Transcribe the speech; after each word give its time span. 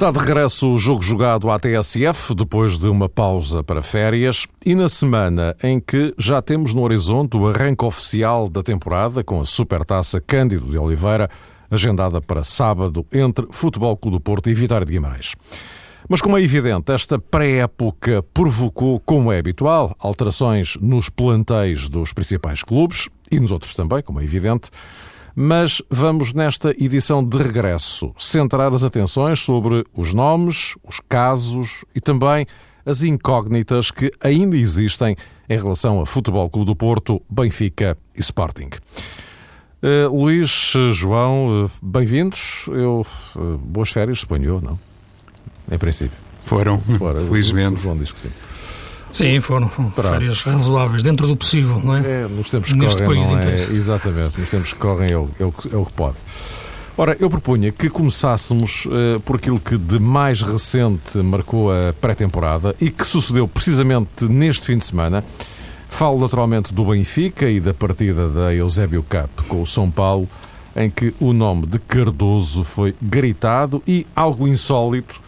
Está 0.00 0.10
de 0.10 0.18
regresso 0.18 0.72
o 0.72 0.78
jogo 0.78 1.02
jogado 1.02 1.50
à 1.50 1.58
TSF, 1.60 2.34
depois 2.34 2.78
de 2.78 2.88
uma 2.88 3.06
pausa 3.06 3.62
para 3.62 3.82
férias, 3.82 4.46
e 4.64 4.74
na 4.74 4.88
semana 4.88 5.54
em 5.62 5.78
que 5.78 6.14
já 6.16 6.40
temos 6.40 6.72
no 6.72 6.82
horizonte 6.84 7.36
o 7.36 7.46
arranque 7.46 7.84
oficial 7.84 8.48
da 8.48 8.62
temporada, 8.62 9.22
com 9.22 9.42
a 9.42 9.44
Supertaça 9.44 10.18
Cândido 10.18 10.70
de 10.70 10.78
Oliveira, 10.78 11.28
agendada 11.70 12.18
para 12.18 12.42
sábado 12.42 13.04
entre 13.12 13.46
Futebol 13.50 13.94
Clube 13.94 14.16
do 14.16 14.20
Porto 14.22 14.48
e 14.48 14.54
Vitória 14.54 14.86
de 14.86 14.92
Guimarães. 14.94 15.34
Mas, 16.08 16.22
como 16.22 16.38
é 16.38 16.42
evidente, 16.42 16.90
esta 16.92 17.18
pré-época 17.18 18.24
provocou, 18.32 18.98
como 19.00 19.30
é 19.30 19.38
habitual, 19.38 19.94
alterações 20.00 20.78
nos 20.80 21.10
plantéis 21.10 21.90
dos 21.90 22.14
principais 22.14 22.62
clubes 22.62 23.10
e 23.30 23.38
nos 23.38 23.52
outros 23.52 23.74
também, 23.74 24.02
como 24.02 24.18
é 24.18 24.24
evidente. 24.24 24.70
Mas 25.34 25.80
vamos, 25.88 26.32
nesta 26.32 26.70
edição 26.70 27.24
de 27.24 27.38
regresso, 27.38 28.12
centrar 28.18 28.72
as 28.72 28.82
atenções 28.82 29.40
sobre 29.40 29.84
os 29.94 30.12
nomes, 30.12 30.74
os 30.82 31.00
casos 31.08 31.84
e 31.94 32.00
também 32.00 32.46
as 32.84 33.02
incógnitas 33.02 33.90
que 33.90 34.10
ainda 34.20 34.56
existem 34.56 35.16
em 35.48 35.56
relação 35.56 36.00
a 36.00 36.06
Futebol 36.06 36.48
Clube 36.48 36.66
do 36.66 36.76
Porto, 36.76 37.22
Benfica 37.28 37.96
e 38.14 38.20
Sporting. 38.20 38.70
Uh, 39.82 40.14
Luís, 40.14 40.72
João, 40.92 41.64
uh, 41.64 41.70
bem-vindos. 41.82 42.66
Eu 42.68 43.06
uh, 43.34 43.58
boas 43.58 43.90
férias, 43.90 44.20
suponho 44.20 44.60
não? 44.60 44.78
Em 45.70 45.78
princípio. 45.78 46.16
Foram, 46.42 46.78
Fora, 46.78 47.20
felizmente. 47.20 47.80
Diz 47.98 48.12
que 48.12 48.20
sim. 48.20 48.30
Sim, 49.10 49.40
foram, 49.40 49.68
foram 49.68 49.90
férias 49.90 50.42
razoáveis, 50.42 51.02
dentro 51.02 51.26
do 51.26 51.36
possível, 51.36 51.80
não 51.82 51.96
é? 51.96 52.00
É, 52.00 52.28
nos 52.28 52.48
tempos 52.48 52.72
que 52.72 52.78
Neste 52.78 53.02
correm, 53.02 53.22
país 53.24 53.32
não 53.32 53.50
é? 53.50 53.62
Exatamente, 53.76 54.40
nos 54.40 54.48
tempos 54.48 54.72
que 54.72 54.78
correm 54.78 55.10
é 55.10 55.16
o, 55.16 55.28
é 55.38 55.44
o, 55.44 55.54
é 55.72 55.76
o 55.76 55.84
que 55.84 55.92
pode. 55.92 56.16
Ora, 56.96 57.16
eu 57.18 57.30
propunha 57.30 57.72
que 57.72 57.88
começássemos 57.88 58.84
uh, 58.86 59.18
por 59.20 59.36
aquilo 59.36 59.58
que 59.58 59.78
de 59.78 59.98
mais 59.98 60.42
recente 60.42 61.16
marcou 61.18 61.72
a 61.72 61.92
pré-temporada 61.94 62.76
e 62.80 62.90
que 62.90 63.06
sucedeu 63.06 63.48
precisamente 63.48 64.24
neste 64.24 64.66
fim 64.66 64.76
de 64.76 64.84
semana. 64.84 65.24
Falo 65.88 66.20
naturalmente 66.20 66.74
do 66.74 66.84
Benfica 66.84 67.48
e 67.48 67.58
da 67.58 67.72
partida 67.72 68.28
da 68.28 68.54
Eusébio 68.54 69.02
Cup 69.02 69.46
com 69.48 69.62
o 69.62 69.66
São 69.66 69.90
Paulo, 69.90 70.28
em 70.76 70.90
que 70.90 71.14
o 71.18 71.32
nome 71.32 71.66
de 71.66 71.78
Cardoso 71.78 72.62
foi 72.62 72.94
gritado 73.00 73.82
e, 73.88 74.06
algo 74.14 74.46
insólito, 74.46 75.20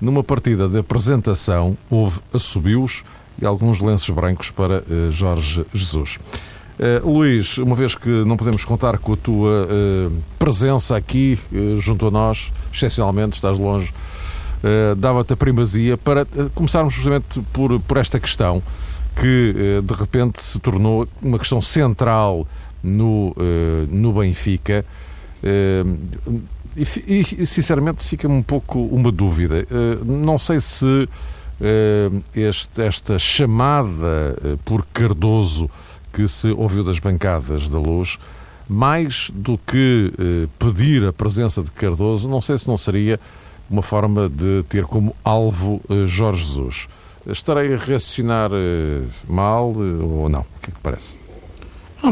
numa 0.00 0.24
partida 0.24 0.68
de 0.68 0.78
apresentação 0.78 1.76
houve 1.90 2.20
assobios 2.32 3.04
e 3.40 3.46
alguns 3.46 3.80
lenços 3.80 4.10
brancos 4.10 4.50
para 4.50 4.82
uh, 4.82 5.10
Jorge 5.10 5.64
Jesus. 5.72 6.18
Uh, 6.78 7.08
Luís, 7.08 7.58
uma 7.58 7.74
vez 7.74 7.94
que 7.94 8.08
não 8.08 8.36
podemos 8.36 8.64
contar 8.64 8.98
com 8.98 9.12
a 9.12 9.16
tua 9.16 9.66
uh, 9.66 10.12
presença 10.38 10.96
aqui 10.96 11.38
junto 11.78 12.06
a 12.06 12.10
nós, 12.10 12.52
excepcionalmente, 12.72 13.36
estás 13.36 13.58
longe, 13.58 13.92
dava-te 14.96 15.32
a 15.32 15.36
primazia 15.36 15.96
para 15.96 16.26
começarmos 16.52 16.92
justamente 16.92 17.40
por, 17.52 17.78
por 17.80 17.96
esta 17.96 18.18
questão 18.18 18.60
que 19.14 19.54
de 19.84 19.94
repente 19.94 20.42
se 20.42 20.58
tornou 20.58 21.06
uma 21.22 21.38
questão 21.38 21.62
central 21.62 22.46
no, 22.82 23.34
no 23.88 24.12
Benfica. 24.12 24.84
E, 26.76 27.24
e, 27.38 27.46
sinceramente 27.46 28.02
fica-me 28.02 28.34
um 28.34 28.42
pouco 28.42 28.80
uma 28.80 29.12
dúvida. 29.12 29.64
não 30.04 30.38
sei 30.38 30.60
se 30.60 31.08
eh, 31.08 31.08
este, 32.34 32.82
esta 32.82 33.18
chamada 33.18 34.36
eh, 34.42 34.56
por 34.64 34.84
Cardoso 34.92 35.70
que 36.12 36.26
se 36.28 36.50
ouviu 36.50 36.82
das 36.84 36.98
bancadas 36.98 37.68
da 37.68 37.78
luz, 37.78 38.18
mais 38.68 39.30
do 39.34 39.58
que 39.58 40.12
eh, 40.18 40.48
pedir 40.58 41.06
a 41.06 41.12
presença 41.12 41.62
de 41.62 41.70
Cardoso, 41.70 42.28
não 42.28 42.40
sei 42.40 42.58
se 42.58 42.68
não 42.68 42.76
seria 42.76 43.18
uma 43.68 43.82
forma 43.82 44.28
de 44.28 44.62
ter 44.68 44.84
como 44.84 45.14
alvo 45.22 45.82
Jorge 46.06 46.44
Jesus. 46.44 46.88
Estarei 47.26 47.74
a 47.74 47.76
raciocinar 47.76 48.50
mal 49.28 49.74
ou 49.74 50.26
não? 50.30 50.40
O 50.40 50.60
que 50.62 50.70
é 50.70 50.72
que 50.72 50.80
parece? 50.82 51.18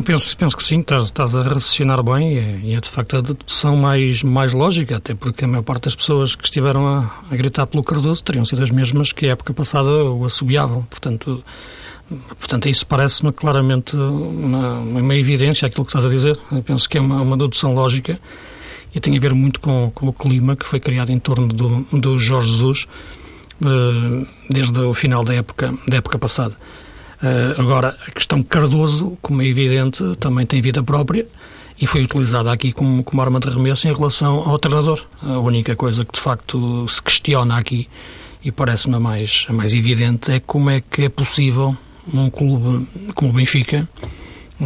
Penso, 0.04 0.36
penso 0.36 0.56
que 0.56 0.64
sim, 0.64 0.80
estás, 0.80 1.04
estás 1.04 1.34
a 1.34 1.42
raciocinar 1.42 2.02
bem 2.02 2.34
e 2.34 2.72
é, 2.72 2.76
é, 2.76 2.80
de 2.80 2.88
facto 2.88 3.16
a 3.16 3.20
dedução 3.20 3.76
mais, 3.76 4.22
mais 4.22 4.52
lógica, 4.52 4.96
até 4.96 5.14
porque 5.14 5.44
a 5.44 5.48
maior 5.48 5.62
parte 5.62 5.84
das 5.84 5.94
pessoas 5.94 6.34
que 6.34 6.44
estiveram 6.44 6.86
a, 6.86 7.10
a 7.30 7.36
gritar 7.36 7.66
pelo 7.66 7.84
Cardoso 7.84 8.22
teriam 8.22 8.44
sido 8.44 8.62
as 8.62 8.70
mesmas 8.70 9.12
que 9.12 9.26
a 9.26 9.30
época 9.30 9.54
passada 9.54 9.88
o 9.88 10.24
assobiavam. 10.24 10.82
Portanto, 10.82 11.42
portanto 12.38 12.68
isso 12.68 12.84
parece-me 12.84 13.32
claramente 13.32 13.96
uma, 13.96 14.80
uma 14.80 15.14
evidência 15.14 15.66
aquilo 15.66 15.84
que 15.84 15.90
estás 15.90 16.04
a 16.04 16.08
dizer. 16.08 16.38
Eu 16.50 16.62
penso 16.62 16.88
que 16.88 16.98
é 16.98 17.00
uma, 17.00 17.22
uma 17.22 17.36
dedução 17.36 17.72
lógica 17.72 18.20
e 18.94 19.00
tem 19.00 19.16
a 19.16 19.20
ver 19.20 19.34
muito 19.34 19.60
com, 19.60 19.90
com 19.94 20.08
o 20.08 20.12
clima 20.12 20.56
que 20.56 20.66
foi 20.66 20.80
criado 20.80 21.10
em 21.10 21.18
torno 21.18 21.48
do, 21.48 21.86
do 21.92 22.18
Jorge 22.18 22.48
Jesus 22.48 22.86
uh, 23.62 24.26
desde 24.50 24.80
o 24.80 24.92
final 24.92 25.24
da 25.24 25.34
época, 25.34 25.72
da 25.86 25.98
época 25.98 26.18
passada. 26.18 26.56
Uh, 27.22 27.60
agora, 27.60 27.96
a 28.06 28.10
questão 28.10 28.42
Cardoso, 28.42 29.16
como 29.22 29.40
é 29.42 29.46
evidente, 29.46 30.02
também 30.20 30.44
tem 30.44 30.60
vida 30.60 30.82
própria 30.82 31.26
e 31.80 31.86
foi 31.86 32.02
utilizada 32.02 32.52
aqui 32.52 32.72
como, 32.72 33.02
como 33.02 33.22
arma 33.22 33.40
de 33.40 33.48
remesso 33.48 33.88
em 33.88 33.92
relação 33.92 34.48
ao 34.48 34.58
treinador. 34.58 35.02
A 35.22 35.38
única 35.38 35.74
coisa 35.74 36.04
que 36.04 36.12
de 36.12 36.20
facto 36.20 36.86
se 36.88 37.02
questiona 37.02 37.58
aqui 37.58 37.88
e 38.42 38.50
parece-me 38.50 38.96
a 38.96 39.00
mais, 39.00 39.46
a 39.48 39.52
mais 39.52 39.74
evidente 39.74 40.30
é 40.30 40.40
como 40.40 40.70
é 40.70 40.80
que 40.80 41.02
é 41.02 41.08
possível 41.08 41.76
um 42.12 42.30
clube 42.30 42.86
como 43.14 43.30
o 43.30 43.34
Benfica, 43.34 43.88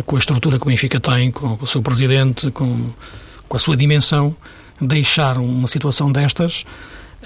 com 0.04 0.16
a 0.16 0.18
estrutura 0.18 0.58
que 0.58 0.64
o 0.64 0.68
Benfica 0.68 1.00
tem, 1.00 1.30
com 1.30 1.58
o 1.60 1.66
seu 1.66 1.82
presidente, 1.82 2.50
com, 2.50 2.90
com 3.48 3.56
a 3.56 3.60
sua 3.60 3.76
dimensão, 3.76 4.36
deixar 4.80 5.38
uma 5.38 5.66
situação 5.66 6.12
destas 6.12 6.64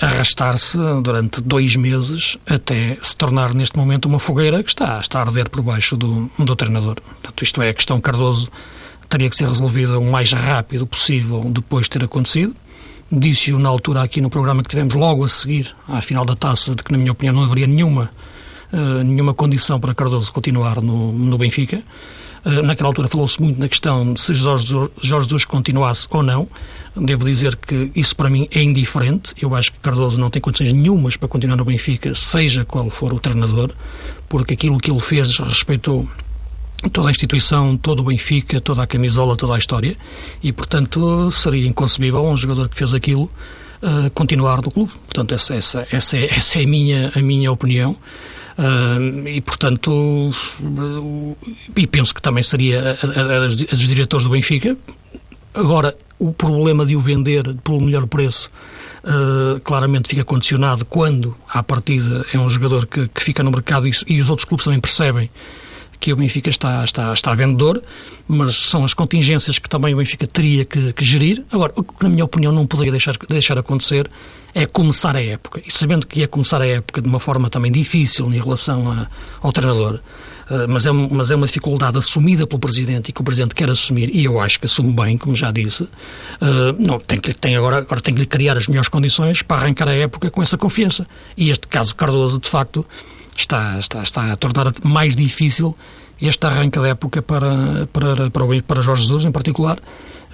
arrastar-se 0.00 0.76
durante 1.02 1.40
dois 1.40 1.76
meses 1.76 2.36
até 2.46 2.98
se 3.00 3.16
tornar 3.16 3.54
neste 3.54 3.76
momento 3.78 4.06
uma 4.06 4.18
fogueira 4.18 4.62
que 4.62 4.70
está, 4.70 4.98
está 4.98 5.20
a 5.20 5.22
arder 5.22 5.48
por 5.48 5.62
baixo 5.62 5.96
do, 5.96 6.30
do 6.38 6.56
treinador. 6.56 6.96
Portanto, 7.00 7.42
isto 7.42 7.62
é, 7.62 7.68
a 7.68 7.74
questão 7.74 8.00
Cardoso 8.00 8.50
teria 9.08 9.30
que 9.30 9.36
ser 9.36 9.46
resolvida 9.46 9.98
o 9.98 10.10
mais 10.10 10.32
rápido 10.32 10.86
possível 10.86 11.44
depois 11.48 11.84
de 11.84 11.90
ter 11.90 12.04
acontecido. 12.04 12.54
Disse-o 13.10 13.58
na 13.58 13.68
altura 13.68 14.02
aqui 14.02 14.20
no 14.20 14.28
programa 14.28 14.62
que 14.62 14.68
tivemos 14.68 14.94
logo 14.94 15.24
a 15.24 15.28
seguir 15.28 15.74
à 15.86 16.00
final 16.00 16.24
da 16.24 16.34
taça 16.34 16.74
de 16.74 16.82
que, 16.82 16.90
na 16.90 16.98
minha 16.98 17.12
opinião, 17.12 17.34
não 17.34 17.44
haveria 17.44 17.66
nenhuma, 17.66 18.10
uh, 18.72 19.04
nenhuma 19.04 19.32
condição 19.34 19.78
para 19.78 19.94
Cardoso 19.94 20.32
continuar 20.32 20.80
no, 20.80 21.12
no 21.12 21.38
Benfica. 21.38 21.82
Uh, 22.44 22.62
naquela 22.62 22.88
altura 22.88 23.06
falou-se 23.06 23.40
muito 23.40 23.60
na 23.60 23.68
questão 23.68 24.14
de 24.14 24.20
se 24.20 24.34
Jorge, 24.34 24.66
Jorge 25.00 25.28
Jesus 25.28 25.44
continuasse 25.44 26.08
ou 26.10 26.22
não. 26.22 26.48
Devo 26.96 27.24
dizer 27.24 27.56
que 27.56 27.90
isso 27.94 28.14
para 28.14 28.30
mim 28.30 28.46
é 28.52 28.62
indiferente. 28.62 29.34
Eu 29.40 29.54
acho 29.54 29.72
que 29.72 29.78
Cardoso 29.80 30.20
não 30.20 30.30
tem 30.30 30.40
condições 30.40 30.72
nenhumas 30.72 31.16
para 31.16 31.28
continuar 31.28 31.56
no 31.56 31.64
Benfica, 31.64 32.14
seja 32.14 32.64
qual 32.64 32.88
for 32.88 33.12
o 33.12 33.18
treinador, 33.18 33.72
porque 34.28 34.54
aquilo 34.54 34.78
que 34.78 34.90
ele 34.90 35.00
fez 35.00 35.36
respeitou 35.38 36.08
toda 36.92 37.08
a 37.08 37.10
instituição, 37.10 37.76
todo 37.76 38.00
o 38.00 38.04
Benfica, 38.04 38.60
toda 38.60 38.82
a 38.82 38.86
camisola, 38.86 39.36
toda 39.36 39.54
a 39.54 39.58
história, 39.58 39.96
e 40.42 40.52
portanto 40.52 41.30
seria 41.32 41.66
inconcebível 41.66 42.24
um 42.24 42.36
jogador 42.36 42.68
que 42.68 42.76
fez 42.76 42.94
aquilo 42.94 43.24
uh, 43.24 44.10
continuar 44.14 44.62
no 44.62 44.70
clube. 44.70 44.92
Portanto, 45.06 45.34
essa, 45.34 45.54
essa, 45.54 45.86
essa, 45.90 46.16
é, 46.16 46.26
essa 46.32 46.60
é 46.60 46.64
a 46.64 46.66
minha, 46.66 47.12
a 47.14 47.20
minha 47.20 47.50
opinião. 47.50 47.96
Uh, 48.56 49.26
e 49.26 49.40
portanto 49.40 49.90
uh, 49.90 51.36
e 51.76 51.88
penso 51.88 52.14
que 52.14 52.22
também 52.22 52.40
seria 52.40 52.96
a, 53.02 53.06
a, 53.06 53.44
a, 53.46 53.48
diretores 53.48 54.22
do 54.22 54.30
Benfica 54.30 54.78
agora 55.52 55.96
o 56.18 56.32
problema 56.32 56.86
de 56.86 56.96
o 56.96 57.00
vender 57.00 57.54
pelo 57.64 57.80
melhor 57.80 58.06
preço 58.06 58.48
uh, 59.04 59.60
claramente 59.60 60.08
fica 60.08 60.24
condicionado 60.24 60.84
quando, 60.84 61.36
à 61.48 61.62
partida, 61.62 62.24
é 62.32 62.38
um 62.38 62.48
jogador 62.48 62.86
que, 62.86 63.08
que 63.08 63.22
fica 63.22 63.42
no 63.42 63.50
mercado 63.50 63.86
e, 63.86 63.92
e, 64.06 64.20
os 64.20 64.30
outros 64.30 64.46
clubes 64.46 64.64
também 64.64 64.80
percebem 64.80 65.30
que 66.00 66.12
o 66.12 66.16
Benfica 66.16 66.50
está, 66.50 66.84
está, 66.84 67.12
está 67.14 67.34
vendedor, 67.34 67.82
mas 68.28 68.54
são 68.54 68.84
as 68.84 68.92
contingências 68.92 69.58
que 69.58 69.68
também 69.68 69.94
o 69.94 69.96
Benfica 69.96 70.26
teria 70.26 70.64
que, 70.64 70.92
que 70.92 71.04
gerir. 71.04 71.42
Agora, 71.50 71.72
o 71.76 71.82
que, 71.82 72.02
na 72.02 72.10
minha 72.10 72.24
opinião, 72.24 72.52
não 72.52 72.66
poderia 72.66 72.92
deixar, 72.92 73.16
deixar 73.28 73.56
acontecer 73.56 74.10
é 74.54 74.66
começar 74.66 75.16
a 75.16 75.22
época. 75.22 75.62
E 75.66 75.72
sabendo 75.72 76.06
que 76.06 76.20
ia 76.20 76.28
começar 76.28 76.60
a 76.60 76.66
época 76.66 77.00
de 77.00 77.08
uma 77.08 77.18
forma 77.18 77.48
também 77.48 77.72
difícil 77.72 78.26
em 78.26 78.38
relação 78.38 78.90
a, 78.90 79.08
ao 79.40 79.50
treinador, 79.50 80.00
mas, 80.68 80.86
é, 80.86 80.92
mas 80.92 81.30
é 81.30 81.36
uma 81.36 81.46
dificuldade 81.46 81.96
assumida 81.98 82.46
pelo 82.46 82.58
Presidente 82.58 83.08
e 83.08 83.12
que 83.12 83.20
o 83.20 83.24
Presidente 83.24 83.54
quer 83.54 83.70
assumir, 83.70 84.10
e 84.14 84.24
eu 84.24 84.40
acho 84.40 84.58
que 84.60 84.66
assume 84.66 84.92
bem, 84.92 85.16
como 85.16 85.34
já 85.34 85.50
disse, 85.50 85.84
uh, 85.84 85.88
não, 86.78 86.98
tem, 86.98 87.18
que, 87.18 87.32
tem 87.32 87.56
agora, 87.56 87.78
agora 87.78 88.00
tem 88.00 88.14
que 88.14 88.20
lhe 88.20 88.26
criar 88.26 88.56
as 88.56 88.68
melhores 88.68 88.88
condições 88.88 89.42
para 89.42 89.62
arrancar 89.62 89.88
a 89.88 89.94
época 89.94 90.30
com 90.30 90.42
essa 90.42 90.58
confiança. 90.58 91.06
E 91.36 91.50
este 91.50 91.66
caso 91.68 91.94
Cardoso, 91.96 92.38
de 92.38 92.48
facto, 92.48 92.84
está, 93.36 93.78
está, 93.78 94.02
está 94.02 94.32
a 94.32 94.36
tornar 94.36 94.72
mais 94.82 95.16
difícil 95.16 95.76
este 96.20 96.46
arranque 96.46 96.78
da 96.78 96.88
época 96.88 97.22
para, 97.22 97.88
para, 97.92 98.30
para, 98.30 98.44
o, 98.44 98.62
para 98.62 98.82
Jorge 98.82 99.02
Jesus, 99.02 99.24
em 99.24 99.32
particular, 99.32 99.78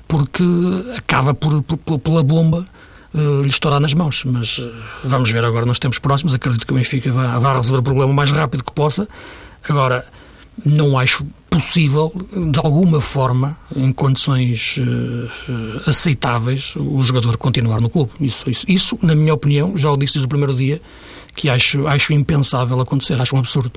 porque 0.06 0.44
acaba 0.96 1.32
por, 1.34 1.62
por 1.62 1.98
pela 1.98 2.22
bomba 2.22 2.66
uh, 3.14 3.42
lhe 3.42 3.48
estourar 3.48 3.80
nas 3.80 3.94
mãos. 3.94 4.24
Mas 4.24 4.58
uh, 4.58 4.72
vamos 5.04 5.30
ver 5.30 5.44
agora 5.44 5.64
nos 5.64 5.78
tempos 5.78 5.98
próximos. 5.98 6.34
Acredito 6.34 6.66
que 6.66 6.72
o 6.72 6.76
Benfica 6.76 7.10
vai, 7.12 7.38
vai 7.38 7.56
resolver 7.56 7.80
o 7.80 7.82
problema 7.82 8.10
o 8.10 8.14
mais 8.14 8.30
rápido 8.30 8.64
que 8.64 8.72
possa. 8.72 9.08
Agora, 9.70 10.04
não 10.66 10.98
acho 10.98 11.24
possível, 11.48 12.12
de 12.50 12.58
alguma 12.58 13.00
forma, 13.00 13.56
em 13.74 13.92
condições 13.92 14.78
uh, 14.78 15.88
aceitáveis, 15.88 16.74
o 16.76 17.00
jogador 17.02 17.36
continuar 17.36 17.80
no 17.80 17.88
clube. 17.88 18.10
Isso, 18.20 18.50
isso, 18.50 18.64
isso, 18.68 18.98
na 19.00 19.14
minha 19.14 19.32
opinião, 19.32 19.76
já 19.76 19.90
o 19.90 19.96
disse 19.96 20.14
desde 20.14 20.26
o 20.26 20.28
primeiro 20.28 20.54
dia, 20.54 20.80
que 21.36 21.48
acho, 21.48 21.86
acho 21.86 22.12
impensável 22.12 22.80
acontecer, 22.80 23.20
acho 23.20 23.36
um 23.36 23.38
absurdo. 23.38 23.72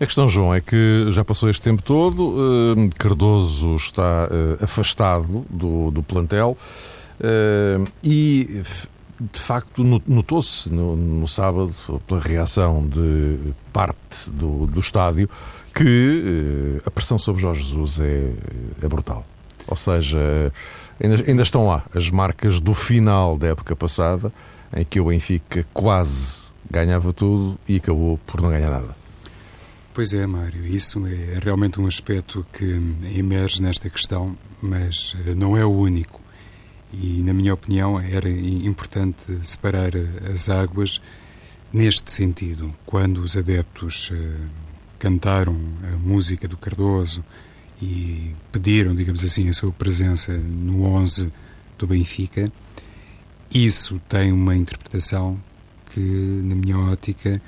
A 0.00 0.04
questão, 0.04 0.28
João, 0.28 0.54
é 0.54 0.60
que 0.60 1.06
já 1.10 1.24
passou 1.24 1.50
este 1.50 1.62
tempo 1.62 1.82
todo, 1.82 2.28
uh, 2.28 2.90
Cardoso 2.98 3.76
está 3.76 4.28
afastado 4.62 5.44
do, 5.50 5.90
do 5.90 6.02
plantel 6.02 6.56
e 8.04 8.62
de 9.20 9.40
facto 9.40 9.82
notou-se 10.06 10.68
no, 10.70 10.94
no, 10.96 11.26
sábado, 11.26 11.74
pela 12.06 12.20
reação 12.20 12.86
de 12.86 13.38
parte 13.72 14.30
do, 14.30 14.66
do 14.66 14.80
estádio, 14.80 15.28
que 15.74 16.80
a 16.84 16.90
pressão 16.90 17.18
sobre 17.18 17.40
Jorge 17.42 17.64
Jesus 17.64 17.98
é, 18.00 18.32
é 18.82 18.88
brutal. 18.88 19.26
Ou 19.66 19.76
seja, 19.76 20.52
ainda, 21.02 21.24
ainda, 21.26 21.42
estão 21.42 21.66
lá 21.66 21.82
as 21.94 22.10
marcas 22.10 22.60
do 22.60 22.74
final 22.74 23.36
da 23.36 23.48
época 23.48 23.74
passada, 23.74 24.32
em 24.74 24.84
que 24.84 25.00
o 25.00 25.06
Benfica 25.06 25.66
quase 25.72 26.34
ganhava 26.70 27.12
tudo 27.12 27.58
e 27.68 27.76
acabou 27.76 28.18
por 28.26 28.40
não 28.40 28.50
ganhar 28.50 28.70
nada. 28.70 28.96
Pois 29.94 30.12
é, 30.12 30.26
Mário, 30.26 30.66
isso 30.66 31.06
é 31.06 31.38
realmente 31.42 31.80
um 31.80 31.86
aspecto 31.86 32.46
que 32.52 32.64
emerge 33.16 33.62
nesta 33.62 33.88
questão, 33.88 34.36
mas 34.60 35.16
eh, 35.26 35.34
não 35.34 35.56
é 35.56 35.64
o 35.64 35.70
único. 35.70 36.20
E, 36.92 37.22
na 37.22 37.34
minha 37.34 37.52
opinião, 37.52 37.98
era 37.98 38.28
importante 38.28 39.38
separar 39.42 39.92
as 40.32 40.48
águas 40.48 41.00
neste 41.72 42.10
sentido. 42.10 42.72
Quando 42.86 43.18
os 43.18 43.36
adeptos 43.36 44.10
uh, 44.10 44.48
cantaram 44.98 45.58
a 45.92 45.96
música 45.96 46.46
do 46.48 46.56
Cardoso 46.56 47.24
e 47.82 48.34
pediram, 48.50 48.94
digamos 48.94 49.24
assim, 49.24 49.48
a 49.48 49.52
sua 49.52 49.72
presença 49.72 50.36
no 50.36 50.84
11 50.84 51.32
do 51.76 51.86
Benfica, 51.86 52.50
isso 53.52 54.00
tem 54.08 54.32
uma 54.32 54.56
interpretação 54.56 55.40
que, 55.92 56.00
na 56.44 56.54
minha 56.54 56.78
ótica, 56.78 57.40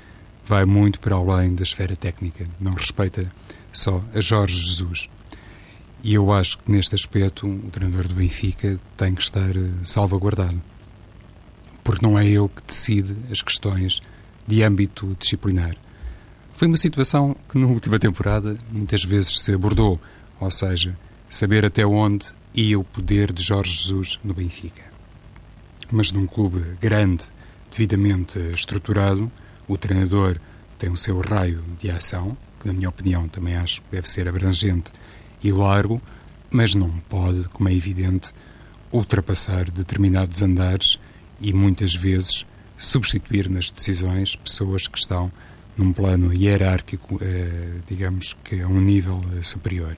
vai 0.45 0.65
muito 0.65 0.99
para 0.99 1.15
além 1.15 1.53
da 1.53 1.63
esfera 1.63 1.95
técnica, 1.95 2.45
não 2.59 2.73
respeita 2.73 3.31
só 3.71 4.03
a 4.13 4.21
Jorge 4.21 4.57
Jesus. 4.57 5.09
E 6.01 6.13
eu 6.13 6.31
acho 6.31 6.59
que 6.59 6.71
neste 6.71 6.95
aspecto 6.95 7.47
o 7.47 7.69
treinador 7.71 8.07
do 8.07 8.15
Benfica 8.15 8.79
tem 8.95 9.13
que 9.13 9.21
estar 9.21 9.55
eh, 9.55 9.69
salvaguardado. 9.83 10.61
Porque 11.83 12.05
não 12.05 12.17
é 12.17 12.25
ele 12.25 12.47
que 12.47 12.63
decide 12.65 13.15
as 13.31 13.41
questões 13.41 14.01
de 14.47 14.63
âmbito 14.63 15.15
disciplinar. 15.19 15.75
Foi 16.53 16.67
uma 16.67 16.77
situação 16.77 17.35
que 17.47 17.57
na 17.57 17.67
última 17.67 17.99
temporada 17.99 18.57
muitas 18.71 19.03
vezes 19.03 19.39
se 19.39 19.53
abordou, 19.53 19.99
ou 20.39 20.51
seja, 20.51 20.97
saber 21.29 21.65
até 21.65 21.85
onde 21.85 22.27
ia 22.53 22.79
o 22.79 22.83
poder 22.83 23.31
de 23.31 23.43
Jorge 23.43 23.71
Jesus 23.71 24.19
no 24.23 24.33
Benfica. 24.33 24.83
Mas 25.91 26.11
num 26.11 26.25
clube 26.25 26.77
grande, 26.79 27.25
devidamente 27.69 28.39
estruturado, 28.53 29.31
o 29.67 29.77
treinador 29.77 30.39
tem 30.77 30.89
o 30.89 30.97
seu 30.97 31.19
raio 31.19 31.63
de 31.77 31.91
ação, 31.91 32.37
que 32.59 32.67
na 32.67 32.73
minha 32.73 32.89
opinião 32.89 33.27
também 33.27 33.55
acho 33.55 33.81
que 33.81 33.87
deve 33.91 34.09
ser 34.09 34.27
abrangente 34.27 34.91
e 35.43 35.51
largo, 35.51 36.01
mas 36.49 36.75
não 36.75 36.89
pode, 37.09 37.47
como 37.49 37.69
é 37.69 37.73
evidente, 37.73 38.33
ultrapassar 38.91 39.69
determinados 39.69 40.41
andares 40.41 40.99
e 41.39 41.53
muitas 41.53 41.95
vezes 41.95 42.45
substituir 42.75 43.49
nas 43.49 43.69
decisões 43.69 44.35
pessoas 44.35 44.87
que 44.87 44.97
estão 44.97 45.31
num 45.77 45.93
plano 45.93 46.33
hierárquico, 46.33 47.17
eh, 47.21 47.79
digamos 47.87 48.35
que 48.43 48.61
a 48.61 48.67
um 48.67 48.81
nível 48.81 49.23
eh, 49.37 49.41
superior. 49.41 49.97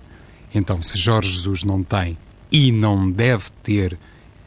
Então, 0.54 0.82
se 0.82 0.98
Jorge 0.98 1.32
Jesus 1.32 1.64
não 1.64 1.82
tem 1.82 2.18
e 2.52 2.72
não 2.72 3.10
deve 3.10 3.46
ter 3.64 3.98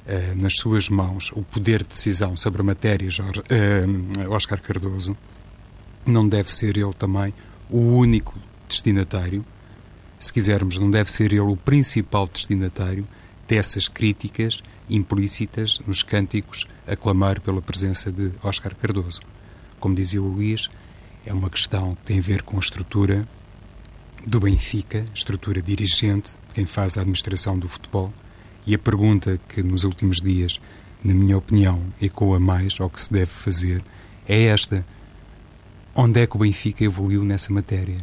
eh, 0.07 0.35
nas 0.37 0.55
suas 0.55 0.89
mãos 0.89 1.33
o 1.33 1.43
poder 1.43 1.83
de 1.83 1.89
decisão 1.89 2.37
sobre 2.37 2.61
a 2.61 2.65
matéria, 2.65 3.11
Jorge, 3.11 3.43
Oscar 4.29 4.61
Cardoso, 4.61 5.17
não 6.07 6.29
deve 6.29 6.53
ser 6.53 6.77
ele 6.77 6.93
também 6.93 7.33
o 7.71 7.81
único 7.81 8.39
destinatário 8.69 9.45
se 10.19 10.33
quisermos, 10.33 10.79
não 10.79 10.91
deve 10.91 11.11
ser 11.11 11.33
ele 11.33 11.41
o 11.41 11.57
principal 11.57 12.27
destinatário 12.27 13.05
dessas 13.47 13.89
críticas 13.89 14.63
implícitas 14.89 15.81
nos 15.87 16.03
cânticos 16.03 16.67
a 16.87 16.97
clamar 16.97 17.41
pela 17.41 17.63
presença 17.63 18.13
de 18.13 18.33
Oscar 18.43 18.75
Cardoso. 18.75 19.21
Como 19.81 19.95
dizia 19.95 20.23
o 20.23 20.29
Luís, 20.29 20.69
é 21.25 21.33
uma 21.33 21.51
questão 21.51 21.95
que 21.95 22.03
tem 22.05 22.19
a 22.19 22.23
ver 22.23 22.43
com 22.43 22.57
a 22.57 22.61
estrutura 22.61 23.27
do 24.27 24.41
Benfica, 24.41 25.05
estrutura 25.15 25.61
dirigente 25.61 26.33
de 26.49 26.55
quem 26.55 26.67
faz 26.67 26.97
a 26.97 27.01
administração 27.01 27.59
do 27.59 27.69
futebol, 27.69 28.13
e 28.67 28.75
a 28.75 28.79
pergunta 28.79 29.39
que 29.49 29.63
nos 29.63 29.85
últimos 29.85 30.21
dias, 30.21 30.61
na 31.03 31.15
minha 31.15 31.37
opinião, 31.37 31.83
ecoa 32.01 32.41
mais 32.41 32.81
ao 32.81 32.89
que 32.89 33.01
se 33.01 33.13
deve 33.13 33.31
fazer 33.31 33.85
é 34.27 34.45
esta: 34.45 34.87
onde 35.95 36.21
é 36.21 36.27
que 36.27 36.37
o 36.37 36.39
Benfica 36.39 36.85
evoluiu 36.85 37.23
nessa 37.25 37.53
matéria? 37.53 37.99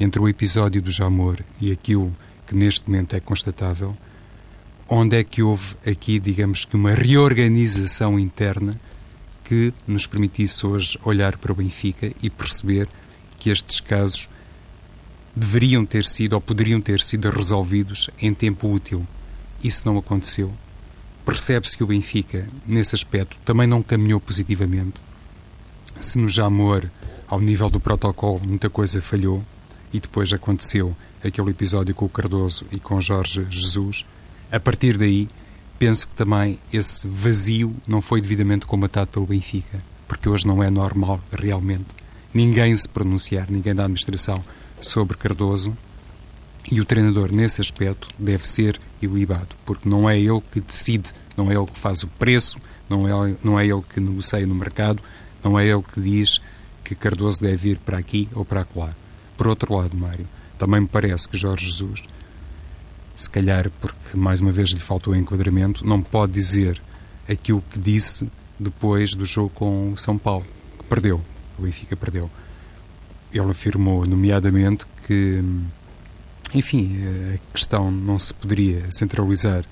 Entre 0.00 0.20
o 0.20 0.26
episódio 0.26 0.80
do 0.80 0.90
Jamor 0.90 1.38
e 1.60 1.70
aquilo 1.70 2.16
que 2.46 2.56
neste 2.56 2.88
momento 2.88 3.14
é 3.14 3.20
constatável, 3.20 3.92
onde 4.88 5.18
é 5.18 5.22
que 5.22 5.42
houve 5.42 5.76
aqui, 5.86 6.18
digamos 6.18 6.64
que, 6.64 6.74
uma 6.74 6.92
reorganização 6.92 8.18
interna 8.18 8.80
que 9.44 9.74
nos 9.86 10.06
permitisse 10.06 10.66
hoje 10.66 10.98
olhar 11.04 11.36
para 11.36 11.52
o 11.52 11.54
Benfica 11.54 12.10
e 12.22 12.30
perceber 12.30 12.88
que 13.38 13.50
estes 13.50 13.78
casos 13.78 14.28
deveriam 15.36 15.84
ter 15.84 16.04
sido 16.04 16.32
ou 16.32 16.40
poderiam 16.40 16.80
ter 16.80 16.98
sido 17.00 17.30
resolvidos 17.30 18.10
em 18.20 18.32
tempo 18.32 18.72
útil. 18.72 19.06
Isso 19.62 19.82
não 19.86 19.98
aconteceu. 19.98 20.52
Percebe-se 21.24 21.76
que 21.76 21.84
o 21.84 21.86
Benfica, 21.86 22.48
nesse 22.66 22.94
aspecto, 22.94 23.38
também 23.44 23.66
não 23.66 23.82
caminhou 23.82 24.18
positivamente. 24.18 25.02
Se 26.00 26.18
no 26.18 26.28
Jamor, 26.28 26.90
ao 27.28 27.38
nível 27.38 27.68
do 27.68 27.78
protocolo, 27.78 28.40
muita 28.44 28.70
coisa 28.70 29.02
falhou, 29.02 29.44
e 29.92 30.00
depois 30.00 30.32
aconteceu 30.32 30.94
aquele 31.24 31.50
episódio 31.50 31.94
com 31.94 32.04
o 32.04 32.08
Cardoso 32.08 32.64
e 32.70 32.78
com 32.78 33.00
Jorge 33.00 33.46
Jesus, 33.50 34.04
a 34.50 34.58
partir 34.58 34.96
daí 34.96 35.28
penso 35.78 36.08
que 36.08 36.14
também 36.14 36.58
esse 36.72 37.06
vazio 37.06 37.74
não 37.86 38.02
foi 38.02 38.20
devidamente 38.20 38.66
combatado 38.66 39.08
pelo 39.08 39.26
Benfica, 39.26 39.82
porque 40.06 40.28
hoje 40.28 40.46
não 40.46 40.62
é 40.62 40.70
normal 40.70 41.20
realmente 41.32 41.94
ninguém 42.32 42.74
se 42.74 42.88
pronunciar, 42.88 43.50
ninguém 43.50 43.74
da 43.74 43.84
administração 43.84 44.44
sobre 44.80 45.16
Cardoso 45.16 45.76
e 46.70 46.80
o 46.80 46.84
treinador 46.84 47.32
nesse 47.32 47.60
aspecto 47.60 48.08
deve 48.18 48.46
ser 48.46 48.78
ilibado, 49.00 49.56
porque 49.64 49.88
não 49.88 50.08
é 50.08 50.18
ele 50.18 50.40
que 50.52 50.60
decide, 50.60 51.12
não 51.36 51.50
é 51.50 51.54
ele 51.54 51.66
que 51.66 51.78
faz 51.78 52.02
o 52.02 52.06
preço, 52.06 52.58
não 52.88 53.08
é, 53.08 53.36
não 53.42 53.58
é 53.58 53.66
ele 53.66 53.82
que 53.82 54.00
negocia 54.00 54.46
no 54.46 54.54
mercado, 54.54 55.02
não 55.42 55.58
é 55.58 55.66
ele 55.66 55.82
que 55.82 56.00
diz 56.00 56.40
que 56.84 56.94
Cardoso 56.94 57.40
deve 57.40 57.70
ir 57.70 57.78
para 57.78 57.98
aqui 57.98 58.28
ou 58.34 58.44
para 58.44 58.66
lá. 58.76 58.90
Por 59.40 59.48
outro 59.48 59.74
lado, 59.74 59.96
Mário, 59.96 60.28
também 60.58 60.82
me 60.82 60.86
parece 60.86 61.26
que 61.26 61.34
Jorge 61.34 61.64
Jesus, 61.64 62.02
se 63.16 63.30
calhar 63.30 63.70
porque 63.80 64.14
mais 64.14 64.38
uma 64.38 64.52
vez 64.52 64.68
lhe 64.68 64.78
faltou 64.78 65.16
enquadramento, 65.16 65.82
não 65.82 66.02
pode 66.02 66.32
dizer 66.32 66.78
aquilo 67.26 67.64
que 67.70 67.78
disse 67.78 68.30
depois 68.58 69.14
do 69.14 69.24
jogo 69.24 69.48
com 69.48 69.94
o 69.94 69.96
São 69.96 70.18
Paulo, 70.18 70.44
que 70.78 70.84
perdeu. 70.84 71.24
O 71.58 71.62
Benfica 71.62 71.96
perdeu. 71.96 72.30
Ele 73.32 73.50
afirmou, 73.50 74.04
nomeadamente, 74.04 74.84
que, 75.06 75.42
enfim, 76.52 76.98
a 77.34 77.38
questão 77.54 77.90
não 77.90 78.18
se 78.18 78.34
poderia 78.34 78.90
centralizar 78.90 79.64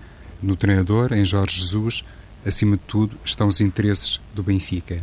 no 0.43 0.57
treinador, 0.57 1.13
em 1.13 1.27
Jorge 1.27 1.61
Jesus, 1.61 2.05
acima 2.43 2.79
de 2.79 2.85
tudo, 2.85 3.19
estão 3.23 3.49
os 3.49 3.61
interesses 3.61 4.19
do 4.35 4.43
Benfica. 4.43 4.97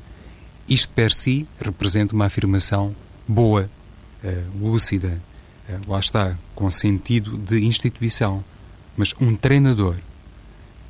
Isto 0.68 0.92
per 0.92 1.12
si 1.12 1.48
representa 1.62 2.16
uma 2.16 2.26
afirmação 2.26 2.96
boa 3.28 3.70
lúcida, 4.60 5.18
uh, 5.70 5.92
lá 5.92 6.00
está, 6.00 6.38
com 6.54 6.70
sentido 6.70 7.38
de 7.38 7.66
instituição. 7.66 8.44
Mas 8.98 9.14
um 9.20 9.36
treinador 9.36 9.96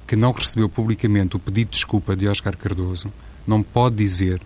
que 0.07 0.15
não 0.15 0.31
recebeu 0.31 0.69
publicamente 0.69 1.35
o 1.35 1.39
pedido 1.39 1.69
de 1.69 1.73
desculpa 1.73 2.15
de 2.15 2.27
Oscar 2.27 2.55
Cardoso 2.55 3.11
não 3.47 3.63
pode 3.63 3.95
dizer 3.95 4.41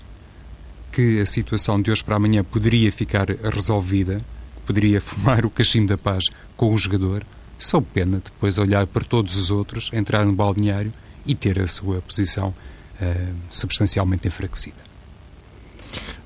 que 0.91 1.19
a 1.19 1.25
situação 1.25 1.81
de 1.81 1.91
hoje 1.91 2.03
para 2.03 2.15
amanhã 2.15 2.43
poderia 2.43 2.91
ficar 2.91 3.27
resolvida, 3.29 4.19
poderia 4.65 4.99
fumar 5.01 5.45
o 5.45 5.49
cachimbo 5.49 5.87
da 5.87 5.97
paz 5.97 6.29
com 6.55 6.73
o 6.73 6.77
jogador, 6.77 7.25
sob 7.57 7.85
pena 7.93 8.21
depois 8.23 8.57
olhar 8.57 8.87
para 8.87 9.03
todos 9.03 9.35
os 9.35 9.51
outros, 9.51 9.91
entrar 9.93 10.25
no 10.25 10.33
balneário 10.33 10.91
e 11.25 11.35
ter 11.35 11.59
a 11.59 11.67
sua 11.67 12.01
posição 12.01 12.47
uh, 12.49 13.35
substancialmente 13.49 14.27
enfraquecida. 14.27 14.88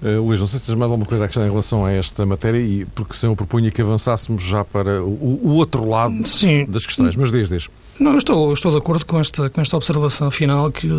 Uh, 0.01 0.21
Luís, 0.21 0.39
não 0.39 0.47
sei 0.47 0.59
se 0.59 0.65
tens 0.65 0.75
mais 0.75 0.91
alguma 0.91 1.07
coisa 1.07 1.23
a 1.23 1.25
acrescentar 1.25 1.47
em 1.47 1.51
relação 1.51 1.85
a 1.85 1.91
esta 1.91 2.25
matéria, 2.25 2.59
e 2.59 2.85
porque 2.93 3.13
se 3.13 3.25
eu 3.25 3.35
propunha 3.35 3.71
que 3.71 3.81
avançássemos 3.81 4.43
já 4.43 4.65
para 4.65 5.01
o, 5.03 5.39
o 5.43 5.49
outro 5.55 5.87
lado 5.87 6.27
Sim. 6.27 6.65
das 6.65 6.85
questões, 6.85 7.15
mas 7.15 7.31
desde 7.31 7.51
desde. 7.51 7.69
Não, 7.99 8.17
estou, 8.17 8.51
estou 8.51 8.71
de 8.71 8.77
acordo 8.77 9.05
com 9.05 9.19
esta, 9.19 9.49
com 9.49 9.61
esta 9.61 9.77
observação 9.77 10.31
final 10.31 10.71
que, 10.71 10.89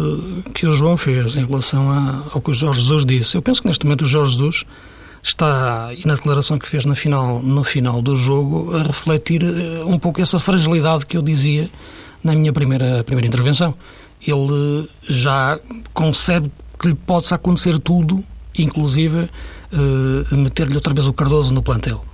que 0.55 0.67
o 0.67 0.73
João 0.73 0.97
fez 0.97 1.37
em 1.37 1.45
relação 1.45 1.91
a, 1.91 2.23
ao 2.33 2.41
que 2.41 2.51
o 2.51 2.55
Jorge 2.55 2.81
Jesus 2.81 3.05
disse. 3.05 3.37
Eu 3.37 3.43
penso 3.43 3.61
que 3.61 3.69
neste 3.69 3.85
momento 3.85 4.03
o 4.03 4.07
Jorge 4.07 4.33
Jesus 4.33 4.65
está, 5.23 5.93
e 5.97 6.07
na 6.07 6.15
declaração 6.15 6.59
que 6.59 6.69
fez 6.69 6.85
no 6.85 6.95
final, 6.95 7.43
no 7.43 7.65
final 7.65 8.01
do 8.01 8.15
jogo, 8.15 8.77
a 8.77 8.83
refletir 8.85 9.43
uh, 9.43 9.89
um 9.89 9.99
pouco 9.99 10.21
essa 10.21 10.39
fragilidade 10.39 11.05
que 11.07 11.17
eu 11.17 11.23
dizia 11.23 11.69
na 12.23 12.35
minha 12.35 12.53
primeira, 12.53 13.03
primeira 13.03 13.27
intervenção. 13.27 13.75
Ele 14.27 14.89
já 15.03 15.59
concebe 15.93 16.51
que 16.79 16.89
lhe 16.89 16.95
possa 16.95 17.35
acontecer 17.35 17.79
tudo, 17.79 18.25
inclusive 18.57 19.29
uh, 19.73 20.37
meter-lhe 20.37 20.75
outra 20.75 20.95
vez 20.95 21.07
o 21.07 21.13
Cardoso 21.13 21.53
no 21.53 21.63
plantel. 21.63 22.05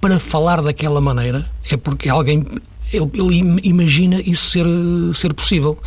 Para 0.00 0.18
falar 0.18 0.62
daquela 0.62 1.00
maneira 1.00 1.50
é 1.70 1.76
porque 1.76 2.08
alguém 2.08 2.44
ele, 2.92 3.10
ele, 3.14 3.60
imagina 3.64 4.20
isso 4.20 4.50
ser, 4.50 4.66
ser 5.14 5.34
possível. 5.34 5.78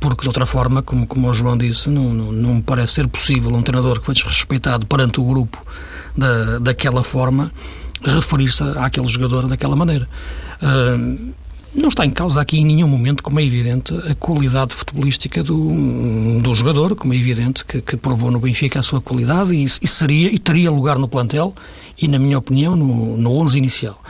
Porque, 0.00 0.22
de 0.22 0.28
outra 0.28 0.46
forma, 0.46 0.82
como, 0.82 1.06
como 1.06 1.28
o 1.28 1.34
João 1.34 1.56
disse, 1.56 1.88
não, 1.88 2.12
não, 2.12 2.32
não 2.32 2.60
parece 2.60 2.94
ser 2.94 3.08
possível 3.08 3.52
um 3.54 3.62
treinador 3.62 4.00
que 4.00 4.06
foi 4.06 4.14
desrespeitado 4.14 4.86
perante 4.86 5.20
o 5.20 5.24
grupo 5.24 5.64
da, 6.16 6.58
daquela 6.58 7.04
forma 7.04 7.52
referir-se 8.02 8.62
àquele 8.78 9.06
jogador 9.06 9.46
daquela 9.46 9.76
maneira. 9.76 10.08
Uh, 10.62 11.32
não 11.76 11.88
está 11.88 12.06
em 12.06 12.10
causa 12.10 12.40
aqui 12.40 12.58
em 12.58 12.64
nenhum 12.64 12.88
momento, 12.88 13.22
como 13.22 13.38
é 13.38 13.44
evidente, 13.44 13.94
a 13.94 14.14
qualidade 14.14 14.74
futebolística 14.74 15.42
do, 15.42 16.40
do 16.40 16.54
jogador, 16.54 16.96
como 16.96 17.12
é 17.12 17.16
evidente 17.16 17.64
que, 17.64 17.82
que 17.82 17.96
provou 17.96 18.30
no 18.30 18.40
Benfica 18.40 18.78
a 18.78 18.82
sua 18.82 19.00
qualidade 19.00 19.54
e, 19.54 19.64
e, 19.64 19.86
seria 19.86 20.32
e 20.32 20.38
teria 20.38 20.70
lugar 20.70 20.98
no 20.98 21.06
plantel 21.06 21.54
e, 22.00 22.08
na 22.08 22.18
minha 22.18 22.38
opinião, 22.38 22.74
no, 22.74 23.16
no 23.16 23.32
11 23.32 23.58
inicial. 23.58 24.02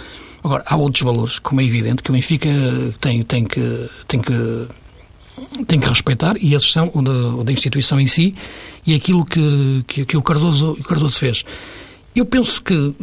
Agora, 0.43 0.63
há 0.65 0.77
outros 0.77 1.03
valores, 1.03 1.39
como 1.41 1.61
é 1.61 1.65
evidente, 1.65 2.03
que 2.03 2.11
o 2.11 2.13
Benfica 2.13 2.49
tem, 3.01 3.23
tem, 3.23 3.45
que, 3.45 3.91
tem, 4.07 4.21
que, 4.21 4.67
tem 5.67 5.81
que 5.81 5.89
respeitar, 5.89 6.37
e 6.41 6.55
esses 6.55 6.73
são 6.73 6.91
o 6.95 7.03
da, 7.03 7.11
o 7.11 7.43
da 7.43 7.51
instituição 7.51 7.99
em 7.99 8.07
si 8.07 8.35
e 8.87 8.95
aquilo 8.95 9.25
que, 9.25 9.85
que, 9.89 10.05
que 10.07 10.17
o, 10.17 10.23
Cardoso, 10.23 10.73
o 10.73 10.85
Cardoso 10.85 11.19
fez. 11.19 11.45
Eu 12.15 12.25
penso 12.25 12.63
que 12.63 12.95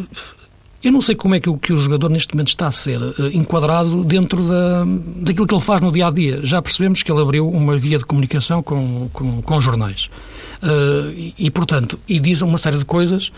eu 0.84 0.92
não 0.92 1.02
sei 1.02 1.16
como 1.16 1.34
é 1.34 1.40
que 1.40 1.50
o, 1.50 1.58
que 1.58 1.72
o 1.72 1.78
jogador 1.78 2.10
neste 2.10 2.34
momento 2.34 2.50
está 2.50 2.68
a 2.68 2.72
ser 2.72 3.02
uh, 3.02 3.28
enquadrado 3.32 4.04
dentro 4.04 4.46
da, 4.46 4.84
daquilo 5.18 5.48
que 5.48 5.56
ele 5.56 5.62
faz 5.62 5.80
no 5.82 5.92
dia 5.92 6.08
a 6.08 6.12
dia. 6.12 6.42
Já 6.44 6.62
percebemos 6.62 7.02
que 7.02 7.12
ele 7.12 7.22
abriu 7.22 7.50
uma 7.50 7.78
via 7.78 7.98
de 7.98 8.06
comunicação 8.06 8.62
com, 8.62 9.10
com, 9.14 9.42
com 9.42 9.62
jornais. 9.62 10.10
Uh, 10.62 11.12
e, 11.16 11.34
e, 11.38 11.52
portanto, 11.52 12.00
e 12.08 12.20
diz 12.20 12.42
uma 12.42 12.58
série 12.58 12.78
de 12.78 12.86
coisas 12.86 13.32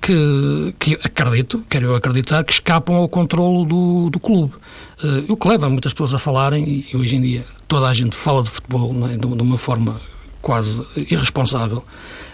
que, 0.00 0.74
que 0.78 0.98
acredito, 1.02 1.64
quero 1.68 1.86
eu 1.86 1.94
acreditar, 1.96 2.44
que 2.44 2.52
escapam 2.52 2.96
ao 2.96 3.08
controlo 3.08 3.64
do, 3.64 4.10
do 4.10 4.20
clube. 4.20 4.54
Uh, 5.02 5.32
o 5.32 5.36
que 5.36 5.48
leva 5.48 5.68
muitas 5.68 5.92
pessoas 5.92 6.14
a 6.14 6.18
falarem, 6.18 6.84
e 6.92 6.96
hoje 6.96 7.16
em 7.16 7.20
dia 7.20 7.44
toda 7.66 7.88
a 7.88 7.94
gente 7.94 8.14
fala 8.14 8.42
de 8.42 8.50
futebol 8.50 8.92
é? 9.08 9.16
de, 9.16 9.26
de 9.26 9.42
uma 9.42 9.58
forma 9.58 10.00
quase 10.40 10.84
irresponsável, 10.96 11.82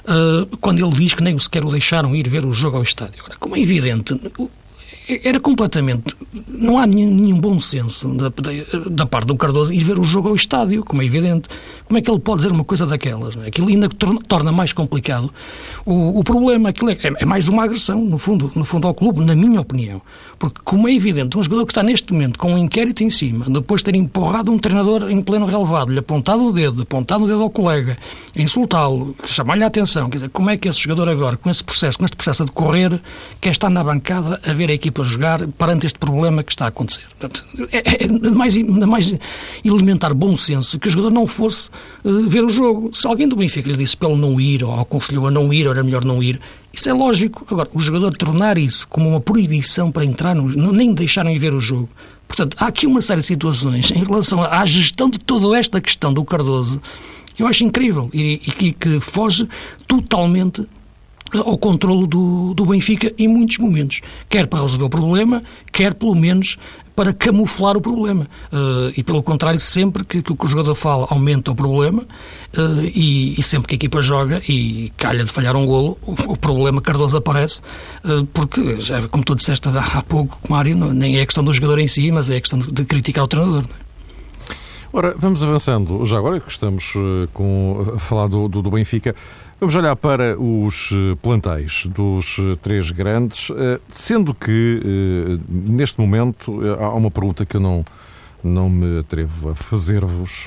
uh, 0.04 0.56
quando 0.58 0.84
ele 0.84 0.94
diz 0.94 1.14
que 1.14 1.22
nem 1.22 1.38
sequer 1.38 1.64
o 1.64 1.70
deixaram 1.70 2.14
ir 2.14 2.28
ver 2.28 2.44
o 2.44 2.52
jogo 2.52 2.76
ao 2.76 2.82
estádio. 2.82 3.22
Ora, 3.24 3.36
como 3.38 3.56
é 3.56 3.60
evidente, 3.60 4.14
era 5.24 5.40
completamente. 5.40 6.14
Não 6.48 6.78
há 6.78 6.86
nenhum 6.86 7.40
bom 7.40 7.58
senso 7.58 8.08
da, 8.08 8.32
da, 8.90 9.06
parte 9.06 9.26
do 9.26 9.36
Cardoso 9.36 9.72
ir 9.72 9.82
ver 9.82 9.98
o 9.98 10.04
jogo 10.04 10.28
ao 10.28 10.34
estádio, 10.34 10.84
como 10.84 11.02
é 11.02 11.04
evidente. 11.04 11.48
Como 11.84 11.98
é 11.98 12.02
que 12.02 12.10
ele 12.10 12.20
pode 12.20 12.42
dizer 12.42 12.52
uma 12.52 12.64
coisa 12.64 12.86
daquelas? 12.86 13.34
Não 13.34 13.44
é? 13.44 13.48
Aquilo 13.48 13.68
ainda 13.68 13.88
torna 14.28 14.52
mais 14.52 14.72
complicado 14.72 15.32
o, 15.84 16.20
o 16.20 16.24
problema. 16.24 16.68
Aquilo 16.68 16.90
é, 16.90 16.98
é, 17.02 17.24
mais 17.24 17.48
uma 17.48 17.64
agressão, 17.64 18.00
no 18.04 18.18
fundo, 18.18 18.52
no 18.54 18.64
fundo, 18.64 18.86
ao 18.86 18.94
clube, 18.94 19.24
na 19.24 19.34
minha 19.34 19.60
opinião. 19.60 20.00
Porque, 20.38 20.60
como 20.64 20.88
é 20.88 20.94
evidente, 20.94 21.36
um 21.36 21.42
jogador 21.42 21.66
que 21.66 21.72
está 21.72 21.82
neste 21.82 22.12
momento 22.12 22.38
com 22.38 22.54
um 22.54 22.58
inquérito 22.58 23.02
em 23.02 23.10
cima, 23.10 23.46
depois 23.48 23.80
de 23.80 23.86
ter 23.86 23.96
empurrado 23.96 24.50
um 24.50 24.58
treinador 24.58 25.10
em 25.10 25.20
pleno 25.20 25.46
relevado, 25.46 25.92
lhe 25.92 25.98
apontado 25.98 26.44
o 26.44 26.52
dedo, 26.52 26.82
apontado 26.82 27.24
o 27.24 27.26
dedo 27.26 27.42
ao 27.42 27.50
colega, 27.50 27.98
insultá-lo, 28.34 29.14
chamar-lhe 29.24 29.64
a 29.64 29.66
atenção, 29.66 30.08
quer 30.08 30.16
dizer, 30.16 30.30
como 30.30 30.48
é 30.48 30.56
que 30.56 30.68
esse 30.68 30.80
jogador 30.80 31.08
agora, 31.08 31.36
com 31.36 31.50
esse 31.50 31.62
processo, 31.62 31.98
com 31.98 32.04
este 32.04 32.16
processo 32.16 32.42
a 32.42 32.46
decorrer, 32.46 33.00
quer 33.40 33.50
estar 33.50 33.68
na 33.68 33.84
bancada 33.84 34.40
a 34.44 34.52
ver 34.52 34.70
a 34.70 34.72
equipa 34.72 34.99
a 35.00 35.02
jogar 35.02 35.46
perante 35.48 35.86
este 35.86 35.98
problema 35.98 36.42
que 36.42 36.52
está 36.52 36.66
a 36.66 36.68
acontecer? 36.68 37.02
Portanto, 37.18 37.44
é, 37.72 37.78
é, 37.78 38.04
é 38.04 38.30
mais, 38.30 38.56
mais 38.56 39.14
elementar 39.64 40.14
bom 40.14 40.36
senso 40.36 40.78
que 40.78 40.88
o 40.88 40.90
jogador 40.90 41.10
não 41.10 41.26
fosse 41.26 41.70
uh, 42.04 42.28
ver 42.28 42.44
o 42.44 42.48
jogo. 42.48 42.90
Se 42.94 43.06
alguém 43.06 43.28
do 43.28 43.36
Benfica 43.36 43.68
lhe 43.68 43.76
disse 43.76 43.96
para 43.96 44.08
ele 44.08 44.20
não 44.20 44.40
ir, 44.40 44.62
ou 44.62 44.78
aconselhou 44.78 45.26
a 45.26 45.30
não 45.30 45.52
ir, 45.52 45.66
ou 45.66 45.72
era 45.72 45.82
melhor 45.82 46.04
não 46.04 46.22
ir, 46.22 46.40
isso 46.72 46.88
é 46.88 46.92
lógico. 46.92 47.46
Agora, 47.50 47.68
o 47.72 47.80
jogador 47.80 48.14
tornar 48.16 48.58
isso 48.58 48.86
como 48.88 49.08
uma 49.08 49.20
proibição 49.20 49.90
para 49.90 50.04
entrar, 50.04 50.34
no, 50.34 50.72
nem 50.72 50.92
deixarem 50.92 51.38
ver 51.38 51.54
o 51.54 51.60
jogo. 51.60 51.88
Portanto, 52.28 52.56
há 52.60 52.66
aqui 52.66 52.86
uma 52.86 53.02
série 53.02 53.20
de 53.20 53.26
situações 53.26 53.90
em 53.90 54.04
relação 54.04 54.42
à 54.42 54.64
gestão 54.64 55.10
de 55.10 55.18
toda 55.18 55.58
esta 55.58 55.80
questão 55.80 56.12
do 56.12 56.24
Cardoso 56.24 56.80
que 57.34 57.42
eu 57.42 57.46
acho 57.46 57.64
incrível 57.64 58.10
e, 58.12 58.40
e 58.62 58.72
que 58.72 59.00
foge 59.00 59.48
totalmente 59.86 60.66
ao 61.38 61.58
controlo 61.58 62.06
do, 62.06 62.54
do 62.54 62.66
Benfica 62.66 63.12
em 63.18 63.28
muitos 63.28 63.58
momentos, 63.58 64.00
quer 64.28 64.46
para 64.46 64.60
resolver 64.60 64.84
o 64.84 64.90
problema, 64.90 65.42
quer 65.72 65.94
pelo 65.94 66.14
menos 66.14 66.56
para 66.94 67.14
camuflar 67.14 67.76
o 67.76 67.80
problema. 67.80 68.26
Uh, 68.52 68.92
e 68.96 69.02
pelo 69.02 69.22
contrário, 69.22 69.58
sempre 69.58 70.04
que, 70.04 70.22
que, 70.22 70.32
o 70.32 70.46
jogador 70.46 70.74
fala, 70.74 71.06
aumenta 71.08 71.50
o 71.50 71.54
problema 71.54 72.02
uh, 72.02 72.84
e, 72.94 73.34
e, 73.38 73.42
sempre 73.42 73.68
que 73.68 73.74
a 73.74 73.76
equipa 73.76 74.02
joga 74.02 74.42
e 74.46 74.92
calha 74.98 75.24
de 75.24 75.32
falhar 75.32 75.56
um 75.56 75.64
golo, 75.64 75.96
o, 76.02 76.12
o 76.32 76.36
problema 76.36 76.82
Cardoso 76.82 77.16
aparece, 77.16 77.62
uh, 78.04 78.26
porque, 78.26 78.80
já, 78.80 79.00
como 79.08 79.24
tu 79.24 79.34
disseste 79.34 79.68
há 79.68 80.02
pouco, 80.02 80.38
Mário, 80.48 80.76
nem 80.92 81.18
é 81.18 81.24
questão 81.24 81.42
do 81.42 81.52
jogador 81.52 81.78
em 81.78 81.88
si, 81.88 82.10
mas 82.10 82.28
é 82.28 82.38
questão 82.38 82.58
de, 82.58 82.70
de 82.70 82.84
criticar 82.84 83.24
o 83.24 83.28
treinador. 83.28 83.62
Não 83.62 83.70
é? 83.70 83.89
Ora, 84.92 85.14
vamos 85.16 85.42
avançando. 85.42 86.04
Já 86.04 86.18
agora 86.18 86.40
que 86.40 86.50
estamos 86.50 86.94
com, 87.32 87.92
a 87.94 87.98
falar 87.98 88.26
do, 88.26 88.48
do, 88.48 88.60
do 88.60 88.70
Benfica, 88.70 89.14
Vamos 89.60 89.76
olhar 89.76 89.94
para 89.94 90.40
os 90.40 90.90
eh, 90.90 91.14
plantéis 91.20 91.84
dos 91.84 92.38
eh, 92.38 92.56
três 92.62 92.90
grandes, 92.90 93.50
eh, 93.50 93.78
sendo 93.90 94.32
que 94.32 95.38
neste 95.46 96.00
momento 96.00 96.62
há 96.80 96.94
uma 96.94 97.10
pergunta 97.10 97.44
que 97.44 97.58
eu 97.58 97.60
não, 97.60 97.84
não 98.42 98.68
me 98.68 99.00
atrevo 99.00 99.50
a 99.50 99.54
fazer-vos, 99.54 100.46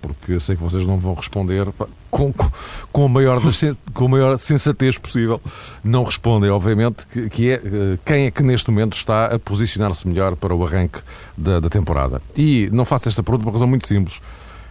porque 0.00 0.38
sei 0.40 0.56
que 0.56 0.62
vocês 0.62 0.86
não 0.86 0.98
vão 0.98 1.14
responder 1.14 1.68
com, 2.10 2.32
com, 2.92 3.04
a 3.04 3.08
maior, 3.08 3.40
com 3.92 4.04
a 4.04 4.08
maior 4.08 4.38
sensatez 4.38 4.96
possível. 4.96 5.40
Não 5.82 6.04
respondem, 6.04 6.50
obviamente, 6.50 7.06
que, 7.06 7.28
que 7.28 7.50
é 7.50 7.60
quem 8.04 8.26
é 8.26 8.30
que 8.30 8.42
neste 8.42 8.70
momento 8.70 8.96
está 8.96 9.26
a 9.26 9.38
posicionar-se 9.38 10.06
melhor 10.06 10.36
para 10.36 10.54
o 10.54 10.64
arranque 10.64 11.00
da, 11.36 11.60
da 11.60 11.68
temporada. 11.68 12.22
E 12.36 12.68
não 12.72 12.84
faço 12.84 13.08
esta 13.08 13.22
pergunta 13.22 13.44
por 13.44 13.48
uma 13.50 13.52
razão 13.54 13.68
muito 13.68 13.86
simples. 13.86 14.20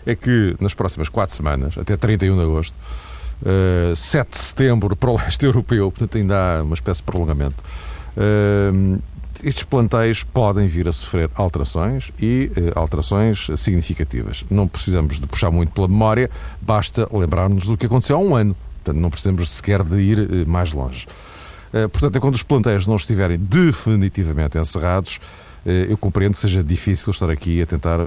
É 0.05 0.15
que 0.15 0.55
nas 0.59 0.73
próximas 0.73 1.09
quatro 1.09 1.35
semanas, 1.35 1.77
até 1.77 1.95
31 1.95 2.35
de 2.35 2.41
agosto, 2.41 2.75
7 3.95 4.31
de 4.31 4.37
setembro 4.37 4.95
para 4.95 5.09
o 5.09 5.17
leste 5.17 5.43
europeu, 5.45 5.91
portanto 5.91 6.17
ainda 6.17 6.59
há 6.59 6.63
uma 6.63 6.73
espécie 6.73 7.01
de 7.01 7.03
prolongamento. 7.03 7.61
Estes 9.43 9.63
plantéis 9.63 10.23
podem 10.23 10.67
vir 10.67 10.87
a 10.87 10.91
sofrer 10.91 11.29
alterações 11.35 12.11
e 12.19 12.49
uh, 12.57 12.79
alterações 12.79 13.47
significativas. 13.57 14.45
Não 14.49 14.67
precisamos 14.67 15.19
de 15.19 15.27
puxar 15.27 15.51
muito 15.51 15.71
pela 15.73 15.87
memória, 15.87 16.29
basta 16.61 17.07
lembrar-nos 17.11 17.65
do 17.65 17.77
que 17.77 17.85
aconteceu 17.85 18.15
há 18.15 18.19
um 18.19 18.35
ano. 18.35 18.55
Portanto, 18.83 19.01
não 19.01 19.09
precisamos 19.09 19.51
sequer 19.51 19.83
de 19.83 19.99
ir 19.99 20.19
uh, 20.19 20.49
mais 20.49 20.71
longe. 20.71 21.07
Uh, 21.73 21.89
portanto, 21.89 22.19
quando 22.19 22.35
os 22.35 22.43
plantéis 22.43 22.87
não 22.87 22.95
estiverem 22.95 23.37
definitivamente 23.37 24.57
encerrados, 24.57 25.19
eu 25.65 25.97
compreendo 25.97 26.33
que 26.33 26.39
seja 26.39 26.61
difícil 26.61 27.09
estar 27.09 27.29
aqui 27.29 27.61
a 27.61 27.65
tentar 27.65 27.99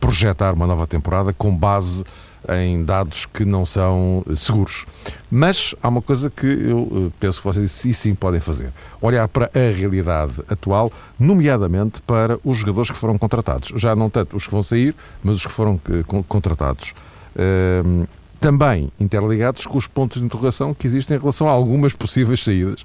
projetar 0.00 0.52
uma 0.52 0.66
nova 0.66 0.84
temporada 0.84 1.32
com 1.32 1.54
base 1.54 2.02
em 2.48 2.84
dados 2.84 3.26
que 3.26 3.44
não 3.44 3.64
são 3.64 4.24
seguros. 4.34 4.86
Mas 5.30 5.74
há 5.82 5.88
uma 5.88 6.02
coisa 6.02 6.30
que 6.30 6.46
eu 6.46 7.08
eh, 7.08 7.12
penso 7.18 7.40
que 7.40 7.46
vocês 7.46 7.70
sim, 7.70 7.92
sim 7.92 8.14
podem 8.14 8.40
fazer: 8.40 8.72
olhar 9.00 9.26
para 9.28 9.50
a 9.54 9.76
realidade 9.76 10.34
atual, 10.48 10.92
nomeadamente 11.18 12.00
para 12.02 12.38
os 12.44 12.58
jogadores 12.58 12.90
que 12.90 12.96
foram 12.96 13.18
contratados. 13.18 13.72
Já 13.76 13.94
não 13.96 14.10
tanto 14.10 14.36
os 14.36 14.46
que 14.46 14.52
vão 14.52 14.62
sair, 14.62 14.94
mas 15.22 15.36
os 15.36 15.46
que 15.46 15.52
foram 15.52 15.80
eh, 15.90 16.22
contratados. 16.28 16.94
Ehm, 17.36 18.04
também 18.40 18.92
interligados 19.00 19.64
com 19.64 19.78
os 19.78 19.86
pontos 19.86 20.20
de 20.20 20.26
interrogação 20.26 20.74
que 20.74 20.86
existem 20.86 21.16
em 21.16 21.20
relação 21.20 21.48
a 21.48 21.52
algumas 21.52 21.94
possíveis 21.94 22.44
saídas 22.44 22.84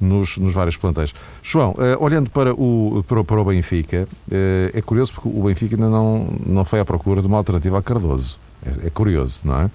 nos, 0.00 0.38
nos 0.38 0.52
vários 0.52 0.76
plantéis. 0.76 1.14
João, 1.42 1.70
uh, 1.70 2.02
olhando 2.02 2.30
para 2.30 2.52
o, 2.54 3.04
para, 3.06 3.22
para 3.22 3.40
o 3.40 3.44
Benfica, 3.44 4.08
uh, 4.28 4.76
é 4.76 4.82
curioso 4.82 5.14
porque 5.14 5.28
o 5.28 5.42
Benfica 5.44 5.76
ainda 5.76 5.88
não, 5.88 6.28
não 6.44 6.64
foi 6.64 6.80
à 6.80 6.84
procura 6.84 7.20
de 7.20 7.26
uma 7.26 7.36
alternativa 7.36 7.78
a 7.78 7.82
Cardoso. 7.82 8.38
É, 8.64 8.86
é 8.86 8.90
curioso, 8.90 9.40
não 9.44 9.62
é? 9.62 9.70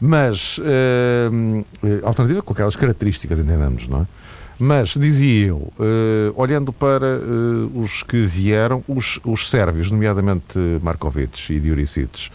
Mas, 0.00 0.58
uh, 0.58 1.64
alternativa 2.02 2.42
com 2.42 2.52
aquelas 2.52 2.76
características, 2.76 3.38
entendemos, 3.38 3.88
não 3.88 4.02
é? 4.02 4.06
Mas, 4.58 4.90
dizia 4.90 5.48
eu, 5.48 5.56
uh, 5.56 5.72
olhando 6.36 6.72
para 6.72 7.18
uh, 7.18 7.80
os 7.80 8.02
que 8.02 8.24
vieram, 8.24 8.84
os, 8.86 9.18
os 9.24 9.50
sérvios, 9.50 9.90
nomeadamente 9.90 10.58
Markovic 10.80 11.52
e 11.52 11.58
Dioricic, 11.58 12.30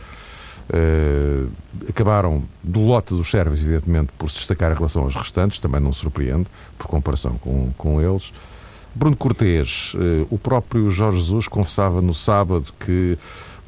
uh, 0.69 1.49
acabaram 1.87 2.43
do 2.61 2.81
lote 2.81 3.13
dos 3.13 3.31
sérvios, 3.31 3.61
evidentemente, 3.61 4.11
por 4.17 4.29
se 4.29 4.37
destacar 4.37 4.71
em 4.71 4.75
relação 4.75 5.03
aos 5.03 5.15
restantes, 5.15 5.59
também 5.59 5.79
não 5.79 5.93
surpreende, 5.93 6.47
por 6.77 6.87
comparação 6.87 7.37
com, 7.37 7.71
com 7.77 8.01
eles. 8.01 8.33
Bruno 8.93 9.15
Cortês, 9.15 9.93
o 10.31 10.37
próprio 10.37 10.89
Jorge 10.89 11.19
Jesus 11.19 11.47
confessava 11.47 12.01
no 12.01 12.13
sábado 12.13 12.73
que 12.79 13.17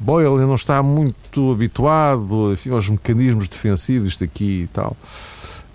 Boyle 0.02 0.44
não 0.44 0.56
está 0.56 0.82
muito 0.82 1.52
habituado 1.52 2.52
enfim, 2.52 2.70
aos 2.70 2.88
mecanismos 2.88 3.48
defensivos, 3.48 4.08
isto 4.08 4.24
aqui 4.24 4.62
e 4.62 4.66
tal. 4.66 4.96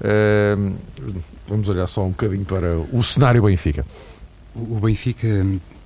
Uh, 0.01 0.75
vamos 1.47 1.69
olhar 1.69 1.87
só 1.87 2.05
um 2.05 2.09
bocadinho 2.09 2.45
para 2.45 2.77
o 2.91 3.03
cenário 3.03 3.41
Benfica. 3.41 3.85
O 4.53 4.79
Benfica 4.79 5.27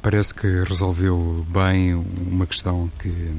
parece 0.01 0.33
que 0.33 0.47
resolveu 0.63 1.45
bem 1.49 1.93
uma 1.93 2.47
questão 2.47 2.89
que 2.97 3.31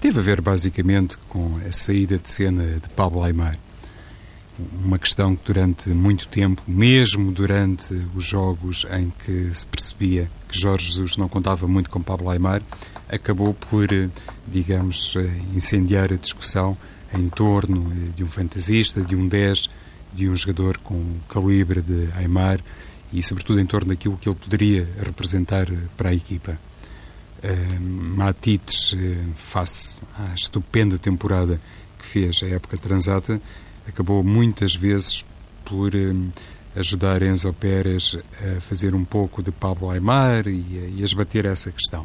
teve 0.00 0.18
a 0.18 0.22
ver 0.22 0.40
basicamente 0.40 1.16
com 1.28 1.58
a 1.66 1.70
saída 1.70 2.18
de 2.18 2.28
cena 2.28 2.64
de 2.82 2.88
Pablo 2.90 3.22
Aymar. 3.22 3.56
Uma 4.58 4.98
questão 4.98 5.34
que 5.34 5.44
durante 5.46 5.90
muito 5.90 6.28
tempo, 6.28 6.62
mesmo 6.66 7.32
durante 7.32 7.92
os 8.14 8.24
jogos 8.24 8.86
em 8.92 9.12
que 9.24 9.52
se 9.52 9.66
percebia 9.66 10.30
que 10.48 10.56
Jorge 10.56 10.86
Jesus 10.86 11.16
não 11.16 11.28
contava 11.28 11.66
muito 11.66 11.90
com 11.90 12.00
Pablo 12.00 12.30
Aymar, 12.30 12.62
acabou 13.08 13.52
por, 13.52 13.88
digamos, 14.46 15.16
incendiar 15.52 16.12
a 16.12 16.16
discussão 16.16 16.76
em 17.12 17.28
torno 17.28 17.92
de 18.12 18.22
um 18.22 18.28
fantasista, 18.28 19.02
de 19.02 19.16
um 19.16 19.26
10, 19.26 19.68
de 20.12 20.28
um 20.28 20.36
jogador 20.36 20.78
com 20.78 20.94
o 20.94 21.20
calibre 21.28 21.80
de 21.82 22.08
Aymar 22.14 22.60
e, 23.12 23.22
sobretudo, 23.22 23.60
em 23.60 23.66
torno 23.66 23.88
daquilo 23.88 24.16
que 24.16 24.28
ele 24.28 24.36
poderia 24.36 24.88
representar 25.02 25.66
para 25.96 26.10
a 26.10 26.14
equipa. 26.14 26.58
Uh, 27.42 27.80
Matites, 27.80 28.96
face 29.34 30.02
à 30.16 30.34
estupenda 30.34 30.96
temporada 30.96 31.60
que 31.98 32.06
fez 32.06 32.42
a 32.42 32.46
época 32.46 32.78
transata, 32.78 33.40
acabou 33.88 34.22
muitas 34.22 34.74
vezes 34.74 35.24
por 35.64 35.94
uh, 35.94 36.32
ajudar 36.76 37.22
Enzo 37.22 37.52
Pérez 37.52 38.18
a 38.40 38.60
fazer 38.60 38.94
um 38.94 39.04
pouco 39.04 39.42
de 39.42 39.52
Pablo 39.52 39.90
Aymar 39.90 40.46
e, 40.46 40.94
e 40.96 41.00
a 41.00 41.04
esbater 41.04 41.46
essa 41.46 41.70
questão. 41.70 42.04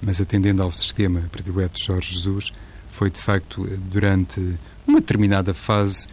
Mas 0.00 0.20
atendendo 0.20 0.62
ao 0.62 0.72
sistema 0.72 1.20
predileto 1.30 1.78
de 1.78 1.86
Jorge 1.86 2.14
Jesus, 2.14 2.52
foi 2.88 3.10
de 3.10 3.18
facto 3.18 3.66
durante 3.90 4.58
uma 4.86 5.00
determinada 5.00 5.54
fase 5.54 6.08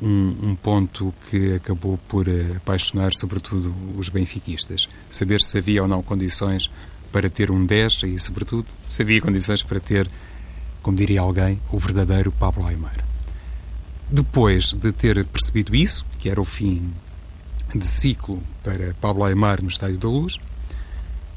um, 0.00 0.50
um, 0.50 0.54
ponto 0.54 1.12
que 1.28 1.54
acabou 1.54 1.98
por 2.08 2.26
eh, 2.26 2.56
apaixonar 2.56 3.10
sobretudo 3.12 3.74
os 3.96 4.08
benfiquistas. 4.08 4.88
Saber 5.10 5.40
se 5.40 5.58
havia 5.58 5.82
ou 5.82 5.88
não 5.88 6.02
condições 6.02 6.70
para 7.12 7.28
ter 7.28 7.50
um 7.50 7.66
10 7.66 8.04
e, 8.04 8.18
sobretudo, 8.18 8.66
se 8.88 9.02
havia 9.02 9.20
condições 9.20 9.62
para 9.62 9.80
ter, 9.80 10.08
como 10.82 10.96
diria 10.96 11.20
alguém, 11.20 11.60
o 11.70 11.78
verdadeiro 11.78 12.32
Pablo 12.32 12.66
Aymar. 12.66 13.09
Depois 14.12 14.72
de 14.72 14.92
ter 14.92 15.24
percebido 15.24 15.74
isso, 15.74 16.04
que 16.18 16.28
era 16.28 16.40
o 16.40 16.44
fim 16.44 16.92
de 17.74 17.86
ciclo 17.86 18.42
para 18.62 18.92
Pablo 19.00 19.22
Aymar 19.22 19.62
no 19.62 19.68
Estádio 19.68 19.98
da 19.98 20.08
Luz, 20.08 20.38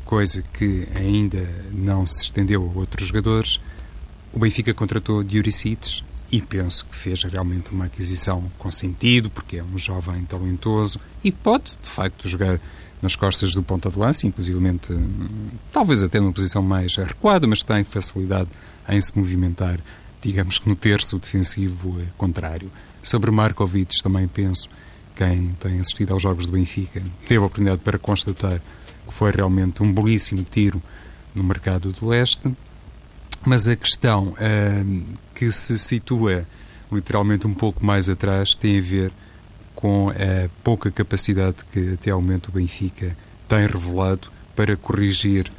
coisa 0.04 0.42
que 0.42 0.88
ainda 0.96 1.48
não 1.72 2.06
se 2.06 2.24
estendeu 2.24 2.64
a 2.64 2.80
outros 2.80 3.08
jogadores, 3.08 3.60
o 4.32 4.40
Benfica 4.40 4.74
contratou 4.74 5.24
Diuricites 5.24 6.04
e 6.32 6.42
penso 6.42 6.88
que 6.88 6.96
fez 6.96 7.22
realmente 7.24 7.72
uma 7.72 7.86
aquisição 7.86 8.52
com 8.58 8.72
sentido, 8.72 9.30
porque 9.30 9.58
é 9.58 9.64
um 9.64 9.78
jovem 9.78 10.26
talentoso 10.26 11.00
e 11.24 11.32
pode, 11.32 11.78
de 11.80 11.88
facto, 11.88 12.28
jogar 12.28 12.60
nas 13.04 13.16
costas 13.16 13.54
do 13.54 13.62
ponta 13.62 13.92
de 13.92 14.00
lança, 14.00 14.26
inclusive 14.26 14.58
talvez 15.72 16.02
até 16.02 16.20
numa 16.20 16.34
posição 16.34 16.64
mais 16.64 16.96
recuada, 16.96 17.46
mas 17.46 17.62
tem 17.62 17.84
facilidade 17.84 18.50
em 18.90 19.00
se 19.00 19.16
movimentar, 19.16 19.80
digamos 20.24 20.60
que 20.60 20.70
no 20.70 20.76
terço 20.76 21.20
defensivo 21.20 22.00
eh, 22.02 22.06
contrário. 22.18 22.72
Sobre 23.02 23.30
Markovic 23.32 24.02
também 24.02 24.28
penso, 24.28 24.70
quem 25.16 25.56
tem 25.60 25.80
assistido 25.80 26.14
aos 26.14 26.24
jogos 26.24 26.46
do 26.46 26.54
Benfica, 26.54 27.04
teve 27.28 27.44
a 27.44 27.46
oportunidade 27.46 27.82
para 27.82 28.00
constatar 28.00 28.62
que 29.06 29.14
foi 29.14 29.32
realmente 29.32 29.84
um 29.84 29.94
belíssimo 29.94 30.44
tiro 30.44 30.82
no 31.36 31.44
mercado 31.44 31.92
do 31.92 32.08
leste 32.08 32.52
mas 33.46 33.68
a 33.68 33.76
questão 33.76 34.30
uh, 34.30 35.04
que 35.36 35.52
se 35.52 35.78
situa 35.78 36.48
literalmente 36.92 37.46
um 37.46 37.54
pouco 37.54 37.86
mais 37.86 38.10
atrás 38.10 38.56
tem 38.56 38.80
a 38.80 38.82
ver 38.82 39.12
com 39.76 40.10
a 40.10 40.50
pouca 40.64 40.90
capacidade 40.90 41.66
que 41.70 41.94
até 41.94 42.12
ao 42.12 42.22
momento 42.22 42.48
o 42.48 42.52
Benfica 42.54 43.18
tem 43.48 43.68
revelado 43.68 44.32
para 44.56 44.78
corrigir 44.78 45.52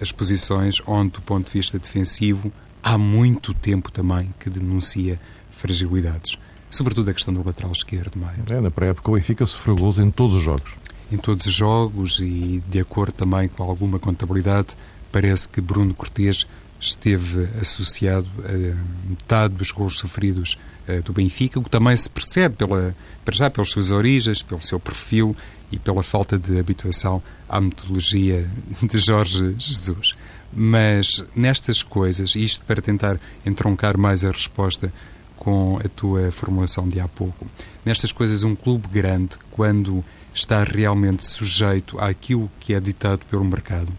as 0.00 0.12
posições 0.12 0.82
onde, 0.86 1.12
do 1.12 1.22
ponto 1.22 1.46
de 1.46 1.52
vista 1.52 1.78
defensivo, 1.78 2.52
há 2.82 2.98
muito 2.98 3.54
tempo 3.54 3.90
também 3.90 4.34
que 4.38 4.50
denuncia 4.50 5.20
fragilidades. 5.50 6.38
Sobretudo 6.70 7.10
a 7.10 7.14
questão 7.14 7.34
do 7.34 7.44
lateral 7.44 7.72
esquerdo, 7.72 8.16
Maio. 8.16 8.42
É, 8.48 8.60
na 8.60 8.70
pré-época 8.70 9.10
o 9.10 9.14
Benfica 9.14 9.44
sofreu 9.44 9.76
gols 9.76 9.98
em 9.98 10.10
todos 10.10 10.36
os 10.36 10.42
jogos. 10.42 10.72
Em 11.10 11.16
todos 11.16 11.44
os 11.46 11.52
jogos 11.52 12.20
e 12.20 12.62
de 12.68 12.78
acordo 12.78 13.12
também 13.12 13.48
com 13.48 13.64
alguma 13.64 13.98
contabilidade, 13.98 14.76
parece 15.10 15.48
que 15.48 15.60
Bruno 15.60 15.92
Cortes 15.92 16.46
esteve 16.80 17.48
associado 17.60 18.28
a 18.44 19.08
metade 19.08 19.54
dos 19.54 19.70
gols 19.70 19.98
sofridos 19.98 20.56
uh, 20.88 21.02
do 21.02 21.12
Benfica, 21.12 21.58
o 21.58 21.62
que 21.62 21.68
também 21.68 21.94
se 21.94 22.08
percebe 22.08 22.56
pela, 22.56 22.96
para 23.24 23.34
já 23.34 23.50
pelas 23.50 23.68
suas 23.70 23.90
origens, 23.90 24.42
pelo 24.42 24.62
seu 24.62 24.80
perfil 24.80 25.36
e 25.70 25.78
pela 25.78 26.02
falta 26.02 26.38
de 26.38 26.58
habituação 26.58 27.22
à 27.48 27.60
metodologia 27.60 28.48
de 28.82 28.98
Jorge 28.98 29.54
Jesus. 29.58 30.14
Mas 30.52 31.24
nestas 31.34 31.82
coisas, 31.82 32.34
isto 32.34 32.64
para 32.64 32.82
tentar 32.82 33.20
entroncar 33.46 33.96
mais 33.96 34.24
a 34.24 34.30
resposta 34.30 34.92
com 35.36 35.78
a 35.82 35.88
tua 35.88 36.30
formulação 36.30 36.88
de 36.88 37.00
há 37.00 37.08
pouco, 37.08 37.46
nestas 37.84 38.12
coisas 38.12 38.42
um 38.42 38.54
clube 38.54 38.88
grande, 38.88 39.38
quando 39.52 40.04
está 40.34 40.62
realmente 40.62 41.24
sujeito 41.24 41.98
àquilo 41.98 42.50
que 42.60 42.74
é 42.74 42.80
ditado 42.80 43.24
pelo 43.26 43.44
mercado, 43.44 43.92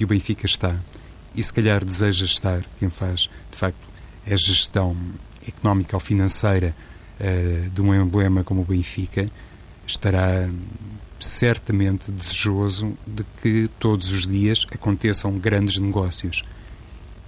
e 0.00 0.04
o 0.04 0.06
Benfica 0.06 0.46
está, 0.46 0.80
e 1.34 1.42
se 1.42 1.52
calhar 1.52 1.84
deseja 1.84 2.24
estar, 2.24 2.64
quem 2.78 2.88
faz, 2.88 3.28
de 3.50 3.58
facto, 3.58 3.86
a 4.26 4.36
gestão 4.36 4.96
económica 5.46 5.94
ou 5.96 6.00
financeira 6.00 6.74
uh, 7.20 7.70
de 7.70 7.82
um 7.82 7.94
emblema 7.94 8.42
como 8.42 8.62
o 8.62 8.64
Benfica, 8.64 9.30
estará 9.86 10.48
certamente 11.18 12.12
desejoso 12.12 12.96
de 13.06 13.24
que 13.42 13.68
todos 13.78 14.10
os 14.10 14.26
dias 14.26 14.66
aconteçam 14.72 15.38
grandes 15.38 15.78
negócios. 15.78 16.44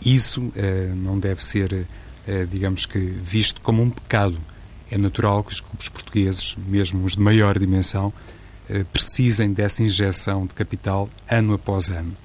Isso 0.04 0.42
uh, 0.42 0.94
não 0.96 1.18
deve 1.18 1.42
ser, 1.42 1.72
uh, 1.72 2.46
digamos 2.50 2.86
que, 2.86 2.98
visto 2.98 3.60
como 3.60 3.82
um 3.82 3.90
pecado. 3.90 4.38
É 4.90 4.96
natural 4.96 5.44
que 5.44 5.52
os 5.52 5.60
clubes 5.60 5.88
portugueses, 5.88 6.56
mesmo 6.66 7.04
os 7.04 7.12
de 7.12 7.20
maior 7.20 7.58
dimensão, 7.58 8.12
precisem 8.92 9.52
dessa 9.52 9.82
injeção 9.82 10.46
de 10.46 10.54
capital 10.54 11.08
ano 11.30 11.54
após 11.54 11.90
ano. 11.90 12.16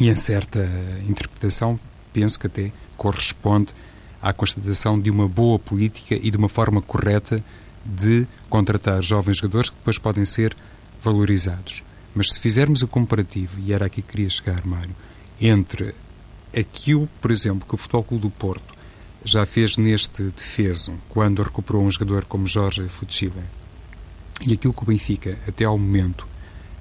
E 0.00 0.08
em 0.08 0.16
certa 0.16 0.66
interpretação, 1.06 1.78
penso 2.12 2.38
que 2.40 2.46
até 2.46 2.72
corresponde 2.96 3.74
à 4.22 4.32
constatação 4.32 4.98
de 4.98 5.10
uma 5.10 5.28
boa 5.28 5.58
política 5.58 6.14
e 6.14 6.30
de 6.30 6.36
uma 6.36 6.48
forma 6.48 6.80
correta 6.80 7.42
de 7.86 8.26
contratar 8.48 9.02
jovens 9.02 9.38
jogadores 9.38 9.70
que 9.70 9.76
depois 9.76 9.98
podem 9.98 10.24
ser 10.24 10.56
valorizados. 11.00 11.84
Mas 12.14 12.32
se 12.32 12.40
fizermos 12.40 12.82
o 12.82 12.88
comparativo, 12.88 13.60
e 13.60 13.72
era 13.72 13.86
aqui 13.86 14.02
que 14.02 14.08
queria 14.08 14.28
chegar, 14.28 14.66
Mário, 14.66 14.94
entre 15.40 15.94
aquilo, 16.56 17.08
por 17.20 17.30
exemplo, 17.30 17.68
que 17.68 17.74
o 17.74 17.78
Futebol 17.78 18.04
Clube 18.04 18.22
do 18.22 18.30
Porto 18.30 18.74
já 19.24 19.44
fez 19.44 19.76
neste 19.76 20.22
defeso, 20.22 20.94
quando 21.08 21.42
recuperou 21.42 21.84
um 21.84 21.90
jogador 21.90 22.24
como 22.24 22.46
Jorge 22.46 22.88
Fuchila, 22.88 23.44
e 24.46 24.52
aquilo 24.52 24.72
que 24.72 24.82
o 24.82 24.86
Benfica, 24.86 25.36
até 25.46 25.64
ao 25.64 25.78
momento, 25.78 26.26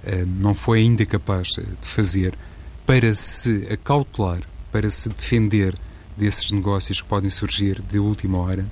eh, 0.03 0.25
não 0.25 0.53
foi 0.53 0.79
ainda 0.79 1.05
capaz 1.05 1.49
de 1.49 1.87
fazer 1.87 2.37
para 2.85 3.13
se 3.13 3.67
acautelar, 3.71 4.41
para 4.71 4.89
se 4.89 5.09
defender 5.09 5.75
desses 6.15 6.51
negócios 6.51 7.01
que 7.01 7.07
podem 7.07 7.29
surgir 7.29 7.81
de 7.81 7.97
última 7.97 8.37
hora, 8.37 8.65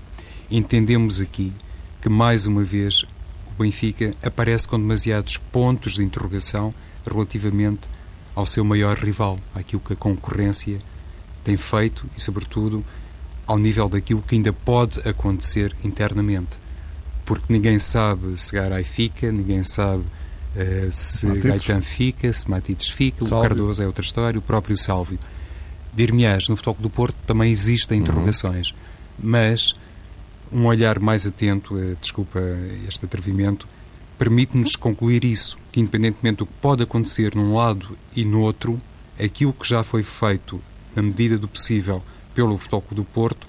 entendemos 0.49 1.19
aqui 1.19 1.51
que, 2.03 2.09
mais 2.09 2.45
uma 2.45 2.65
vez, 2.65 3.05
o 3.47 3.63
Benfica 3.63 4.13
aparece 4.21 4.67
com 4.67 4.77
demasiados 4.77 5.37
pontos 5.37 5.93
de 5.93 6.03
interrogação 6.03 6.73
relativamente 7.09 7.89
ao 8.35 8.45
seu 8.45 8.65
maior 8.65 8.97
rival, 8.97 9.39
àquilo 9.55 9.81
que 9.81 9.93
a 9.93 9.95
concorrência 9.95 10.79
tem 11.45 11.55
feito 11.55 12.05
e, 12.13 12.19
sobretudo, 12.19 12.83
ao 13.47 13.57
nível 13.57 13.87
daquilo 13.87 14.21
que 14.21 14.35
ainda 14.35 14.51
pode 14.51 14.99
acontecer 15.07 15.73
internamente. 15.81 16.59
Porque 17.23 17.53
ninguém 17.53 17.79
sabe 17.79 18.37
se 18.37 18.53
Garay 18.53 18.83
fica, 18.83 19.31
ninguém 19.31 19.63
sabe 19.63 20.03
Uh, 20.55 20.91
se 20.91 21.25
Matites. 21.25 21.49
Gaetan 21.49 21.81
fica, 21.81 22.31
se 22.31 22.47
Matites 22.47 22.87
fica, 22.87 23.25
o 23.25 23.27
Cardoso 23.27 23.81
é 23.81 23.87
outra 23.87 24.05
história, 24.05 24.37
o 24.37 24.41
próprio 24.41 24.77
Sálvio. 24.77 25.17
Dir-me-ás, 25.91 26.47
no 26.47 26.55
Futebol 26.55 26.77
do 26.79 26.91
Porto 26.91 27.15
também 27.25 27.51
existem 27.51 27.97
uhum. 27.97 28.03
interrogações, 28.03 28.69
uhum. 28.69 28.77
mas 29.17 29.75
um 30.51 30.65
olhar 30.65 30.99
mais 30.99 31.25
atento, 31.25 31.75
uh, 31.75 31.95
desculpa 31.99 32.39
este 32.87 33.05
atrevimento, 33.05 33.67
permite-nos 34.17 34.75
concluir 34.75 35.23
isso, 35.23 35.57
que 35.71 35.79
independentemente 35.79 36.37
do 36.37 36.45
que 36.45 36.53
pode 36.61 36.83
acontecer 36.83 37.35
num 37.35 37.55
lado 37.55 37.97
e 38.15 38.23
no 38.23 38.41
outro, 38.41 38.79
aquilo 39.19 39.53
que 39.53 39.67
já 39.67 39.83
foi 39.83 40.03
feito, 40.03 40.61
na 40.95 41.01
medida 41.01 41.37
do 41.37 41.47
possível, 41.47 42.03
pelo 42.33 42.57
Futebol 42.57 42.83
do 42.91 43.03
Porto, 43.03 43.47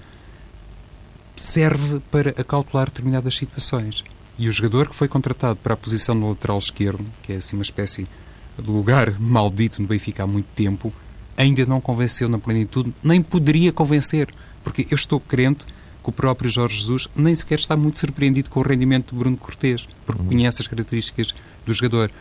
serve 1.35 1.99
para 2.11 2.31
acautelar 2.31 2.87
determinadas 2.87 3.35
situações. 3.35 4.03
E 4.37 4.47
o 4.49 4.51
jogador 4.51 4.89
que 4.89 4.95
foi 4.95 5.07
contratado 5.07 5.57
para 5.57 5.73
a 5.73 5.77
posição 5.77 6.15
no 6.15 6.29
lateral 6.29 6.57
esquerdo, 6.57 7.05
que 7.21 7.33
é 7.33 7.37
assim 7.37 7.55
uma 7.55 7.63
espécie 7.63 8.07
de 8.57 8.69
lugar 8.69 9.15
maldito 9.19 9.81
no 9.81 9.87
Benfica 9.87 10.23
há 10.23 10.27
muito 10.27 10.47
tempo, 10.55 10.93
ainda 11.37 11.65
não 11.65 11.81
convenceu 11.81 12.29
na 12.29 12.39
plenitude, 12.39 12.93
nem 13.03 13.21
poderia 13.21 13.71
convencer, 13.71 14.29
porque 14.63 14.87
eu 14.89 14.95
estou 14.95 15.19
crente 15.19 15.65
que 16.05 16.09
o 16.09 16.13
próprio 16.13 16.49
Jorge 16.49 16.77
Jesus 16.77 17.07
nem 17.15 17.33
sequer 17.33 17.57
está 17.57 17.75
muito 17.75 17.97
surpreendido 17.97 18.49
com 18.49 18.59
o 18.59 18.63
rendimento 18.63 19.11
de 19.13 19.19
Bruno 19.19 19.35
Cortês, 19.35 19.87
porque 20.05 20.21
uhum. 20.21 20.27
conhece 20.27 20.61
as 20.61 20.67
características 20.67 21.33
do 21.65 21.73
jogador. 21.73 22.11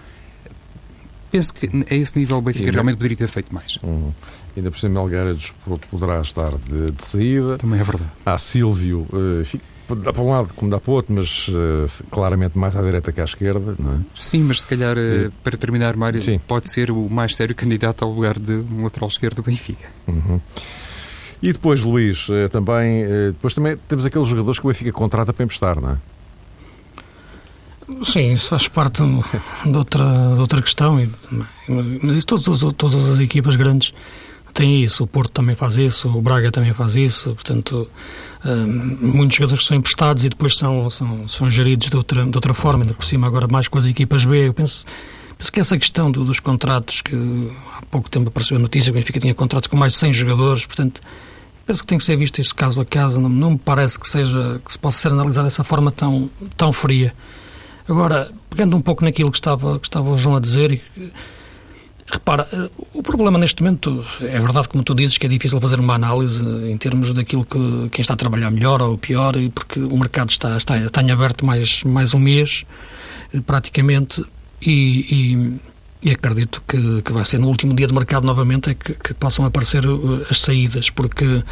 Penso 1.31 1.53
que 1.53 1.67
a 1.67 1.95
esse 1.95 2.19
nível 2.19 2.39
o 2.39 2.43
Benfica 2.43 2.71
realmente 2.71 2.97
poderia 2.97 3.17
ter 3.17 3.29
feito 3.29 3.53
mais. 3.53 3.77
Uhum. 3.83 4.13
Ainda 4.57 4.71
por 4.71 4.79
cima, 4.79 5.01
Melgueiras 5.01 5.53
poderá 5.91 6.21
estar 6.23 6.53
de, 6.59 6.93
de, 6.93 7.05
saída. 7.05 7.59
Também 7.59 7.81
é 7.81 7.85
verdade. 7.85 8.11
Há 8.25 8.39
Silvio, 8.39 9.07
uh, 9.13 9.97
dá 9.97 10.13
para 10.13 10.23
um 10.23 10.31
lado 10.31 10.55
como 10.55 10.71
dá 10.71 10.81
para 10.81 10.91
o 10.91 10.95
outro, 10.95 11.13
mas 11.13 11.49
uh, 11.49 12.05
claramente 12.11 12.57
mais 12.57 12.77
à 12.77 12.83
direita 12.83 13.13
que 13.13 13.21
à 13.21 13.25
esquerda, 13.25 13.75
não 13.79 13.95
é? 13.95 13.99
Sim, 14.15 14.45
mas 14.45 14.61
se 14.63 14.67
calhar, 14.67 14.97
uh, 14.97 15.31
para 15.43 15.59
terminar, 15.59 15.97
Mário, 15.97 16.23
Sim. 16.23 16.39
pode 16.39 16.71
ser 16.71 16.91
o 16.91 17.11
mais 17.11 17.35
sério 17.37 17.55
candidato 17.55 18.05
ao 18.05 18.13
lugar 18.13 18.39
de 18.39 18.53
um 18.53 18.85
lateral 18.85 19.09
esquerdo 19.09 19.37
do 19.37 19.43
Benfica. 19.43 19.89
Uhum. 20.07 20.41
E 21.45 21.53
depois, 21.53 21.83
Luís, 21.83 22.27
também, 22.51 23.05
depois 23.27 23.53
também 23.53 23.77
temos 23.87 24.07
aqueles 24.07 24.27
jogadores 24.27 24.59
que 24.59 24.65
o 24.65 24.69
Benfica 24.69 24.91
contrata 24.91 25.31
para 25.31 25.45
emprestar, 25.45 25.79
não 25.79 25.91
é? 25.91 25.99
Sim, 28.03 28.33
isso 28.33 28.49
faz 28.49 28.67
parte 28.67 29.03
de 29.03 29.77
outra, 29.77 30.33
de 30.33 30.41
outra 30.41 30.63
questão, 30.63 30.99
mas 32.03 32.17
isso 32.17 32.27
todas, 32.27 32.75
todas 32.75 33.11
as 33.11 33.21
equipas 33.21 33.57
grandes 33.57 33.93
têm 34.55 34.83
isso. 34.83 35.05
O 35.05 35.07
Porto 35.07 35.33
também 35.33 35.55
faz 35.55 35.77
isso, 35.77 36.09
o 36.09 36.23
Braga 36.23 36.51
também 36.51 36.73
faz 36.73 36.97
isso, 36.97 37.35
portanto, 37.35 37.91
hum, 38.43 38.99
muitos 39.03 39.37
jogadores 39.37 39.67
são 39.67 39.77
emprestados 39.77 40.25
e 40.25 40.31
depois 40.31 40.57
são, 40.57 40.89
são, 40.89 41.29
são 41.29 41.51
geridos 41.51 41.91
de 41.91 41.97
outra, 41.97 42.25
de 42.25 42.35
outra 42.35 42.55
forma, 42.55 42.85
ainda 42.85 42.95
por 42.95 43.05
cima 43.05 43.27
agora 43.27 43.47
mais 43.47 43.69
com 43.69 43.77
as 43.77 43.85
equipas 43.85 44.25
B. 44.25 44.49
Eu 44.49 44.55
penso, 44.55 44.87
penso 45.37 45.53
que 45.53 45.61
essa 45.61 45.77
questão 45.77 46.11
do, 46.11 46.25
dos 46.25 46.41
contratos, 46.41 47.03
que 47.03 47.15
há 47.77 47.83
pouco 47.91 48.09
tempo 48.09 48.29
apareceu 48.29 48.57
a 48.57 48.61
notícia 48.61 48.91
que 48.91 48.99
o 48.99 48.99
Benfica 48.99 49.21
tinha 49.21 49.35
contratos 49.35 49.67
com 49.67 49.77
mais 49.77 49.93
de 49.93 49.99
100 49.99 50.13
jogadores, 50.15 50.65
portanto, 50.65 51.03
penso 51.67 51.83
que 51.83 51.87
tem 51.87 51.99
que 51.99 52.05
ser 52.05 52.17
visto 52.17 52.41
isso 52.41 52.55
caso 52.55 52.81
a 52.81 52.85
caso, 52.85 53.21
não, 53.21 53.29
não 53.29 53.51
me 53.53 53.59
parece 53.59 53.99
que 53.99 54.09
seja 54.09 54.61
que 54.65 54.73
se 54.73 54.79
possa 54.79 54.99
ser 54.99 55.09
analisado 55.13 55.47
dessa 55.47 55.65
forma 55.65 55.91
tão, 55.91 56.31
tão 56.57 56.73
fria. 56.73 57.15
Agora, 57.89 58.31
pegando 58.49 58.77
um 58.77 58.81
pouco 58.81 59.05
naquilo 59.05 59.31
que 59.31 59.37
estava, 59.37 59.79
que 59.79 59.87
estava 59.87 60.09
o 60.09 60.17
João 60.17 60.37
a 60.37 60.41
dizer, 60.41 60.81
repara, 62.11 62.49
o 62.93 63.03
problema 63.03 63.39
neste 63.39 63.63
momento, 63.63 64.05
é 64.21 64.39
verdade, 64.39 64.69
como 64.69 64.83
tu 64.83 64.95
dizes, 64.95 65.19
que 65.19 65.27
é 65.27 65.29
difícil 65.29 65.61
fazer 65.61 65.81
uma 65.81 65.95
análise 65.95 66.45
em 66.71 66.77
termos 66.79 67.13
daquilo 67.13 67.45
que 67.45 67.89
quem 67.91 68.01
está 68.01 68.15
a 68.15 68.17
trabalhar 68.17 68.51
melhor 68.51 68.81
ou 68.83 68.97
pior, 68.97 69.35
porque 69.55 69.81
o 69.81 69.97
mercado 69.99 70.31
está, 70.31 70.57
está, 70.57 70.79
está 70.79 71.03
em 71.03 71.11
aberto 71.11 71.45
mais, 71.45 71.83
mais 71.85 72.15
um 72.15 72.19
mês, 72.19 72.65
praticamente, 73.47 74.25
e, 74.63 74.71
e, 75.11 75.74
e 76.05 76.11
acredito 76.11 76.63
que, 76.69 77.01
que 77.01 77.13
vai 77.13 77.25
ser 77.25 77.39
no 77.39 77.49
último 77.49 77.75
dia 77.75 77.87
de 77.87 77.95
mercado 77.95 78.27
novamente 78.27 78.71
é 78.71 78.75
que, 78.75 78.93
que 78.93 79.15
possam 79.15 79.47
aparecer 79.47 79.87
uh, 79.87 80.27
as 80.29 80.39
saídas, 80.39 80.91
porque 80.91 81.43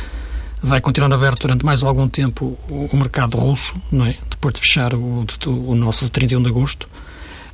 vai 0.63 0.79
continuar 0.79 1.11
aberto 1.11 1.41
durante 1.41 1.65
mais 1.65 1.83
algum 1.83 2.07
tempo 2.07 2.59
o, 2.69 2.95
mercado 2.95 3.39
russo, 3.39 3.75
não 3.91 4.05
é? 4.05 4.17
Depois 4.29 4.53
de 4.55 4.61
fechar 4.61 4.95
o, 4.95 5.27
o 5.47 5.75
nosso 5.75 6.05
de 6.05 6.11
31 6.11 6.43
de 6.43 6.51
agosto. 6.51 6.87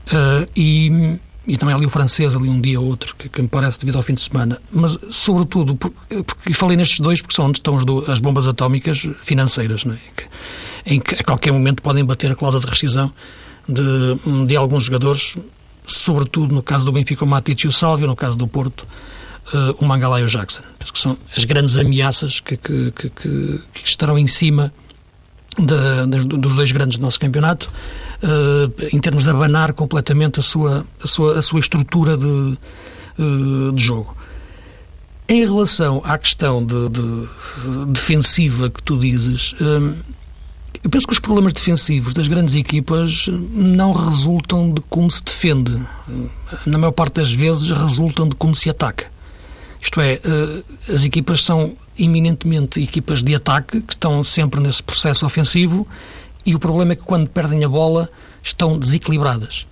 Uh, 0.08 0.48
e, 0.56 1.18
e 1.46 1.56
também 1.56 1.72
ali 1.72 1.86
o 1.86 1.90
francês, 1.90 2.34
ali 2.34 2.48
um 2.48 2.60
dia 2.60 2.80
ou 2.80 2.86
outro, 2.86 3.14
que, 3.14 3.28
que 3.28 3.40
me 3.40 3.48
parece 3.48 3.78
devido 3.78 3.96
ao 3.96 4.02
fim 4.02 4.14
de 4.14 4.20
semana. 4.20 4.60
Mas, 4.72 4.98
sobretudo, 5.08 5.76
porque, 5.76 6.22
porque 6.24 6.52
falei 6.52 6.76
nestes 6.76 6.98
dois 6.98 7.22
porque 7.22 7.36
são 7.36 7.46
onde 7.46 7.60
estão 7.60 7.76
as, 7.76 7.84
do, 7.84 8.10
as 8.10 8.18
bombas 8.18 8.48
atómicas 8.48 9.08
financeiras, 9.22 9.84
não 9.84 9.94
é? 9.94 9.98
Que, 10.16 10.26
em 10.84 11.00
que 11.00 11.14
a 11.14 11.22
qualquer 11.22 11.52
momento 11.52 11.80
podem 11.80 12.04
bater 12.04 12.32
a 12.32 12.34
cláusula 12.34 12.60
de 12.60 12.68
rescisão 12.68 13.12
de, 13.68 14.46
de 14.46 14.56
alguns 14.56 14.84
jogadores, 14.84 15.36
sobretudo 15.92 16.54
no 16.54 16.62
caso 16.62 16.84
do 16.84 16.92
Benfica, 16.92 17.24
o 17.24 17.26
Matic 17.26 17.64
e 17.64 17.68
o 17.68 17.72
Sálvio, 17.72 18.06
no 18.06 18.16
caso 18.16 18.36
do 18.36 18.46
Porto, 18.46 18.86
uh, 19.52 19.74
o 19.78 19.84
Mangala 19.84 20.20
e 20.20 20.24
o 20.24 20.26
Jackson. 20.26 20.62
Penso 20.78 20.92
que 20.92 20.98
são 20.98 21.18
as 21.36 21.44
grandes 21.44 21.76
ameaças 21.76 22.40
que, 22.40 22.56
que, 22.56 22.92
que, 22.92 23.10
que 23.10 23.60
estarão 23.84 24.18
em 24.18 24.26
cima 24.26 24.72
de, 25.58 26.18
de, 26.18 26.26
dos 26.26 26.54
dois 26.54 26.70
grandes 26.72 26.98
do 26.98 27.02
nosso 27.02 27.18
campeonato, 27.18 27.70
uh, 28.22 28.72
em 28.92 29.00
termos 29.00 29.24
de 29.24 29.30
abanar 29.30 29.72
completamente 29.72 30.40
a 30.40 30.42
sua, 30.42 30.86
a 31.02 31.06
sua, 31.06 31.38
a 31.38 31.42
sua 31.42 31.60
estrutura 31.60 32.16
de, 32.16 32.58
uh, 33.18 33.72
de 33.72 33.82
jogo. 33.82 34.14
Em 35.28 35.44
relação 35.44 36.00
à 36.04 36.16
questão 36.16 36.64
de, 36.64 36.88
de 36.88 37.28
defensiva 37.92 38.70
que 38.70 38.82
tu 38.82 38.96
dizes, 38.98 39.54
eu 40.82 40.90
penso 40.90 41.06
que 41.06 41.12
os 41.12 41.18
problemas 41.18 41.52
defensivos 41.52 42.14
das 42.14 42.28
grandes 42.28 42.54
equipas 42.54 43.26
não 43.28 43.92
resultam 43.92 44.72
de 44.72 44.80
como 44.82 45.10
se 45.10 45.22
defende. 45.24 45.80
Na 46.64 46.78
maior 46.78 46.92
parte 46.92 47.14
das 47.14 47.32
vezes, 47.32 47.70
resultam 47.70 48.28
de 48.28 48.34
como 48.36 48.54
se 48.54 48.70
ataca. 48.70 49.10
Isto 49.80 50.00
é, 50.00 50.14
eh, 50.14 50.62
as 50.92 51.04
equipas 51.04 51.42
são 51.42 51.76
eminentemente 51.98 52.80
equipas 52.80 53.22
de 53.22 53.34
ataque, 53.34 53.80
que 53.80 53.92
estão 53.92 54.22
sempre 54.22 54.60
nesse 54.60 54.82
processo 54.82 55.26
ofensivo, 55.26 55.86
e 56.44 56.54
o 56.54 56.58
problema 56.58 56.92
é 56.92 56.96
que 56.96 57.02
quando 57.02 57.28
perdem 57.28 57.64
a 57.64 57.68
bola 57.68 58.08
estão 58.42 58.78
desequilibradas. 58.78 59.66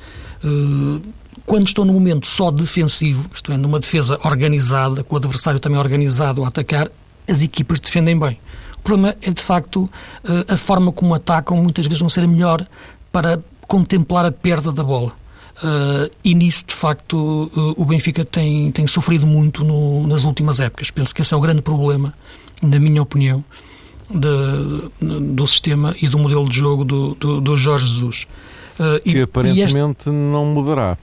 Eh, 0.44 1.00
quando 1.46 1.68
estão 1.68 1.84
no 1.84 1.92
momento 1.92 2.26
só 2.26 2.50
defensivo, 2.50 3.30
isto 3.32 3.52
é, 3.52 3.56
numa 3.56 3.78
defesa 3.78 4.18
organizada, 4.24 5.04
com 5.04 5.14
o 5.14 5.18
adversário 5.18 5.60
também 5.60 5.78
organizado 5.78 6.44
a 6.44 6.48
atacar, 6.48 6.90
as 7.28 7.42
equipas 7.42 7.78
defendem 7.78 8.18
bem. 8.18 8.38
O 8.86 8.94
problema 8.94 9.16
é, 9.20 9.32
de 9.32 9.42
facto, 9.42 9.90
eh, 10.22 10.44
a 10.54 10.56
forma 10.56 10.92
como 10.92 11.12
atacam 11.12 11.56
muitas 11.56 11.86
vezes 11.86 12.00
não 12.00 12.08
ser 12.08 12.22
a 12.22 12.28
melhor 12.28 12.64
para 13.10 13.42
contemplar 13.66 14.24
a 14.24 14.30
perda 14.30 14.70
da 14.70 14.84
bola. 14.84 15.12
Uh, 15.56 16.08
e 16.22 16.36
nisso, 16.36 16.64
de 16.64 16.72
facto, 16.74 17.16
uh, 17.16 17.74
o 17.76 17.84
Benfica 17.84 18.24
tem, 18.24 18.70
tem 18.70 18.86
sofrido 18.86 19.26
muito 19.26 19.64
no, 19.64 20.06
nas 20.06 20.22
últimas 20.22 20.60
épocas. 20.60 20.92
Penso 20.92 21.12
que 21.12 21.20
esse 21.20 21.34
é 21.34 21.36
o 21.36 21.40
grande 21.40 21.62
problema, 21.62 22.14
na 22.62 22.78
minha 22.78 23.02
opinião, 23.02 23.42
de, 24.08 25.10
do 25.34 25.46
sistema 25.48 25.96
e 26.00 26.06
do 26.06 26.16
modelo 26.16 26.48
de 26.48 26.56
jogo 26.56 26.84
do, 26.84 27.14
do, 27.16 27.40
do 27.40 27.56
Jorge 27.56 27.88
Jesus. 27.88 28.28
Uh, 28.78 29.00
que 29.02 29.18
e, 29.18 29.22
aparentemente 29.22 30.08
e 30.08 30.10
este... 30.10 30.10
não 30.10 30.44
mudará. 30.44 30.96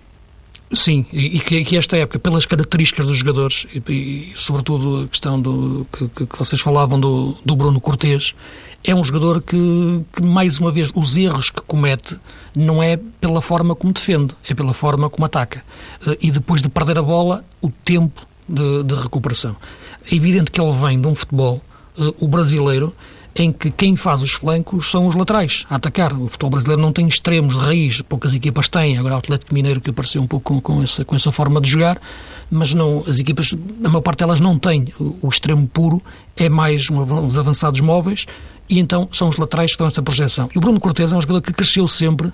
Sim, 0.74 1.06
e, 1.14 1.40
que, 1.40 1.64
que, 1.64 1.78
esta 1.78 1.96
época, 1.98 2.18
pelas 2.18 2.48
características 2.48 3.06
dos 3.06 3.18
jogadores 3.18 3.68
e, 3.74 3.92
e 3.92 4.32
sobretudo 4.34 5.04
a 5.04 5.08
questão 5.08 5.40
do, 5.40 5.86
que, 5.92 6.26
que, 6.26 6.38
vocês 6.38 6.60
falavam 6.60 7.00
do, 7.00 7.38
do 7.46 7.56
Bruno 7.56 7.80
Cortês, 7.80 8.34
é 8.84 8.94
um 8.94 9.04
jogador 9.04 9.40
que, 9.42 10.04
que, 10.12 10.24
mais 10.24 10.58
uma 10.58 10.72
vez, 10.72 10.90
os 10.96 11.16
erros 11.16 11.52
que 11.52 11.62
comete 11.62 12.20
não 12.56 12.82
é 12.82 12.98
pela 12.98 13.40
forma 13.40 13.76
como 13.76 13.94
defende, 13.94 14.36
é 14.50 14.56
pela 14.56 14.74
forma 14.74 15.12
como 15.12 15.26
ataca. 15.26 15.64
Eh, 16.08 16.18
e 16.22 16.32
depois 16.32 16.62
de 16.62 16.70
perder 16.70 16.98
a 16.98 17.04
bola, 17.04 17.46
o 17.62 17.70
tempo 17.70 18.26
de, 18.50 18.84
de 18.84 18.96
recuperação. 18.96 19.56
É 20.10 20.16
evidente 20.16 20.50
que 20.50 20.60
ele 20.60 20.74
vem 20.74 21.00
de 21.00 21.08
um 21.08 21.14
futebol, 21.14 21.62
eh, 22.00 22.14
o 22.20 22.28
brasileiro, 22.28 22.92
em 23.36 23.52
que 23.52 23.72
quem 23.72 23.96
faz 23.96 24.22
os 24.22 24.34
flancos 24.34 24.92
são 24.92 25.08
os 25.08 25.16
laterais 25.16 25.66
a 25.70 25.76
atacar. 25.76 26.14
O 26.14 26.28
futebol 26.28 26.52
brasileiro 26.52 26.82
não 26.82 26.94
tem 26.94 27.08
extremos 27.08 27.58
de 27.58 27.66
raiz, 27.66 28.02
poucas 28.02 28.34
equipas 28.36 28.70
têm. 28.70 28.98
Agora 28.98 29.16
o 29.16 29.18
Atlético 29.18 29.54
Mineiro 29.54 29.82
que 29.82 29.90
apareceu 29.90 30.22
um 30.22 30.28
pouco 30.28 30.62
com, 30.62 30.76
com, 30.76 30.84
essa, 30.84 31.04
com 31.04 31.16
essa 31.16 31.32
forma 31.32 31.60
de 31.60 31.70
jogar, 31.70 32.00
mas 32.50 32.74
não, 32.74 33.04
as 33.08 33.20
equipas, 33.20 33.56
a 33.84 33.90
maior 33.90 34.02
parte 34.02 34.20
delas 34.20 34.40
não 34.40 34.60
têm. 34.60 34.94
O, 35.00 35.18
o 35.24 35.30
extremo 35.30 35.68
puro 35.68 36.02
é 36.36 36.48
mais 36.48 36.90
um, 36.90 37.26
os 37.26 37.38
avançados 37.38 37.82
móveis 37.82 38.26
e 38.70 38.80
então 38.80 39.08
são 39.12 39.30
os 39.30 39.38
laterais 39.38 39.72
que 39.72 39.78
dão 39.80 39.88
essa 39.88 40.02
projeção. 40.02 40.50
E 40.54 40.58
o 40.58 40.62
Bruno 40.62 40.80
Cortes 40.80 41.12
é 41.12 41.16
um 41.16 41.22
jogador 41.22 41.42
que 41.42 41.54
cresceu 41.54 41.88
sempre 41.88 42.32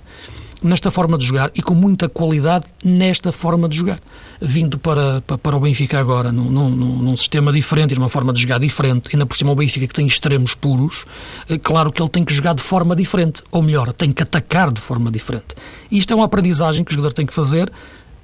nesta 0.62 0.90
forma 0.90 1.16
de 1.16 1.24
jogar 1.26 1.50
e 1.54 1.62
com 1.62 1.74
muita 1.74 2.08
qualidade 2.08 2.66
nesta 2.84 3.32
forma 3.32 3.68
de 3.68 3.76
jogar. 3.76 4.00
Vindo 4.40 4.78
para, 4.78 5.20
para, 5.22 5.38
para 5.38 5.56
o 5.56 5.60
Benfica 5.60 5.98
agora, 5.98 6.30
num, 6.32 6.50
num, 6.50 6.70
num, 6.70 7.16
sistema 7.16 7.52
diferente 7.52 7.92
e 7.92 7.94
numa 7.94 8.08
forma 8.08 8.32
de 8.32 8.42
jogar 8.42 8.58
diferente, 8.58 9.10
ainda 9.12 9.26
por 9.26 9.36
cima 9.36 9.52
o 9.52 9.54
Benfica 9.54 9.86
que 9.86 9.94
tem 9.94 10.06
extremos 10.06 10.54
puros, 10.54 11.04
é 11.48 11.58
claro 11.58 11.92
que 11.92 12.00
ele 12.00 12.08
tem 12.08 12.24
que 12.24 12.32
jogar 12.32 12.54
de 12.54 12.62
forma 12.62 12.94
diferente, 12.96 13.42
ou 13.50 13.62
melhor, 13.62 13.92
tem 13.92 14.12
que 14.12 14.22
atacar 14.22 14.72
de 14.72 14.80
forma 14.80 15.10
diferente. 15.10 15.54
E 15.90 15.98
isto 15.98 16.12
é 16.12 16.16
uma 16.16 16.26
aprendizagem 16.26 16.84
que 16.84 16.92
o 16.92 16.94
jogador 16.94 17.12
tem 17.12 17.26
que 17.26 17.34
fazer. 17.34 17.70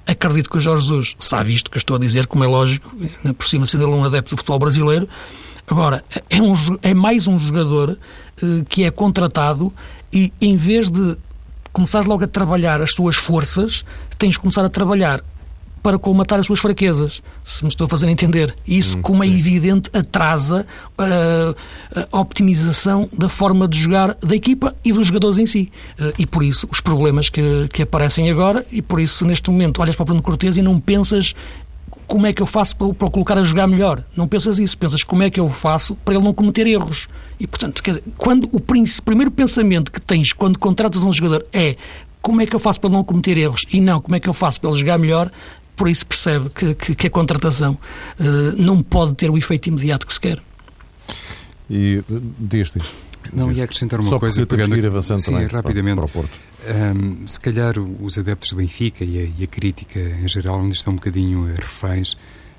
Acredito 0.05 0.49
que 0.49 0.57
o 0.57 0.59
Jorge 0.59 0.83
Jesus 0.83 1.15
sabe 1.19 1.53
isto 1.53 1.69
que 1.69 1.77
eu 1.77 1.79
estou 1.79 1.97
a 1.97 1.99
dizer, 1.99 2.27
como 2.27 2.43
é 2.43 2.47
lógico, 2.47 2.89
por 3.37 3.45
cima 3.45 3.65
sendo 3.65 3.83
ele 3.83 3.91
um 3.91 4.03
adepto 4.03 4.35
do 4.35 4.37
futebol 4.37 4.59
brasileiro. 4.59 5.07
Agora, 5.67 6.03
é, 6.29 6.41
um, 6.41 6.53
é 6.81 6.93
mais 6.93 7.27
um 7.27 7.37
jogador 7.37 7.97
uh, 8.41 8.65
que 8.69 8.85
é 8.85 8.91
contratado 8.91 9.73
e 10.13 10.31
em 10.39 10.55
vez 10.55 10.89
de 10.89 11.17
começares 11.77 12.07
logo 12.07 12.23
a 12.23 12.27
trabalhar 12.27 12.81
as 12.81 12.91
tuas 12.91 13.15
forças, 13.15 13.85
tens 14.17 14.31
de 14.31 14.39
começar 14.39 14.65
a 14.65 14.69
trabalhar 14.69 15.23
para 15.83 15.99
colmatar 15.99 16.39
as 16.39 16.47
suas 16.47 16.59
fraquezas, 16.59 17.21
se 17.45 17.63
me 17.63 17.69
estou 17.69 17.85
a 17.85 17.87
fazer 17.87 18.09
entender. 18.09 18.53
Isso, 18.67 18.97
hum, 18.97 19.01
como 19.03 19.23
é 19.23 19.27
evidente, 19.27 19.91
atrasa 19.93 20.65
uh, 20.99 21.55
a 22.11 22.19
optimização 22.19 23.07
da 23.13 23.29
forma 23.29 23.67
de 23.67 23.79
jogar 23.79 24.15
da 24.15 24.35
equipa 24.35 24.75
e 24.83 24.91
dos 24.91 25.05
jogadores 25.05 25.37
em 25.37 25.45
si. 25.45 25.71
Uh, 25.99 26.11
e 26.17 26.25
por 26.25 26.43
isso, 26.43 26.67
os 26.71 26.81
problemas 26.81 27.29
que, 27.29 27.69
que 27.71 27.83
aparecem 27.83 28.29
agora, 28.31 28.65
e 28.71 28.81
por 28.81 28.99
isso, 28.99 29.23
neste 29.23 29.51
momento, 29.51 29.79
olhas 29.79 29.95
para 29.95 30.01
o 30.01 30.05
Bruno 30.07 30.21
Cortes 30.23 30.57
e 30.57 30.63
não 30.63 30.79
pensas 30.79 31.35
como 32.07 32.25
é 32.25 32.33
que 32.33 32.41
eu 32.41 32.45
faço 32.45 32.75
para, 32.75 32.93
para 32.93 33.07
o 33.07 33.11
colocar 33.11 33.37
a 33.37 33.43
jogar 33.43 33.67
melhor. 33.67 34.03
Não 34.15 34.27
pensas 34.27 34.57
isso, 34.57 34.77
pensas 34.77 35.03
como 35.03 35.21
é 35.23 35.29
que 35.29 35.39
eu 35.39 35.49
faço 35.49 35.95
para 35.95 36.15
ele 36.15 36.23
não 36.23 36.33
cometer 36.33 36.65
erros. 36.65 37.07
E, 37.39 37.45
portanto, 37.45 37.83
quer 37.83 37.91
dizer, 37.91 38.03
quando 38.17 38.49
o 38.51 38.59
primeiro 38.59 39.29
pensamento 39.29 39.91
que 39.91 40.01
tens 40.01 40.33
quando 40.33 40.57
contratas 40.57 41.03
um 41.03 41.11
jogador 41.11 41.45
é 41.51 41.75
como 42.21 42.41
é 42.41 42.45
que 42.45 42.55
eu 42.55 42.59
faço 42.59 42.79
para 42.79 42.89
não 42.89 43.03
cometer 43.03 43.37
erros 43.37 43.65
e 43.71 43.79
não 43.79 44.01
como 44.01 44.15
é 44.15 44.19
que 44.19 44.27
eu 44.27 44.33
faço 44.33 44.59
para 44.59 44.69
ele 44.69 44.79
jogar 44.79 44.97
melhor, 44.97 45.31
por 45.75 45.87
isso 45.87 46.05
percebe 46.05 46.49
que, 46.49 46.73
que, 46.73 46.95
que 46.95 47.07
a 47.07 47.09
contratação 47.09 47.77
uh, 48.19 48.61
não 48.61 48.81
pode 48.81 49.13
ter 49.15 49.29
o 49.29 49.37
efeito 49.37 49.67
imediato 49.67 50.07
que 50.07 50.13
se 50.13 50.19
quer. 50.19 50.39
E 51.69 52.01
diz, 52.39 52.71
diz. 52.71 53.06
Não, 53.33 53.51
ia 53.51 53.63
acrescentar 53.63 53.99
uma 53.99 54.09
Só 54.09 54.19
coisa 54.19 54.45
pegando 54.45 54.75
avançando 54.85 55.19
sim, 55.19 55.31
também 55.31 55.47
rapidamente. 55.47 55.95
Para, 55.95 56.07
para 56.07 56.19
o 56.19 56.23
Porto. 56.23 56.39
Um, 56.67 57.27
se 57.27 57.39
calhar 57.39 57.77
os 57.79 58.17
adeptos 58.17 58.49
do 58.49 58.57
Benfica 58.57 59.03
e 59.03 59.19
a, 59.19 59.23
e 59.39 59.43
a, 59.43 59.47
crítica 59.47 59.99
em 59.99 60.27
geral 60.27 60.59
ainda 60.59 60.73
estão 60.73 60.93
um 60.93 60.95
bocadinho 60.95 61.45
reféns. 61.55 62.13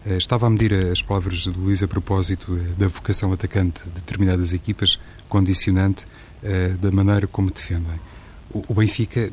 Uh, 0.06 0.16
estava 0.16 0.46
a 0.46 0.50
medir 0.50 0.72
as 0.72 1.02
palavras 1.02 1.38
de 1.38 1.50
Luís 1.50 1.82
a 1.82 1.88
propósito 1.88 2.52
uh, 2.52 2.74
da 2.78 2.88
vocação 2.88 3.32
atacante 3.32 3.84
de 3.84 3.90
determinadas 3.90 4.52
equipas, 4.52 4.98
condicionante 5.28 6.06
uh, 6.42 6.78
da 6.78 6.90
maneira 6.90 7.26
como 7.26 7.50
defendem. 7.50 8.00
O, 8.52 8.64
o 8.68 8.74
Benfica 8.74 9.30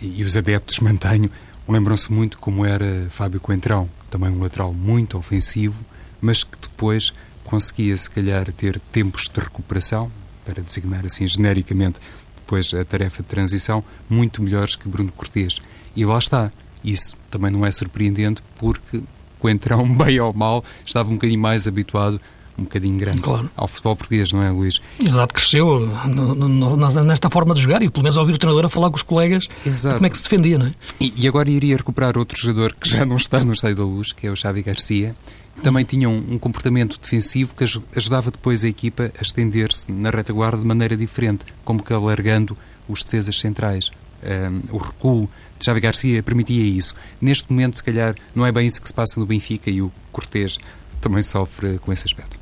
e, 0.00 0.20
e 0.20 0.24
os 0.24 0.36
adeptos, 0.36 0.78
mantenho, 0.80 1.30
lembram-se 1.68 2.12
muito 2.12 2.38
como 2.38 2.64
era 2.64 3.06
Fábio 3.10 3.40
Coentrão, 3.40 3.88
também 4.10 4.30
um 4.30 4.40
lateral 4.40 4.72
muito 4.72 5.18
ofensivo, 5.18 5.84
mas 6.20 6.44
que 6.44 6.56
depois 6.60 7.12
conseguia, 7.42 7.96
se 7.96 8.10
calhar, 8.10 8.50
ter 8.52 8.80
tempos 8.80 9.28
de 9.32 9.38
recuperação, 9.38 10.10
para 10.44 10.62
designar 10.62 11.04
assim 11.04 11.26
genericamente 11.26 12.00
depois 12.44 12.72
a 12.74 12.84
tarefa 12.84 13.22
de 13.22 13.28
transição, 13.28 13.82
muito 14.08 14.42
melhores 14.42 14.76
que 14.76 14.88
Bruno 14.88 15.10
Cortes. 15.12 15.60
E 15.96 16.04
lá 16.04 16.18
está. 16.18 16.50
Isso 16.84 17.16
também 17.30 17.50
não 17.50 17.64
é 17.64 17.70
surpreendente 17.70 18.42
porque 18.56 19.02
Coentrão, 19.38 19.86
bem 19.96 20.20
ou 20.20 20.32
mal, 20.32 20.64
estava 20.84 21.10
um 21.10 21.14
bocadinho 21.14 21.40
mais 21.40 21.66
habituado 21.66 22.20
um 22.56 22.62
bocadinho 22.62 22.96
grande 22.96 23.20
claro. 23.20 23.50
ao 23.56 23.66
futebol 23.66 23.96
português, 23.96 24.32
não 24.32 24.40
é, 24.40 24.50
Luís? 24.50 24.80
Exato, 25.00 25.34
cresceu 25.34 25.80
no, 26.06 26.34
no, 26.34 26.76
nesta 27.04 27.28
forma 27.28 27.52
de 27.52 27.60
jogar 27.60 27.82
e 27.82 27.90
pelo 27.90 28.04
menos 28.04 28.16
ouvir 28.16 28.34
o 28.34 28.38
treinador 28.38 28.66
a 28.66 28.68
falar 28.68 28.90
com 28.90 28.96
os 28.96 29.02
colegas 29.02 29.48
de 29.64 29.94
como 29.94 30.06
é 30.06 30.08
que 30.08 30.16
se 30.16 30.22
defendia, 30.22 30.56
não 30.56 30.66
é? 30.66 30.74
E, 31.00 31.24
e, 31.24 31.28
agora 31.28 31.50
iria 31.50 31.76
recuperar 31.76 32.16
outro 32.16 32.38
jogador 32.40 32.74
que 32.80 32.88
já 32.88 33.04
não 33.04 33.16
está 33.16 33.42
no 33.42 33.52
Estádio 33.52 33.78
da 33.78 33.84
Luz, 33.84 34.12
que 34.12 34.26
é 34.26 34.30
o 34.30 34.36
Xavi 34.36 34.62
Garcia, 34.62 35.16
também 35.62 35.84
tinha 35.84 36.08
um, 36.08 36.38
comportamento 36.38 36.98
defensivo 37.00 37.54
que 37.54 37.64
ajudava 37.96 38.30
depois 38.30 38.64
a 38.64 38.68
equipa 38.68 39.10
a 39.18 39.22
estender-se 39.22 39.90
na 39.90 40.10
retaguarda 40.10 40.58
de 40.58 40.66
maneira 40.66 40.96
diferente, 40.96 41.44
como 41.64 41.82
que 41.82 41.92
alargando 41.92 42.56
os 42.88 43.02
defesas 43.04 43.38
centrais. 43.38 43.90
Um, 44.22 44.74
o 44.74 44.78
recuo 44.78 45.28
de 45.58 45.64
Xavi 45.64 45.80
Garcia 45.80 46.22
permitia 46.22 46.64
isso. 46.64 46.94
Neste 47.20 47.50
momento, 47.50 47.76
se 47.76 47.84
calhar, 47.84 48.14
não 48.34 48.46
é 48.46 48.52
bem 48.52 48.66
isso 48.66 48.80
que 48.80 48.88
se 48.88 48.94
passa 48.94 49.20
no 49.20 49.26
Benfica 49.26 49.70
e 49.70 49.82
o 49.82 49.92
Cortês 50.10 50.58
também 51.00 51.22
sofre 51.22 51.78
com 51.78 51.92
esse 51.92 52.04
aspecto. 52.06 52.38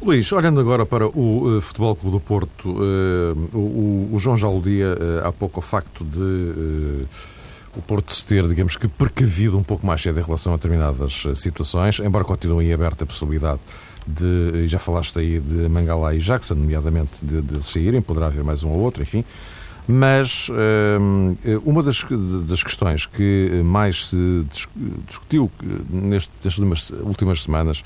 Luís, 0.00 0.30
olhando 0.32 0.58
agora 0.58 0.84
para 0.84 1.06
o 1.06 1.58
uh, 1.58 1.60
Futebol 1.60 1.94
Clube 1.94 2.16
do 2.16 2.20
Porto, 2.20 2.70
uh, 2.70 3.56
o, 3.56 4.10
o, 4.12 4.18
João 4.18 4.36
já 4.36 4.48
aludia 4.48 4.94
uh, 4.94 5.28
há 5.28 5.32
pouco 5.32 5.60
ao 5.60 5.62
facto 5.62 6.04
de 6.04 7.06
o 7.76 7.80
Porto 7.80 8.14
se 8.14 8.24
ter, 8.24 8.46
digamos 8.46 8.76
que, 8.76 8.86
precavido 8.86 9.58
um 9.58 9.62
pouco 9.62 9.86
mais 9.86 10.00
cedo 10.00 10.20
em 10.20 10.22
relação 10.22 10.52
a 10.52 10.56
determinadas 10.56 11.24
eh, 11.26 11.34
situações, 11.34 11.98
embora 12.00 12.24
continue 12.24 12.72
aberta 12.72 13.04
a 13.04 13.06
possibilidade 13.06 13.60
de, 14.06 14.66
já 14.66 14.78
falaste 14.78 15.18
aí 15.18 15.40
de 15.40 15.68
Mangalá 15.68 16.14
e 16.14 16.18
Jackson, 16.18 16.54
nomeadamente, 16.54 17.24
de, 17.24 17.40
de 17.40 17.62
saírem, 17.62 18.02
poderá 18.02 18.26
haver 18.26 18.44
mais 18.44 18.62
um 18.64 18.70
ou 18.70 18.80
outro, 18.80 19.02
enfim. 19.02 19.24
Mas 19.86 20.48
um, 21.00 21.36
eh, 21.44 21.58
uma 21.64 21.82
das, 21.82 22.04
das, 22.46 22.62
questões 22.62 23.06
que 23.06 23.62
mais 23.64 24.08
se 24.08 24.46
discutiu 25.08 25.50
nestas 25.90 26.56
últimas 26.58 27.42
semanas 27.42 27.82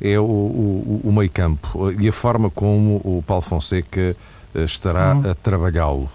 é 0.00 0.18
o, 0.18 0.22
o, 0.22 1.00
o 1.02 1.12
meio 1.12 1.30
campo 1.30 1.90
e 1.98 2.08
a 2.08 2.12
forma 2.12 2.50
como 2.50 3.00
o 3.04 3.22
Paulo 3.26 3.42
Fonseca 3.42 4.16
eh, 4.54 4.64
estará 4.64 5.14
uhum. 5.14 5.30
a 5.30 5.34
trabalhá-lo. 5.34 6.08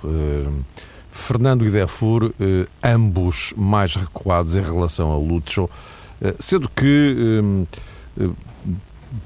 Fernando 1.20 1.66
e 1.66 1.70
Defur, 1.70 2.34
eh, 2.40 2.66
ambos 2.84 3.54
mais 3.56 3.96
recuados 3.96 4.56
em 4.56 4.62
relação 4.62 5.12
a 5.12 5.18
Lucho, 5.18 5.70
eh, 6.22 6.34
sendo 6.40 6.70
que, 6.70 7.66
eh, 8.20 8.30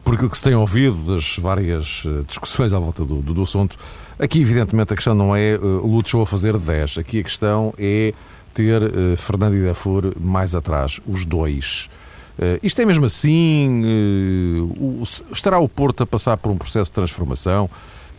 por 0.03 0.15
aquilo 0.15 0.29
que 0.29 0.37
se 0.37 0.43
tem 0.43 0.55
ouvido 0.55 1.13
das 1.13 1.37
várias 1.37 2.03
discussões 2.27 2.73
à 2.73 2.79
volta 2.79 3.05
do, 3.05 3.21
do, 3.21 3.33
do 3.33 3.41
assunto, 3.43 3.77
aqui 4.19 4.41
evidentemente 4.41 4.93
a 4.93 4.95
questão 4.95 5.13
não 5.13 5.35
é 5.35 5.55
uh, 5.55 5.85
Lucho 5.85 6.21
a 6.21 6.25
fazer 6.25 6.57
10, 6.57 6.97
aqui 6.97 7.19
a 7.19 7.23
questão 7.23 7.73
é 7.77 8.13
ter 8.53 8.81
Fernando 9.17 9.55
e 9.55 9.61
Defur 9.61 10.13
mais 10.19 10.53
atrás, 10.55 10.99
os 11.07 11.25
dois. 11.25 11.89
Uh, 12.37 12.57
isto 12.63 12.81
é 12.81 12.85
mesmo 12.85 13.05
assim? 13.05 13.83
Uh, 13.83 15.01
o, 15.01 15.03
estará 15.31 15.59
o 15.59 15.69
Porto 15.69 16.03
a 16.03 16.05
passar 16.05 16.37
por 16.37 16.51
um 16.51 16.57
processo 16.57 16.89
de 16.89 16.95
transformação? 16.95 17.69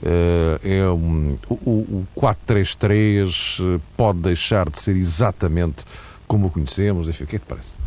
Uh, 0.05 0.61
é 0.63 0.87
um, 0.91 1.39
o, 1.49 2.05
o 2.05 2.07
4-3-3 2.15 3.81
pode 3.97 4.19
deixar 4.19 4.69
de 4.69 4.79
ser 4.79 4.97
exatamente 4.97 5.83
como 6.27 6.49
o 6.49 6.51
conhecemos? 6.51 7.09
Enfim, 7.09 7.25
o 7.25 7.27
que 7.27 7.37
é 7.37 7.39
que 7.39 7.47
parece? 7.47 7.85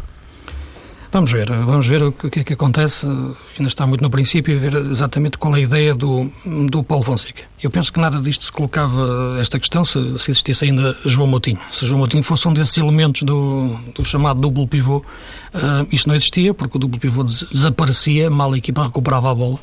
Vamos 1.12 1.32
ver, 1.32 1.48
vamos 1.48 1.88
ver 1.88 2.04
o 2.04 2.12
que 2.12 2.40
é 2.40 2.44
que 2.44 2.54
acontece. 2.54 3.06
Ainda 3.06 3.68
está 3.68 3.88
muito 3.88 4.02
no 4.02 4.10
princípio 4.10 4.54
e 4.54 4.58
ver 4.58 4.76
exatamente 4.76 5.38
qual 5.38 5.56
é 5.56 5.60
a 5.60 5.62
ideia 5.62 5.96
do, 5.96 6.30
do 6.70 6.84
Paulo 6.84 7.04
Fonseca. 7.04 7.44
Eu 7.62 7.72
penso 7.72 7.94
que 7.94 8.00
nada 8.00 8.20
disto 8.20 8.44
se 8.44 8.52
colocava 8.52 9.38
esta 9.40 9.58
questão 9.58 9.86
se, 9.86 10.00
se 10.18 10.32
existisse 10.32 10.66
ainda 10.66 10.98
João 11.06 11.28
Moutinho. 11.28 11.60
Se 11.72 11.86
João 11.86 12.00
Moutinho 12.00 12.24
fosse 12.24 12.48
um 12.48 12.54
desses 12.54 12.78
elementos 12.78 13.22
do, 13.22 13.78
do 13.96 14.04
chamado 14.04 14.42
duplo 14.42 14.68
pivô, 14.68 14.98
uh, 14.98 15.88
isto 15.92 16.08
não 16.10 16.16
existia, 16.16 16.54
porque 16.54 16.78
o 16.78 16.80
duplo 16.80 17.00
pivô 17.00 17.24
des 17.24 17.44
desaparecia, 17.44 18.30
mal 18.30 18.52
a 18.52 18.58
equipa 18.58 18.84
recuperava 18.84 19.32
a 19.32 19.36
bola 19.36 19.60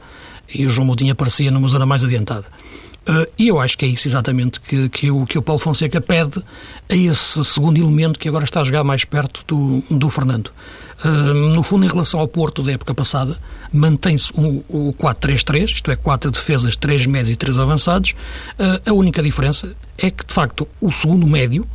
e 0.53 0.67
o 0.67 0.71
João 0.71 0.87
Moutinho 0.87 1.13
aparecia 1.13 1.51
numa 1.51 1.69
zona 1.69 1.87
mais 1.87 2.05
adiantada. 2.05 2.47
Uh, 3.07 3.29
e 3.39 3.49
eu 3.49 3.61
acho 3.61 3.77
que 3.77 3.85
é 3.85 3.89
isso 3.89 4.09
exatamente 4.09 4.59
que, 4.61 4.89
que, 4.89 5.11
o, 5.11 5.27
que 5.27 5.37
o 5.37 5.43
Paulo 5.43 5.61
Fonseca 5.61 6.01
pede 6.01 6.43
a 6.89 6.97
esse 6.97 7.45
segundo 7.45 7.77
elemento 7.77 8.19
que 8.19 8.27
agora 8.29 8.45
está 8.45 8.61
a 8.61 8.65
jogar 8.65 8.83
mais 8.83 9.05
perto 9.05 9.45
do, 9.47 9.83
do 9.91 10.09
Fernando. 10.09 10.51
Uh, 11.05 11.35
no 11.35 11.63
fundo, 11.63 11.85
em 11.85 11.89
relação 11.89 12.19
ao 12.19 12.27
Porto 12.27 12.63
da 12.63 12.73
época 12.73 12.95
passada, 12.95 13.39
mantém-se 13.71 14.33
o, 14.35 14.65
o 14.69 14.95
4-3-3, 14.95 15.65
isto 15.65 15.91
é, 15.91 15.97
quatro 15.97 16.31
defesas, 16.31 16.77
três 16.77 17.05
médios 17.05 17.31
e 17.31 17.37
três 17.37 17.59
avançados. 17.59 18.15
Uh, 18.59 18.91
a 18.91 18.93
única 18.95 19.23
diferença 19.23 19.77
é 19.99 20.11
que, 20.11 20.25
de 20.25 20.33
facto, 20.33 20.67
o 20.81 20.91
segundo 20.91 21.27
médio 21.27 21.67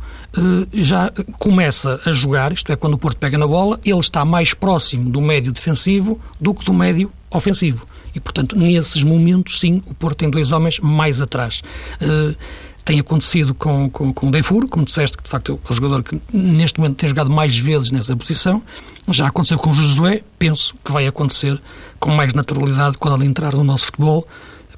já 0.72 1.12
começa 1.40 2.00
a 2.04 2.10
jogar, 2.12 2.52
isto 2.52 2.70
é, 2.70 2.76
quando 2.76 2.94
o 2.94 2.98
Porto 2.98 3.16
pega 3.16 3.36
na 3.36 3.48
bola, 3.48 3.80
ele 3.84 3.98
está 3.98 4.24
mais 4.24 4.54
próximo 4.54 5.10
do 5.10 5.20
médio 5.20 5.50
defensivo 5.50 6.20
do 6.40 6.54
que 6.54 6.64
do 6.64 6.72
médio 6.72 7.10
ofensivo. 7.32 7.84
E, 8.14 8.20
portanto, 8.20 8.56
nesses 8.56 9.02
momentos, 9.04 9.60
sim, 9.60 9.82
o 9.86 9.94
Porto 9.94 10.18
tem 10.18 10.30
dois 10.30 10.52
homens 10.52 10.78
mais 10.80 11.20
atrás. 11.20 11.62
Uh, 12.00 12.36
tem 12.84 12.98
acontecido 12.98 13.54
com, 13.54 13.88
com, 13.90 14.12
com 14.12 14.28
o 14.28 14.30
Defur, 14.30 14.66
como 14.68 14.84
disseste, 14.84 15.16
que 15.16 15.22
de 15.22 15.30
facto 15.30 15.52
é 15.52 15.70
o 15.70 15.72
jogador 15.72 16.02
que 16.02 16.20
neste 16.32 16.80
momento 16.80 16.96
tem 16.96 17.08
jogado 17.08 17.30
mais 17.30 17.56
vezes 17.56 17.92
nessa 17.92 18.16
posição. 18.16 18.62
Já 19.08 19.28
aconteceu 19.28 19.58
com 19.58 19.70
o 19.70 19.74
Josué, 19.74 20.22
penso 20.38 20.74
que 20.84 20.90
vai 20.90 21.06
acontecer 21.06 21.60
com 21.98 22.10
mais 22.10 22.32
naturalidade 22.32 22.96
quando 22.98 23.20
ele 23.20 23.30
entrar 23.30 23.54
no 23.54 23.64
nosso 23.64 23.86
futebol 23.86 24.26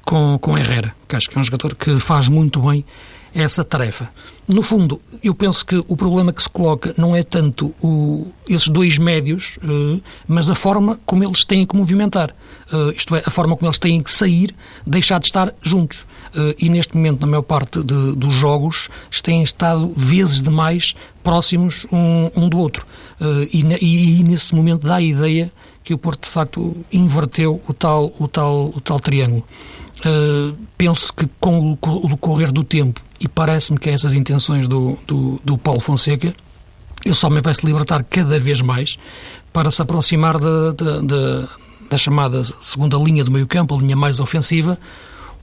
com, 0.05 0.37
com 0.39 0.57
Herrera, 0.57 0.93
que 1.07 1.15
acho 1.15 1.29
que 1.29 1.37
é 1.37 1.41
um 1.41 1.43
jogador 1.43 1.75
que 1.75 1.99
faz 1.99 2.27
muito 2.27 2.59
bem 2.61 2.85
essa 3.33 3.63
tarefa. 3.63 4.09
No 4.47 4.61
fundo, 4.61 5.01
eu 5.23 5.33
penso 5.33 5.65
que 5.65 5.83
o 5.87 5.95
problema 5.95 6.33
que 6.33 6.41
se 6.41 6.49
coloca 6.49 6.93
não 6.97 7.15
é 7.15 7.23
tanto 7.23 7.73
o, 7.81 8.27
esses 8.47 8.67
dois 8.67 8.97
médios, 8.97 9.57
uh, 9.63 10.01
mas 10.27 10.49
a 10.49 10.55
forma 10.55 10.99
como 11.05 11.23
eles 11.23 11.45
têm 11.45 11.65
que 11.65 11.75
movimentar. 11.75 12.31
Uh, 12.71 12.91
isto 12.95 13.15
é, 13.15 13.23
a 13.25 13.29
forma 13.29 13.55
como 13.55 13.67
eles 13.67 13.79
têm 13.79 14.03
que 14.03 14.11
sair, 14.11 14.53
deixar 14.85 15.19
de 15.19 15.27
estar 15.27 15.53
juntos. 15.61 16.01
Uh, 16.35 16.53
e 16.59 16.69
neste 16.69 16.95
momento, 16.95 17.21
na 17.21 17.27
maior 17.27 17.43
parte 17.43 17.81
de, 17.81 18.15
dos 18.15 18.35
jogos, 18.35 18.89
têm 19.23 19.41
estado 19.41 19.93
vezes 19.95 20.41
demais 20.41 20.93
próximos 21.23 21.87
um, 21.89 22.29
um 22.35 22.49
do 22.49 22.57
outro. 22.57 22.85
E, 23.53 23.61
e, 23.61 24.19
e, 24.19 24.23
nesse 24.23 24.53
momento 24.53 24.85
dá 24.85 24.95
a 24.95 25.01
ideia 25.01 25.49
que 25.81 25.93
o 25.93 25.97
Porto, 25.97 26.25
de 26.25 26.29
facto, 26.29 26.75
inverteu 26.91 27.61
o 27.65 27.73
tal, 27.73 28.13
o 28.19 28.27
tal, 28.27 28.73
o 28.75 28.81
tal 28.81 28.99
triângulo. 28.99 29.45
Uh, 29.99 30.57
penso 30.77 31.13
que 31.13 31.29
com 31.39 31.77
o 31.81 32.07
decorrer 32.09 32.51
do 32.51 32.61
tempo, 32.63 33.01
e 33.23 33.27
parece-me 33.29 33.79
que 33.79 33.89
essas 33.89 34.13
intenções 34.13 34.67
do, 34.67 34.97
do, 35.07 35.39
do 35.45 35.57
Paulo 35.57 35.79
Fonseca, 35.79 36.35
ele 37.05 37.15
só 37.15 37.29
me 37.29 37.39
vai 37.39 37.53
se 37.53 37.65
libertar 37.65 38.03
cada 38.03 38.37
vez 38.37 38.59
mais 38.59 38.97
para 39.53 39.71
se 39.71 39.81
aproximar 39.81 40.37
da, 40.37 40.71
da, 40.71 40.99
da, 40.99 41.49
da 41.89 41.97
chamada 41.97 42.43
segunda 42.59 42.97
linha 42.97 43.23
do 43.23 43.31
meio 43.31 43.47
campo, 43.47 43.73
a 43.75 43.77
linha 43.77 43.95
mais 43.95 44.19
ofensiva, 44.19 44.77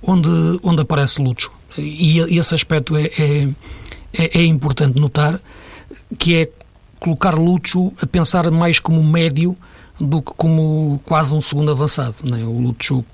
onde, 0.03 0.29
onde 0.62 0.83
aparece 0.83 1.23
Lucho. 1.23 1.51
E, 1.79 2.21
e 2.21 2.38
esse 2.38 2.55
aspecto 2.55 2.95
é, 2.97 3.05
é, 3.05 3.49
é, 4.12 4.40
é 4.40 4.45
importante 4.45 5.01
notar, 5.01 5.40
que 6.19 6.35
é 6.35 6.51
colocar 6.99 7.35
Lucho 7.35 7.95
a 8.03 8.07
pensar 8.07 8.51
mais 8.51 8.79
como 8.79 9.03
médio 9.03 9.57
do 10.01 10.23
que 10.23 10.33
como 10.35 11.01
quase 11.05 11.35
um 11.35 11.41
segundo 11.41 11.71
avançado. 11.71 12.17
Né? 12.25 12.43
O 12.43 12.59
Lucho, 12.59 13.05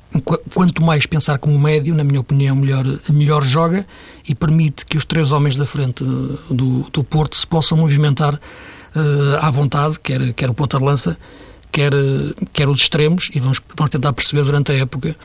quanto 0.55 0.83
mais 0.85 1.05
pensar 1.05 1.39
como 1.39 1.59
médio, 1.59 1.95
na 1.95 2.05
minha 2.05 2.21
opinião, 2.21 2.55
melhor, 2.55 2.85
melhor 3.11 3.43
joga 3.43 3.85
e 4.27 4.35
permite 4.35 4.87
que 4.87 4.97
os 4.97 5.05
três 5.05 5.33
homens 5.33 5.57
da 5.57 5.67
frente 5.67 6.05
do, 6.05 6.89
do 6.91 7.03
Porto 7.03 7.37
se 7.37 7.47
possam 7.47 7.77
movimentar 7.77 8.35
uh, 8.35 9.37
à 9.41 9.51
vontade, 9.51 9.99
quer, 9.99 10.33
quer 10.33 10.49
o 10.49 10.55
ponta 10.55 10.79
de 10.79 10.85
lança, 10.85 11.19
quer, 11.73 11.93
quer 12.53 12.69
os 12.69 12.79
extremos, 12.79 13.31
e 13.35 13.41
vamos, 13.41 13.61
vamos 13.77 13.91
tentar 13.91 14.13
perceber 14.13 14.45
durante 14.45 14.71
a 14.71 14.77
época 14.77 15.17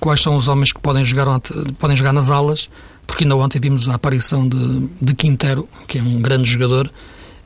quais 0.00 0.22
são 0.22 0.36
os 0.36 0.48
homens 0.48 0.72
que 0.72 0.80
podem 0.80 1.04
jogar, 1.04 1.40
podem 1.78 1.96
jogar 1.96 2.14
nas 2.14 2.30
alas, 2.30 2.70
porque 3.06 3.24
ainda 3.24 3.36
ontem 3.36 3.60
vimos 3.60 3.86
a 3.88 3.94
aparição 3.94 4.48
de, 4.48 4.88
de 5.00 5.14
Quintero, 5.14 5.68
que 5.86 5.98
é 5.98 6.02
um 6.02 6.22
grande 6.22 6.50
jogador, 6.50 6.90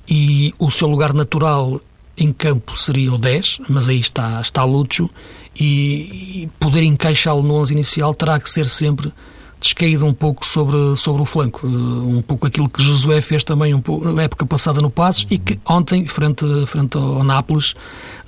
e 0.08 0.54
o 0.56 0.70
seu 0.70 0.86
lugar 0.86 1.12
natural 1.12 1.80
em 2.16 2.32
campo 2.32 2.76
seria 2.76 3.12
o 3.12 3.18
10, 3.18 3.60
mas 3.68 3.88
aí 3.88 4.00
está, 4.00 4.40
está 4.40 4.64
Lúcio 4.64 5.10
e, 5.54 6.42
e 6.42 6.50
poder 6.58 6.82
encaixá-lo 6.82 7.42
no 7.42 7.54
11 7.54 7.74
inicial 7.74 8.14
terá 8.14 8.38
que 8.38 8.50
ser 8.50 8.66
sempre 8.66 9.12
descaído 9.58 10.04
um 10.04 10.12
pouco 10.12 10.46
sobre, 10.46 10.96
sobre 10.96 11.22
o 11.22 11.24
flanco. 11.24 11.66
Um 11.66 12.22
pouco 12.22 12.46
aquilo 12.46 12.68
que 12.68 12.82
Josué 12.82 13.20
fez 13.20 13.42
também 13.42 13.74
um 13.74 13.80
pouco, 13.80 14.10
na 14.10 14.22
época 14.22 14.44
passada 14.44 14.80
no 14.80 14.90
Passos 14.90 15.26
e 15.30 15.38
que 15.38 15.58
ontem, 15.64 16.06
frente, 16.06 16.44
frente 16.66 16.96
ao 16.96 17.24
Nápoles, 17.24 17.74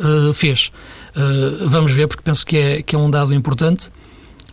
uh, 0.01 0.33
fez. 0.33 0.71
Uh, 1.15 1.69
vamos 1.69 1.93
ver, 1.93 2.09
porque 2.09 2.23
penso 2.23 2.47
que 2.47 2.57
é, 2.57 2.83
que 2.83 2.97
é 2.97 2.99
um 2.99 3.11
dado 3.11 3.35
importante. 3.35 3.91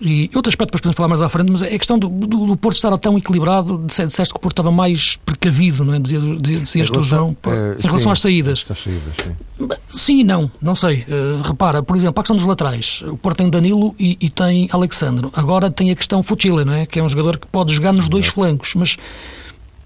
E 0.01 0.29
outro 0.35 0.49
aspecto, 0.49 0.71
depois 0.71 0.81
podemos 0.81 0.97
falar 0.97 1.07
mais 1.07 1.21
à 1.21 1.29
frente, 1.29 1.51
mas 1.51 1.63
é 1.63 1.67
a 1.67 1.77
questão 1.77 1.97
do, 1.97 2.09
do, 2.09 2.45
do 2.47 2.57
Porto 2.57 2.75
estar 2.75 2.95
tão 2.97 3.17
equilibrado. 3.17 3.81
Disseste 3.85 4.33
que 4.33 4.37
o 4.37 4.41
Porto 4.41 4.53
estava 4.53 4.71
mais 4.71 5.15
precavido, 5.17 5.85
não 5.85 5.93
é? 5.93 5.99
Dizia, 5.99 6.19
dizias 6.37 6.89
tu, 6.89 6.99
João, 6.99 7.35
é, 7.47 7.77
em 7.79 7.81
relação 7.81 7.99
sim, 7.99 8.11
às 8.11 8.19
saídas. 8.19 8.65
Às 8.69 8.79
saídas 8.79 9.15
sim. 9.23 9.69
sim. 9.87 10.19
e 10.19 10.23
não, 10.25 10.51
não 10.61 10.75
sei. 10.75 11.05
Uh, 11.07 11.41
repara, 11.43 11.81
por 11.81 11.95
exemplo, 11.95 12.19
a 12.19 12.23
questão 12.23 12.35
dos 12.35 12.45
laterais. 12.45 13.03
O 13.07 13.17
Porto 13.17 13.37
tem 13.37 13.49
Danilo 13.49 13.95
e, 13.97 14.17
e 14.19 14.29
tem 14.29 14.67
Alexandre. 14.71 15.29
Agora 15.33 15.71
tem 15.71 15.89
a 15.91 15.95
questão 15.95 16.21
Fuchile, 16.21 16.65
não 16.65 16.73
é? 16.73 16.85
Que 16.85 16.99
é 16.99 17.03
um 17.03 17.07
jogador 17.07 17.37
que 17.37 17.47
pode 17.47 17.73
jogar 17.73 17.93
nos 17.93 18.09
dois 18.09 18.25
flancos, 18.25 18.75
mas 18.75 18.97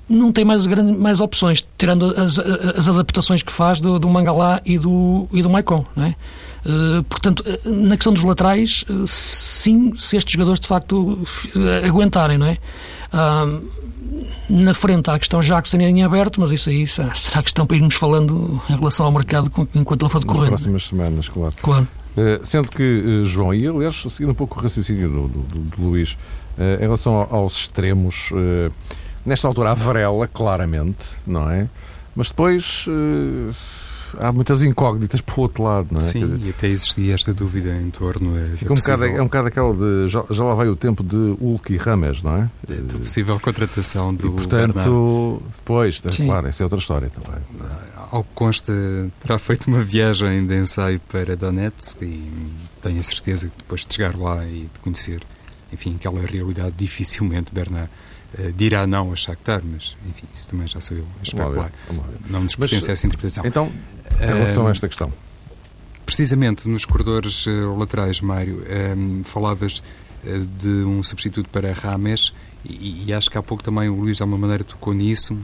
não 0.09 0.31
tem 0.31 0.43
mais, 0.43 0.65
grande, 0.65 0.91
mais 0.91 1.21
opções, 1.21 1.63
tirando 1.77 2.15
as, 2.17 2.39
as 2.39 2.89
adaptações 2.89 3.43
que 3.43 3.51
faz 3.51 3.79
do, 3.79 3.99
do 3.99 4.09
Mangalá 4.09 4.59
e 4.65 4.79
do, 4.79 5.27
e 5.31 5.43
do 5.43 5.49
Maicon, 5.51 5.85
não 5.95 6.05
é? 6.05 6.15
Uh, 6.65 7.03
portanto, 7.03 7.43
eh, 7.45 7.59
na 7.65 7.95
questão 7.95 8.13
dos 8.13 8.23
laterais, 8.23 8.83
uh, 8.89 9.07
sim, 9.07 9.93
se 9.95 10.17
estes 10.17 10.33
jogadores 10.33 10.59
de 10.59 10.67
facto 10.67 11.23
aguentarem, 11.85 12.37
não 12.37 12.47
é? 12.47 12.57
Uh, 13.13 13.79
na 14.49 14.73
frente 14.73 15.09
há 15.09 15.13
a 15.13 15.19
questão 15.19 15.39
Jackson 15.39 15.77
em 15.77 16.03
aberto, 16.03 16.41
mas 16.41 16.51
isso 16.51 16.69
aí 16.69 16.85
será 16.87 17.43
questão 17.43 17.65
para 17.65 17.77
irmos 17.77 17.95
falando 17.95 18.61
em 18.69 18.75
relação 18.75 19.05
ao 19.05 19.11
mercado 19.11 19.51
enquanto 19.73 20.03
ele 20.03 20.11
for 20.11 20.19
decorrendo. 20.19 20.51
Nas 20.51 20.61
próximas 20.61 20.87
semanas, 20.87 21.29
claro. 21.29 21.55
claro. 21.61 21.87
sendo 22.43 22.69
que, 22.69 23.23
João, 23.25 23.53
e 23.53 23.67
aliás, 23.67 24.03
seguindo 24.09 24.31
um 24.31 24.35
pouco 24.35 24.59
o 24.59 24.63
raciocínio 24.63 25.07
do, 25.07 25.27
do, 25.27 25.39
do, 25.39 25.59
do 25.59 25.83
Luís, 25.83 26.17
em 26.57 26.81
relação 26.81 27.27
aos 27.31 27.53
extremos 27.57 28.31
Nesta 29.25 29.47
altura, 29.47 29.71
a 29.71 29.73
Varela, 29.73 30.27
claramente, 30.27 31.05
não 31.27 31.49
é? 31.49 31.67
Mas 32.15 32.29
depois 32.29 32.85
uh, 32.87 33.53
há 34.17 34.31
muitas 34.31 34.63
incógnitas 34.63 35.21
para 35.21 35.35
o 35.37 35.41
outro 35.41 35.63
lado, 35.63 35.87
não 35.91 35.97
é? 35.97 36.01
Sim, 36.01 36.27
dizer, 36.27 36.47
e 36.47 36.49
até 36.49 36.67
existia 36.67 37.13
esta 37.13 37.33
dúvida 37.33 37.75
em 37.75 37.89
torno. 37.89 38.37
É, 38.37 38.45
fica 38.55 38.73
um 38.73 38.75
bocado, 38.75 39.05
é 39.05 39.21
um 39.21 39.25
bocado 39.25 39.47
aquela 39.47 39.73
de. 39.73 40.09
Já, 40.09 40.23
já 40.29 40.43
lá 40.43 40.55
vai 40.55 40.67
o 40.67 40.75
tempo 40.75 41.03
de 41.03 41.15
Hulk 41.39 41.73
e 41.73 41.77
Rames, 41.77 42.23
não 42.23 42.35
é? 42.35 42.49
é 42.69 42.75
da 42.75 42.97
possível 42.97 43.39
contratação 43.39 44.13
do. 44.13 44.27
E, 44.27 44.31
portanto, 44.31 45.41
depois, 45.57 46.01
Sim. 46.11 46.25
claro, 46.25 46.47
essa 46.47 46.63
é 46.63 46.65
outra 46.65 46.79
história 46.79 47.09
também. 47.09 47.39
Ao 48.11 48.23
que 48.23 48.29
consta, 48.33 48.73
terá 49.21 49.37
feito 49.37 49.67
uma 49.67 49.81
viagem 49.81 50.45
de 50.45 50.55
ensaio 50.55 50.99
para 51.09 51.35
Donetsk 51.35 52.01
e 52.01 52.31
tenho 52.81 52.99
a 52.99 53.03
certeza 53.03 53.47
que 53.47 53.57
depois 53.57 53.85
de 53.85 53.93
chegar 53.93 54.17
lá 54.17 54.43
e 54.45 54.69
de 54.73 54.79
conhecer, 54.81 55.21
enfim, 55.71 55.95
aquela 55.95 56.21
realidade, 56.21 56.73
dificilmente 56.77 57.53
Bernard 57.53 57.89
dirá 58.55 58.85
não 58.85 59.11
a 59.11 59.15
Shakhtar, 59.15 59.61
mas 59.63 59.97
enfim, 60.07 60.27
isso 60.33 60.49
também 60.49 60.67
já 60.67 60.79
sou 60.79 60.97
eu 60.97 61.07
a 61.19 61.23
especular. 61.23 61.71
Não 62.29 62.41
nos 62.41 62.55
pertence 62.55 62.89
a 62.89 62.93
essa 62.93 63.07
interpretação. 63.07 63.43
Então, 63.45 63.71
em 64.21 64.25
relação 64.25 64.67
a 64.67 64.71
esta 64.71 64.87
questão. 64.87 65.11
Precisamente 66.05 66.67
nos 66.67 66.85
corredores 66.85 67.45
uh, 67.45 67.75
laterais, 67.77 68.19
Mário, 68.21 68.63
falavas 69.23 69.81
de 70.57 70.83
um 70.83 71.01
substituto 71.01 71.49
para 71.49 71.71
Rames 71.73 72.33
e, 72.65 73.05
e, 73.07 73.13
acho 73.13 73.29
que 73.29 73.37
há 73.37 73.43
pouco 73.43 73.63
também 73.63 73.87
o 73.89 73.95
Luís 73.95 74.17
de 74.17 74.23
alguma 74.23 74.39
maneira 74.39 74.63
tocou 74.63 74.93
nisso, 74.93 75.37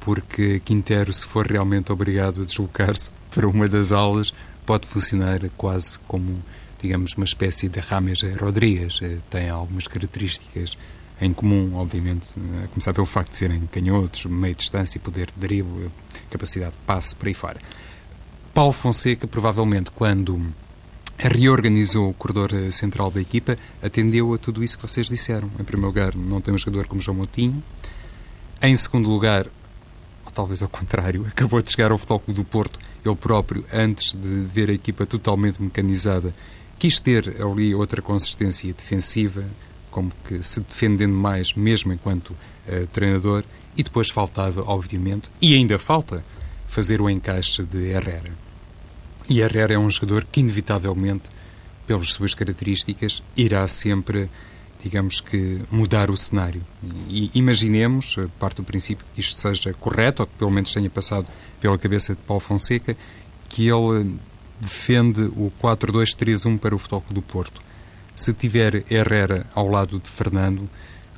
porque 0.00 0.60
Quintero, 0.60 1.12
se 1.12 1.26
for 1.26 1.46
realmente 1.46 1.90
obrigado 1.90 2.42
a 2.42 2.44
deslocar-se 2.44 3.10
para 3.34 3.48
uma 3.48 3.68
das 3.68 3.92
aulas, 3.92 4.32
pode 4.66 4.86
funcionar 4.86 5.40
quase 5.56 5.98
como, 6.00 6.38
digamos, 6.80 7.14
uma 7.14 7.24
espécie 7.24 7.68
de 7.68 7.80
Rames 7.80 8.20
Rodrigues. 8.38 9.00
Tem 9.30 9.48
algumas 9.48 9.86
características 9.86 10.76
em 11.20 11.32
comum, 11.32 11.74
obviamente, 11.74 12.34
a 12.64 12.68
começar 12.68 12.92
pelo 12.92 13.06
facto 13.06 13.30
de 13.30 13.36
serem 13.36 13.66
canhotos, 13.66 14.24
meia 14.26 14.54
distância, 14.54 15.00
poder 15.00 15.26
de 15.26 15.40
drible, 15.40 15.90
capacidade 16.30 16.72
de 16.72 16.78
passe, 16.78 17.14
por 17.14 17.28
aí 17.28 17.34
fora. 17.34 17.58
Paulo 18.54 18.72
Fonseca, 18.72 19.26
provavelmente, 19.26 19.90
quando 19.90 20.40
reorganizou 21.18 22.10
o 22.10 22.14
corredor 22.14 22.50
central 22.70 23.10
da 23.10 23.20
equipa, 23.20 23.58
atendeu 23.82 24.32
a 24.32 24.38
tudo 24.38 24.62
isso 24.62 24.76
que 24.78 24.82
vocês 24.82 25.08
disseram. 25.08 25.50
Em 25.58 25.64
primeiro 25.64 25.88
lugar, 25.88 26.14
não 26.14 26.40
tem 26.40 26.54
um 26.54 26.58
jogador 26.58 26.86
como 26.86 27.00
João 27.00 27.16
Moutinho. 27.16 27.62
Em 28.62 28.74
segundo 28.76 29.08
lugar, 29.10 29.46
ou 30.24 30.30
talvez 30.30 30.62
ao 30.62 30.68
contrário, 30.68 31.26
acabou 31.30 31.60
de 31.60 31.70
chegar 31.70 31.90
ao 31.90 31.98
Futebol 31.98 32.22
do 32.28 32.44
Porto, 32.44 32.78
ele 33.04 33.16
próprio, 33.16 33.64
antes 33.72 34.14
de 34.14 34.28
ver 34.28 34.70
a 34.70 34.72
equipa 34.72 35.06
totalmente 35.06 35.60
mecanizada, 35.60 36.32
quis 36.78 37.00
ter 37.00 37.40
ali 37.42 37.74
outra 37.74 38.00
consistência 38.00 38.72
defensiva, 38.72 39.44
como 39.98 40.12
que 40.22 40.40
se 40.44 40.60
defendendo 40.60 41.12
mais, 41.12 41.54
mesmo 41.54 41.92
enquanto 41.92 42.30
uh, 42.30 42.86
treinador, 42.92 43.42
e 43.76 43.82
depois 43.82 44.08
faltava, 44.10 44.62
obviamente, 44.62 45.28
e 45.42 45.56
ainda 45.56 45.76
falta, 45.76 46.22
fazer 46.68 47.00
o 47.00 47.10
encaixe 47.10 47.64
de 47.64 47.88
Herrera. 47.88 48.30
E 49.28 49.40
Herrera 49.40 49.74
é 49.74 49.78
um 49.78 49.90
jogador 49.90 50.24
que, 50.24 50.38
inevitavelmente, 50.38 51.30
pelas 51.84 52.10
suas 52.10 52.32
características, 52.32 53.24
irá 53.36 53.66
sempre, 53.66 54.30
digamos 54.80 55.20
que, 55.20 55.62
mudar 55.68 56.12
o 56.12 56.16
cenário. 56.16 56.64
E 57.08 57.32
imaginemos, 57.34 58.16
parte 58.38 58.58
do 58.58 58.64
princípio 58.64 59.04
que 59.12 59.20
isto 59.20 59.34
seja 59.34 59.74
correto, 59.74 60.22
ou 60.22 60.28
que 60.28 60.34
pelo 60.38 60.52
menos 60.52 60.72
tenha 60.72 60.88
passado 60.88 61.26
pela 61.60 61.76
cabeça 61.76 62.14
de 62.14 62.20
Paulo 62.22 62.40
Fonseca, 62.40 62.96
que 63.48 63.68
ele 63.68 64.14
defende 64.60 65.22
o 65.22 65.50
4-2-3-1 65.60 66.56
para 66.56 66.72
o 66.72 66.78
Futebol 66.78 67.02
do 67.10 67.20
Porto 67.22 67.67
se 68.18 68.32
tiver 68.32 68.84
Herrera 68.90 69.46
ao 69.54 69.68
lado 69.68 70.00
de 70.00 70.10
Fernando, 70.10 70.68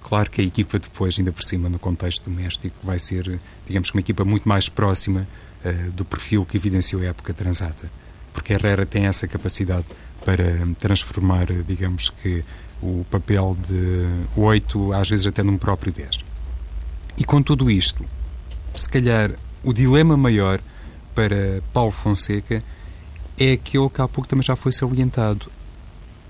claro 0.03 0.31
que 0.31 0.43
a 0.43 0.45
equipa 0.45 0.79
depois, 0.79 1.19
ainda 1.19 1.33
por 1.33 1.43
cima, 1.43 1.67
no 1.71 1.79
contexto 1.79 2.29
doméstico, 2.29 2.77
vai 2.83 2.99
ser, 2.99 3.39
digamos, 3.67 3.91
uma 3.91 4.01
equipa 4.01 4.23
muito 4.23 4.47
mais 4.47 4.69
próxima 4.69 5.27
uh, 5.65 5.91
do 5.93 6.05
perfil 6.05 6.45
que 6.45 6.59
evidenciou 6.59 7.01
a 7.01 7.07
época 7.07 7.33
transata. 7.33 7.91
Porque 8.35 8.53
Herrera 8.53 8.85
tem 8.85 9.07
essa 9.07 9.27
capacidade 9.27 9.87
para 10.27 10.45
transformar, 10.79 11.47
digamos 11.67 12.11
que, 12.11 12.45
o 12.83 13.03
papel 13.11 13.57
de 13.59 14.07
8, 14.37 14.93
às 14.93 15.09
vezes 15.09 15.27
até 15.27 15.43
num 15.43 15.57
próprio 15.57 15.91
10. 15.91 16.19
E 17.17 17.25
com 17.25 17.43
tudo 17.43 17.71
isto, 17.71 18.05
se 18.75 18.89
calhar 18.91 19.33
o 19.65 19.73
dilema 19.73 20.19
maior 20.19 20.61
para 21.15 21.63
Paulo 21.73 21.93
Fonseca 21.93 22.63
é 23.39 23.53
aquele 23.53 23.89
que 23.89 24.03
há 24.03 24.09
pouco 24.09 24.29
também 24.29 24.43
já 24.43 24.55
foi 24.55 24.73
salientado 24.73 25.51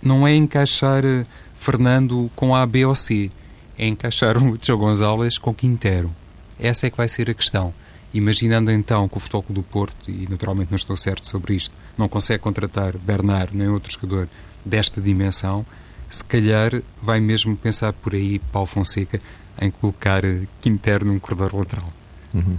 não 0.03 0.27
é 0.27 0.35
encaixar 0.35 1.05
eh, 1.05 1.25
Fernando 1.55 2.31
com 2.35 2.55
A, 2.55 2.67
B 2.67 2.85
ou 2.87 2.95
C, 2.95 3.31
é 3.79 3.87
encaixar 3.87 4.37
o 4.43 4.57
João 4.61 4.79
Gonzalez 4.79 5.39
com 5.39 5.55
Quintero. 5.55 6.11
Essa 6.59 6.87
é 6.87 6.91
que 6.91 6.97
vai 6.97 7.09
ser 7.09 7.31
a 7.31 7.35
questão. 7.35 7.73
Imaginando 8.13 8.71
então 8.71 9.09
que 9.09 9.17
o 9.17 9.21
Futebol 9.21 9.45
do 9.51 9.63
Porto, 9.63 10.11
e 10.11 10.27
naturalmente 10.29 10.71
não 10.71 10.77
estou 10.77 10.97
certo 10.97 11.27
sobre 11.27 11.55
isto, 11.55 11.75
não 11.97 12.09
consegue 12.09 12.43
contratar 12.43 12.97
Bernard 12.99 13.57
nem 13.57 13.69
outro 13.69 13.93
jogador 13.93 14.29
desta 14.65 15.01
dimensão, 15.01 15.65
se 16.09 16.25
calhar 16.25 16.83
vai 17.01 17.21
mesmo 17.21 17.57
pensar 17.57 17.93
por 17.93 18.15
aí 18.15 18.41
Paulo 18.51 18.67
Fonseca 18.67 19.21
em 19.61 19.71
colocar 19.71 20.25
eh, 20.25 20.43
Quintero 20.61 21.05
num 21.05 21.19
corredor 21.19 21.55
lateral. 21.55 21.93
Uhum. 22.35 22.59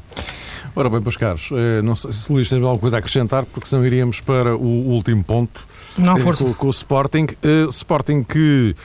Ora 0.75 0.89
bem, 0.89 1.01
meus 1.01 1.17
caros, 1.17 1.49
eh, 1.51 1.81
não 1.81 1.95
sei 1.95 2.11
se 2.11 2.31
Luís 2.31 2.47
tem 2.47 2.59
alguma 2.59 2.79
coisa 2.79 2.97
a 2.97 2.99
acrescentar, 2.99 3.45
porque 3.45 3.67
senão 3.67 3.85
iríamos 3.85 4.21
para 4.21 4.55
o 4.55 4.89
último 4.89 5.23
ponto 5.23 5.67
não, 5.97 6.17
eh, 6.17 6.19
força. 6.19 6.43
Com, 6.43 6.53
com 6.53 6.67
o 6.67 6.69
Sporting. 6.69 7.27
Uh, 7.43 7.69
Sporting 7.69 8.23
que 8.23 8.75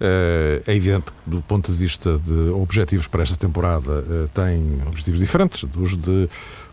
uh, 0.00 0.62
é 0.66 0.74
evidente 0.74 1.06
que, 1.06 1.30
do 1.30 1.42
ponto 1.42 1.72
de 1.72 1.78
vista 1.78 2.18
de 2.18 2.50
objetivos 2.50 3.06
para 3.06 3.22
esta 3.22 3.36
temporada, 3.36 4.00
uh, 4.00 4.28
tem 4.34 4.80
objetivos 4.86 5.20
diferentes 5.20 5.64
dos 5.64 5.96
de 5.96 6.28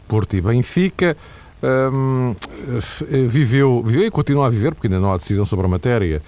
Porto 0.08 0.36
e 0.36 0.42
Benfica. 0.42 1.18
Um, 1.64 2.36
viveu, 3.30 3.82
viveu 3.86 4.06
e 4.06 4.12
continua 4.12 4.48
a 4.48 4.50
viver, 4.50 4.74
porque 4.74 4.88
ainda 4.88 5.00
não 5.00 5.14
há 5.14 5.18
decisão 5.18 5.46
sobre 5.46 5.66
a 5.66 5.70
matéria, 5.70 6.22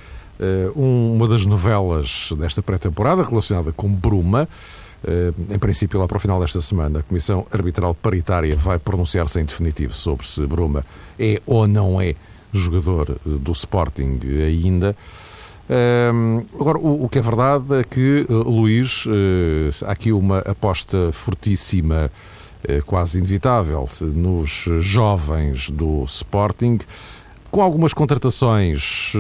uma 0.73 1.27
das 1.27 1.45
novelas 1.45 2.30
desta 2.39 2.61
pré-temporada 2.61 3.21
relacionada 3.21 3.73
com 3.73 3.89
Bruma. 3.89 4.47
Em 5.49 5.59
princípio, 5.59 5.99
lá 5.99 6.07
para 6.07 6.15
o 6.15 6.19
final 6.21 6.39
desta 6.39 6.61
semana, 6.61 6.99
a 6.99 7.03
Comissão 7.03 7.45
Arbitral 7.51 7.93
Paritária 7.93 8.55
vai 8.55 8.80
pronunciar-se 8.80 9.38
em 9.38 9.43
definitivo 9.43 9.93
sobre 9.93 10.25
se 10.25 10.39
Bruma 10.47 10.86
é 11.19 11.41
ou 11.45 11.67
não 11.67 11.99
é 11.99 12.15
jogador 12.58 13.12
eh, 13.12 13.18
do 13.26 13.51
Sporting 13.51 14.20
ainda. 14.45 14.95
Um, 15.68 16.45
agora, 16.60 16.78
o, 16.78 17.06
o, 17.06 17.10
que 17.10 17.18
é 17.18 17.22
verdade 17.22 17.80
é 17.80 17.84
que, 17.84 18.26
uh, 18.30 18.49
Luís, 18.49 19.06
uh, 19.08 19.86
há 19.86 19.91
aqui 19.91 20.12
uma 20.12 20.39
aposta 20.39 21.12
fortíssima, 21.12 22.12
uh, 22.64 22.86
quase 22.86 23.18
inevitável, 23.18 23.89
nos 24.01 24.66
jovens 24.80 25.72
do 25.72 26.03
Sporting, 26.03 26.80
com 27.49 27.64
algumas 27.64 27.93
contratações, 27.93 29.14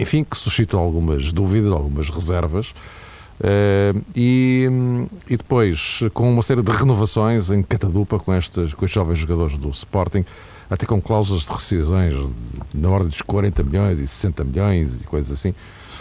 enfim, 0.00 0.22
que 0.22 0.36
suscitam 0.38 0.78
algumas 0.78 1.32
dúvidas, 1.32 1.72
algumas 1.72 2.08
reservas. 2.08 2.72
E, 4.14 4.68
e, 5.28 5.36
depois 5.36 5.98
com 6.14 6.32
uma 6.32 6.42
série 6.42 6.62
de 6.62 6.70
renovações 6.70 7.50
em 7.50 7.60
catadupa 7.60 8.20
com, 8.20 8.32
estes, 8.32 8.72
com 8.72 8.84
estes 8.84 8.94
jovens 8.94 9.18
jogadores 9.18 9.58
do 9.58 9.68
Sporting 9.70 10.24
até 10.68 10.86
com 10.86 11.00
cláusulas 11.00 11.44
de 11.44 11.52
rescisões 11.52 12.14
na 12.72 12.88
ordem 12.88 13.08
dos 13.08 13.22
40 13.22 13.62
milhões 13.62 13.98
e 13.98 14.06
60 14.06 14.44
milhões 14.44 15.00
e 15.00 15.04
coisas 15.04 15.32
assim. 15.32 15.54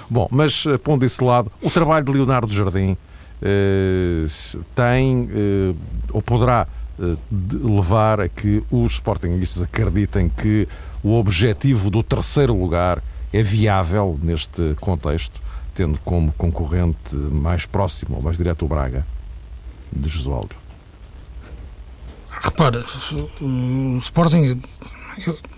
Bom, 0.10 0.28
mas 0.32 0.66
eh, 0.68 0.78
pondo 0.78 1.06
esse 1.06 1.24
lado, 1.24 1.52
o 1.62 1.70
trabalho 1.70 2.06
de 2.06 2.12
Leonardo 2.12 2.52
Jardim 2.52 2.98
eh, 3.46 4.26
tem 4.74 5.30
eh, 5.30 5.76
ou 6.12 6.22
poderá 6.22 6.66
eh, 6.98 7.18
levar 7.62 8.22
a 8.22 8.30
que 8.30 8.64
os 8.72 8.94
sportingistas 8.94 9.62
acreditem 9.62 10.30
que 10.30 10.66
o 11.04 11.16
objetivo 11.16 11.90
do 11.90 12.02
terceiro 12.02 12.58
lugar 12.58 13.04
é 13.34 13.42
viável 13.42 14.18
neste 14.24 14.76
contexto, 14.80 15.42
tendo 15.76 16.00
como 16.06 16.32
concorrente 16.38 17.16
mais 17.16 17.66
próximo 17.66 18.16
ou 18.16 18.22
mais 18.22 18.38
direto 18.38 18.64
o 18.64 18.68
Braga, 18.68 19.06
de 19.92 20.08
Jesualdo. 20.08 20.63
Repara, 22.54 22.86
o 23.42 23.98
Sporting, 23.98 24.62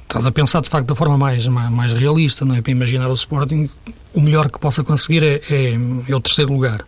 estás 0.03 0.25
a 0.25 0.31
pensar 0.31 0.61
de 0.61 0.69
facto 0.69 0.87
da 0.87 0.95
forma 0.95 1.17
mais, 1.17 1.45
mais, 1.47 1.69
mais, 1.69 1.93
realista, 1.93 2.45
não 2.45 2.55
é? 2.55 2.61
Para 2.61 2.71
imaginar 2.71 3.09
o 3.09 3.13
Sporting, 3.13 3.69
o 4.13 4.21
melhor 4.21 4.49
que 4.49 4.57
possa 4.57 4.81
conseguir 4.81 5.21
é, 5.21 5.41
é, 5.49 5.73
é 5.73 6.15
o 6.15 6.21
terceiro 6.21 6.53
lugar. 6.53 6.85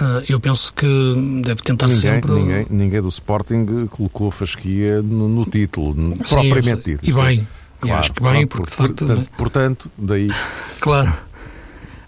Uh, 0.00 0.24
eu 0.28 0.40
penso 0.40 0.72
que 0.72 0.86
deve 1.42 1.62
tentar 1.62 1.86
ninguém, 1.86 2.00
sempre. 2.00 2.32
Ninguém, 2.32 2.66
ninguém 2.70 3.02
do 3.02 3.08
Sporting 3.08 3.86
colocou 3.90 4.28
a 4.28 4.32
fasquia 4.32 5.02
no, 5.02 5.28
no 5.28 5.44
título, 5.44 5.94
Sim, 6.24 6.34
propriamente 6.34 6.82
dito. 6.82 7.06
E 7.06 7.12
bem, 7.12 7.48
claro, 7.78 8.00
acho 8.00 8.12
que 8.12 8.22
bem, 8.22 8.46
porque 8.46 8.70
de 8.70 8.76
facto. 8.76 9.06
Portanto, 9.06 9.30
portanto, 9.36 9.90
daí. 9.98 10.28
Claro. 10.80 11.12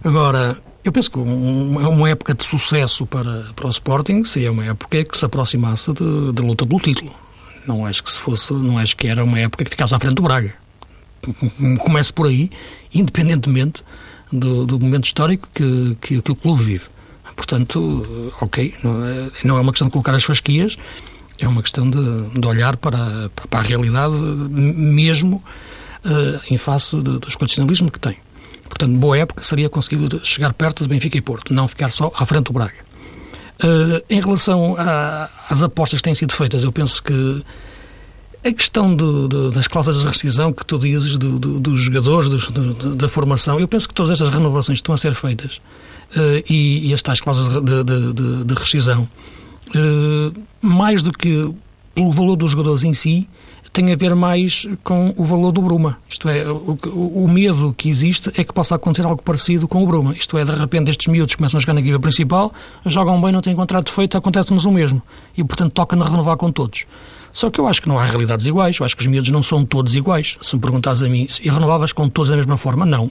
Agora, 0.05 0.57
eu 0.85 0.93
penso 0.93 1.11
que 1.11 1.19
um, 1.19 1.77
uma 1.77 2.09
época 2.09 2.35
de 2.35 2.45
sucesso 2.45 3.07
para, 3.07 3.53
para 3.55 3.67
o 3.67 3.71
Sporting 3.71 4.25
seria 4.25 4.53
uma 4.53 4.65
época 4.65 5.05
que 5.05 5.19
se 5.19 5.25
aproximasse 5.25 5.93
da 5.93 6.43
luta 6.43 6.67
pelo 6.67 6.81
título. 6.81 7.15
Não 7.67 7.85
acho 7.85 8.03
que 8.03 8.11
se 8.11 8.19
fosse, 8.19 8.53
não 8.55 8.79
acho 8.79 8.97
que 8.97 9.07
era 9.07 9.23
uma 9.23 9.39
época 9.39 9.65
que 9.65 9.71
ficasse 9.71 9.95
à 9.95 10.01
frente 10.01 10.15
do 10.15 10.23
Braga. 10.23 10.55
Comece 11.81 12.13
por 12.13 12.27
aí, 12.27 12.51
independentemente 12.95 13.83
do, 14.33 14.65
do 14.65 14.79
momento 14.79 15.05
histórico 15.05 15.49
que, 15.55 15.97
que, 16.01 16.23
que, 16.23 16.33
o 16.33 16.37
clube 16.37 16.63
vive. 16.63 16.85
Portanto, 17.37 18.33
ok, 18.41 18.75
não 18.83 19.05
é, 19.05 19.31
não 19.45 19.59
é 19.59 19.61
uma 19.61 19.73
questão 19.73 19.89
de 19.89 19.93
colocar 19.93 20.15
as 20.15 20.25
fasquias, 20.25 20.77
é 21.39 21.47
uma 21.47 21.63
questão 21.63 21.89
de, 21.89 22.41
de 22.41 22.47
olhar 22.47 22.77
para, 22.77 23.31
para 23.51 23.61
a 23.61 23.63
realidade, 23.63 24.15
mesmo 24.15 25.43
uh, 26.05 26.41
em 26.51 26.57
face 26.57 26.97
de, 26.97 27.19
dos 27.19 27.37
condicionalismos 27.37 27.91
que 27.91 28.01
tem. 28.01 28.17
Portanto, 28.69 28.97
boa 28.99 29.19
época 29.19 29.43
seria 29.43 29.69
conseguir 29.69 29.99
chegar 30.23 30.53
perto 30.53 30.83
de 30.83 30.89
Benfica 30.89 31.17
e 31.17 31.21
Porto, 31.21 31.53
não 31.53 31.67
ficar 31.67 31.91
só 31.91 32.13
à 32.15 32.25
frente 32.25 32.45
do 32.47 32.53
Braga. 32.53 32.89
Uh, 33.61 34.05
em 34.09 34.21
relação 34.21 34.77
às 35.49 35.63
apostas 35.63 35.99
que 35.99 36.05
têm 36.05 36.15
sido 36.15 36.33
feitas, 36.33 36.63
eu 36.63 36.71
penso 36.71 37.03
que 37.03 37.43
a 38.45 38.53
questão 38.53 38.95
do, 38.95 39.27
do, 39.27 39.51
das 39.51 39.67
cláusulas 39.67 40.01
de 40.01 40.07
rescisão 40.07 40.53
que 40.53 40.65
tu 40.65 40.79
dizes 40.79 41.19
do, 41.19 41.39
dos 41.39 41.81
jogadores, 41.81 42.29
da 42.97 43.09
formação, 43.09 43.59
eu 43.59 43.67
penso 43.67 43.89
que 43.89 43.95
todas 43.95 44.13
estas 44.13 44.29
renovações 44.29 44.79
estão 44.79 44.95
a 44.95 44.99
ser 44.99 45.13
feitas 45.15 45.57
uh, 46.17 46.45
e, 46.49 46.89
e 46.89 46.95
as 46.95 47.03
tais 47.03 47.21
cláusulas 47.21 47.65
de, 47.65 47.85
de, 47.85 48.45
de 48.45 48.55
rescisão, 48.55 49.09
uh, 49.71 50.41
mais 50.63 51.03
do 51.03 51.13
que 51.13 51.53
pelo 51.95 52.13
valor 52.13 52.37
dos 52.37 52.53
jogadores 52.53 52.85
em 52.85 52.95
si, 52.95 53.29
tem 53.71 53.93
a 53.93 53.97
ver 53.97 54.15
mais 54.15 54.67
com 54.83 55.15
o 55.17 55.25
valor 55.25 55.53
do 55.53 55.63
Bruma. 55.63 55.99
Isto 56.09 56.29
é, 56.29 56.51
o, 56.51 56.79
o, 56.93 57.29
medo 57.29 57.75
que 57.77 57.89
existe 57.89 58.31
é 58.37 58.45
que 58.45 58.53
possa 58.53 58.75
acontecer 58.75 59.07
algo 59.07 59.23
parecido 59.23 59.69
com 59.69 59.83
o 59.83 59.87
Bruma. 59.87 60.15
Isto 60.15 60.39
é, 60.39 60.45
de 60.45 60.53
repente 60.53 60.91
estes 60.91 61.07
miúdos 61.07 61.35
começam 61.35 61.59
a 61.59 61.61
jogar 61.61 61.75
na 61.75 61.81
equipa 61.81 61.99
principal, 61.99 62.53
jogam 62.87 63.21
bem, 63.21 63.33
não 63.33 63.41
têm 63.41 63.55
contrato 63.55 63.93
feito, 63.93 64.17
acontece-nos 64.17 64.65
o 64.65 64.71
mesmo. 64.71 65.03
E, 65.37 65.45
portanto, 65.45 65.73
toca-nos 65.73 66.09
renovar 66.09 66.37
com 66.37 66.51
todos. 66.51 66.87
Só 67.31 67.51
que 67.51 67.61
eu 67.61 67.67
acho 67.67 67.83
que 67.83 67.89
não 67.89 67.99
há 67.99 68.05
realidades 68.05 68.47
iguais. 68.47 68.79
Eu 68.79 68.87
acho 68.87 68.97
que 68.97 69.03
os 69.03 69.07
miúdos 69.07 69.31
não 69.31 69.43
são 69.43 69.65
todos 69.65 69.95
iguais. 69.95 70.39
Se 70.41 70.57
me 70.57 70.63
perguntas 70.63 71.03
a 71.03 71.09
mim, 71.09 71.27
e 71.43 71.51
renovavas 71.51 71.93
com 71.93 72.09
todos 72.09 72.31
da 72.31 72.37
mesma 72.37 72.57
forma? 72.57 72.87
Não 72.87 73.11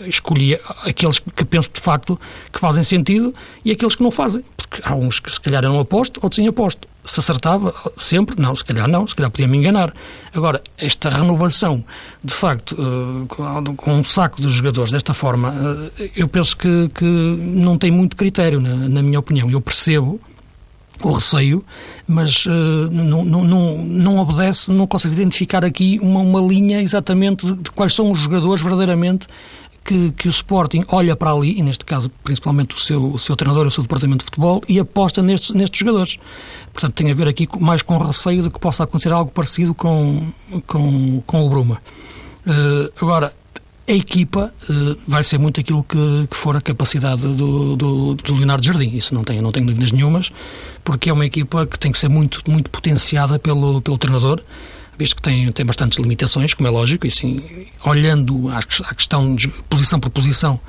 escolhi 0.00 0.58
aqueles 0.82 1.18
que 1.18 1.44
penso 1.44 1.70
de 1.72 1.80
facto 1.80 2.18
que 2.52 2.58
fazem 2.58 2.82
sentido 2.82 3.34
e 3.64 3.70
aqueles 3.70 3.94
que 3.96 4.02
não 4.02 4.10
fazem. 4.10 4.44
Porque 4.56 4.80
há 4.84 4.94
uns 4.94 5.20
que 5.20 5.30
se 5.30 5.40
calhar 5.40 5.64
eu 5.64 5.72
não 5.72 5.80
aposto, 5.80 6.18
outros 6.22 6.36
sim 6.36 6.46
aposto. 6.46 6.88
Se 7.04 7.20
acertava 7.20 7.74
sempre, 7.98 8.40
não, 8.40 8.54
se 8.54 8.64
calhar 8.64 8.88
não, 8.88 9.06
se 9.06 9.14
calhar 9.14 9.30
podia 9.30 9.46
me 9.46 9.58
enganar. 9.58 9.92
Agora, 10.32 10.62
esta 10.78 11.10
renovação, 11.10 11.84
de 12.22 12.32
facto, 12.32 12.72
uh, 12.72 13.74
com 13.76 13.92
um 13.92 14.02
saco 14.02 14.40
dos 14.40 14.54
jogadores 14.54 14.90
desta 14.90 15.12
forma, 15.12 15.50
uh, 15.50 16.10
eu 16.16 16.26
penso 16.26 16.56
que, 16.56 16.88
que 16.94 17.04
não 17.04 17.76
tem 17.76 17.90
muito 17.90 18.16
critério, 18.16 18.58
na, 18.58 18.74
na 18.88 19.02
minha 19.02 19.18
opinião. 19.18 19.50
Eu 19.50 19.60
percebo 19.60 20.18
o 21.08 21.12
receio, 21.12 21.64
mas 22.06 22.46
uh, 22.46 22.50
não, 22.90 23.24
não, 23.24 23.44
não, 23.44 23.78
não 23.78 24.18
obedece, 24.18 24.70
não 24.70 24.86
consegue 24.86 25.14
identificar 25.14 25.64
aqui 25.64 25.98
uma, 26.00 26.20
uma 26.20 26.40
linha 26.40 26.82
exatamente 26.82 27.46
de, 27.46 27.54
de 27.54 27.70
quais 27.70 27.94
são 27.94 28.10
os 28.10 28.20
jogadores 28.20 28.62
verdadeiramente 28.62 29.26
que, 29.84 30.12
que 30.12 30.26
o 30.26 30.30
Sporting 30.30 30.84
olha 30.88 31.14
para 31.14 31.30
ali, 31.30 31.58
e 31.58 31.62
neste 31.62 31.84
caso 31.84 32.10
principalmente 32.22 32.74
o 32.74 32.78
seu, 32.78 33.12
o 33.12 33.18
seu 33.18 33.36
treinador, 33.36 33.66
o 33.66 33.70
seu 33.70 33.82
departamento 33.82 34.20
de 34.20 34.24
futebol, 34.24 34.62
e 34.66 34.78
aposta 34.78 35.22
nestes, 35.22 35.50
nestes 35.50 35.78
jogadores. 35.78 36.18
Portanto, 36.72 36.94
tem 36.94 37.10
a 37.10 37.14
ver 37.14 37.28
aqui 37.28 37.46
mais 37.60 37.82
com 37.82 37.98
receio 37.98 38.42
de 38.42 38.50
que 38.50 38.58
possa 38.58 38.84
acontecer 38.84 39.12
algo 39.12 39.30
parecido 39.30 39.74
com, 39.74 40.32
com, 40.66 41.22
com 41.26 41.46
o 41.46 41.50
Bruma. 41.50 41.82
Uh, 42.46 42.90
agora, 43.00 43.34
a 43.86 43.92
equipa 43.92 44.52
uh, 44.68 44.96
vai 45.06 45.22
ser 45.22 45.38
muito 45.38 45.60
aquilo 45.60 45.84
que, 45.84 46.26
que 46.30 46.36
for 46.36 46.56
a 46.56 46.60
capacidade 46.60 47.20
do, 47.20 47.76
do, 47.76 48.14
do, 48.14 48.34
Leonardo 48.34 48.64
Jardim, 48.64 48.96
isso 48.96 49.14
não 49.14 49.22
tenho, 49.22 49.42
não 49.42 49.52
tenho 49.52 49.66
dúvidas 49.66 49.92
nenhumas, 49.92 50.32
porque 50.84 51.10
é 51.10 51.12
uma 51.12 51.26
equipa 51.26 51.66
que 51.66 51.78
tem 51.78 51.90
que 51.90 51.98
ser 51.98 52.08
muito, 52.08 52.42
muito 52.48 52.70
potenciada 52.70 53.38
pelo, 53.38 53.80
pelo 53.80 53.98
treinador 53.98 54.42
visto 54.98 55.16
que 55.16 55.22
tem, 55.22 55.50
tem 55.52 55.66
bastantes 55.66 55.98
limitações, 55.98 56.54
como 56.54 56.68
é 56.68 56.70
lógico, 56.70 57.06
e 57.06 57.10
sim, 57.10 57.42
olhando 57.84 58.48
à, 58.48 58.58
à 58.58 58.94
questão 58.94 59.34
de 59.34 59.48
posição 59.68 59.98
por 59.98 60.10
posição, 60.10 60.60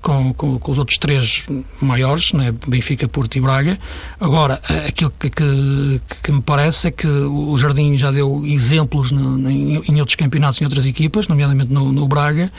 com, 0.00 0.32
com, 0.34 0.58
com, 0.58 0.72
os 0.72 0.78
outros 0.78 0.98
três 0.98 1.46
maiores, 1.80 2.32
né, 2.32 2.52
Benfica, 2.66 3.06
Porto 3.06 3.36
e 3.36 3.40
Braga. 3.40 3.78
Agora, 4.20 4.60
aquilo 4.86 5.12
que, 5.18 5.30
que, 5.30 6.00
que, 6.22 6.32
me 6.32 6.42
parece 6.42 6.88
é 6.88 6.90
que 6.90 7.06
o 7.06 7.56
Jardim 7.56 7.96
já 7.96 8.10
deu 8.10 8.44
exemplos 8.44 9.12
no, 9.12 9.48
em, 9.48 10.00
outros 10.00 10.16
campeonatos, 10.16 10.60
em 10.60 10.64
outras 10.64 10.86
equipas, 10.86 11.28
nomeadamente 11.28 11.72
no, 11.72 11.92
no 11.92 12.08
Braga, 12.08 12.52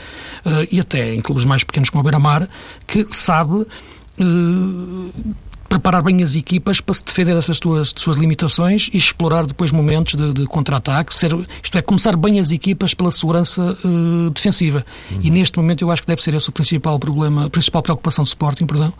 uh, 0.44 0.66
e 0.70 0.80
até 0.80 1.14
em 1.14 1.20
clubes 1.20 1.44
mais 1.44 1.62
pequenos 1.62 1.90
como 1.90 2.00
o 2.00 2.04
Beira-Mar, 2.04 2.48
que 2.86 3.06
sabe 3.10 3.54
uh, 3.54 5.34
preparar 5.68 6.02
bem 6.02 6.22
as 6.22 6.34
equipas 6.34 6.80
para 6.80 6.94
se 6.94 7.04
defender 7.04 7.34
dessas 7.34 7.58
tuas, 7.58 7.92
suas 7.94 8.16
limitações 8.16 8.88
e 8.92 8.96
explorar 8.96 9.46
depois 9.46 9.70
momentos 9.70 10.14
de, 10.14 10.32
de 10.32 10.46
contra-ataque, 10.46 11.12
isto 11.12 11.78
é, 11.78 11.82
começar 11.82 12.16
bem 12.16 12.40
as 12.40 12.50
equipas 12.50 12.94
pela 12.94 13.10
segurança 13.10 13.76
uh, 13.84 14.30
defensiva. 14.30 14.84
Uhum. 15.10 15.18
E 15.22 15.30
neste 15.30 15.58
momento 15.58 15.82
eu 15.82 15.90
acho 15.90 16.02
que 16.02 16.08
deve 16.08 16.22
ser 16.22 16.34
esse 16.34 16.48
o 16.48 16.52
principal 16.52 16.98
problema, 16.98 17.46
a 17.46 17.50
principal 17.50 17.82
preocupação 17.82 18.24
do 18.24 18.28
Sporting, 18.28 18.66
perdão, 18.66 18.92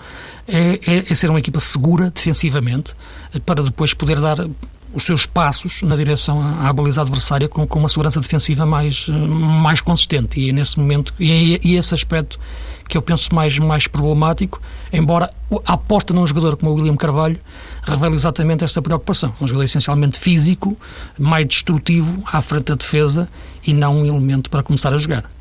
é, 0.46 0.78
é, 0.86 1.12
é 1.12 1.14
ser 1.14 1.30
uma 1.30 1.38
equipa 1.38 1.60
segura 1.60 2.10
defensivamente 2.10 2.94
eh, 3.32 3.38
para 3.38 3.62
depois 3.62 3.94
poder 3.94 4.20
dar 4.20 4.38
os 4.92 5.04
seus 5.04 5.26
passos 5.26 5.82
na 5.82 5.96
direção 5.96 6.40
à, 6.40 6.68
à 6.68 6.72
baliza 6.72 7.02
adversária 7.02 7.48
com, 7.48 7.66
com, 7.66 7.78
uma 7.78 7.88
segurança 7.88 8.20
defensiva 8.20 8.64
mais, 8.64 9.06
eh, 9.08 9.12
mais 9.12 9.80
consistente. 9.80 10.40
E 10.40 10.50
é 10.50 10.52
nesse 10.52 10.78
momento, 10.78 11.14
e 11.18 11.30
é, 11.30 11.60
e 11.62 11.76
é 11.76 11.78
esse 11.78 11.94
aspecto 11.94 12.38
que 12.88 12.96
eu 12.96 13.02
penso 13.02 13.34
mais, 13.34 13.58
mais 13.58 13.86
problemático, 13.86 14.60
embora 14.92 15.32
a 15.66 15.74
aposta 15.74 16.14
num 16.14 16.26
jogador 16.26 16.56
como 16.56 16.72
o 16.72 16.74
William 16.74 16.96
Carvalho 16.96 17.38
revele 17.82 18.14
exatamente 18.14 18.64
esta 18.64 18.80
preocupação. 18.80 19.34
Um 19.40 19.46
jogador 19.46 19.64
essencialmente 19.64 20.18
físico, 20.18 20.76
mais 21.18 21.46
destrutivo 21.46 22.22
à 22.26 22.40
frente 22.40 22.64
da 22.64 22.74
defesa 22.74 23.28
e 23.66 23.72
não 23.72 23.98
um 23.98 24.06
elemento 24.06 24.48
para 24.50 24.62
começar 24.62 24.92
a 24.92 24.98
jogar. 24.98 25.37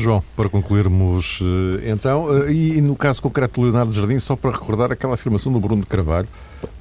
João, 0.00 0.22
para 0.36 0.48
concluirmos 0.48 1.40
eh, 1.42 1.90
então, 1.90 2.44
eh, 2.44 2.52
e 2.52 2.80
no 2.80 2.96
caso 2.96 3.22
concreto 3.22 3.60
do 3.60 3.66
Leonardo 3.66 3.92
Jardim, 3.92 4.18
só 4.18 4.34
para 4.34 4.50
recordar 4.50 4.90
aquela 4.90 5.14
afirmação 5.14 5.52
do 5.52 5.60
Bruno 5.60 5.82
de 5.82 5.86
Carvalho 5.86 6.28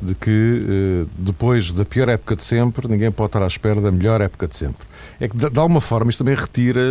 de 0.01 0.15
que 0.15 0.29
eh, 0.29 1.05
depois 1.17 1.71
da 1.71 1.85
pior 1.85 2.09
época 2.09 2.35
de 2.35 2.43
sempre, 2.43 2.87
ninguém 2.87 3.11
pode 3.11 3.27
estar 3.29 3.43
à 3.43 3.47
espera 3.47 3.79
da 3.79 3.91
melhor 3.91 4.21
época 4.21 4.47
de 4.47 4.57
sempre. 4.57 4.87
É 5.19 5.27
que 5.27 5.37
de 5.37 5.59
alguma 5.59 5.81
forma 5.81 6.09
isto 6.09 6.19
também 6.19 6.35
retira 6.35 6.81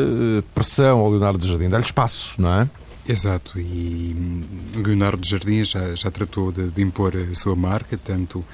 pressão 0.55 1.01
ao 1.01 1.11
Leonardo 1.11 1.47
Jardim, 1.47 1.68
dá-lhe 1.68 1.85
espaço, 1.85 2.41
não 2.41 2.61
é? 2.61 2.68
Exato, 3.09 3.59
e 3.59 4.14
hum, 4.16 4.41
Leonardo 4.85 5.26
Jardim 5.26 5.64
já, 5.64 5.95
já 5.95 6.11
tratou 6.11 6.53
de, 6.53 6.70
de, 6.70 6.83
impor 6.83 7.14
a 7.16 7.35
sua 7.35 7.57
marca, 7.57 7.97
tanto 7.97 8.45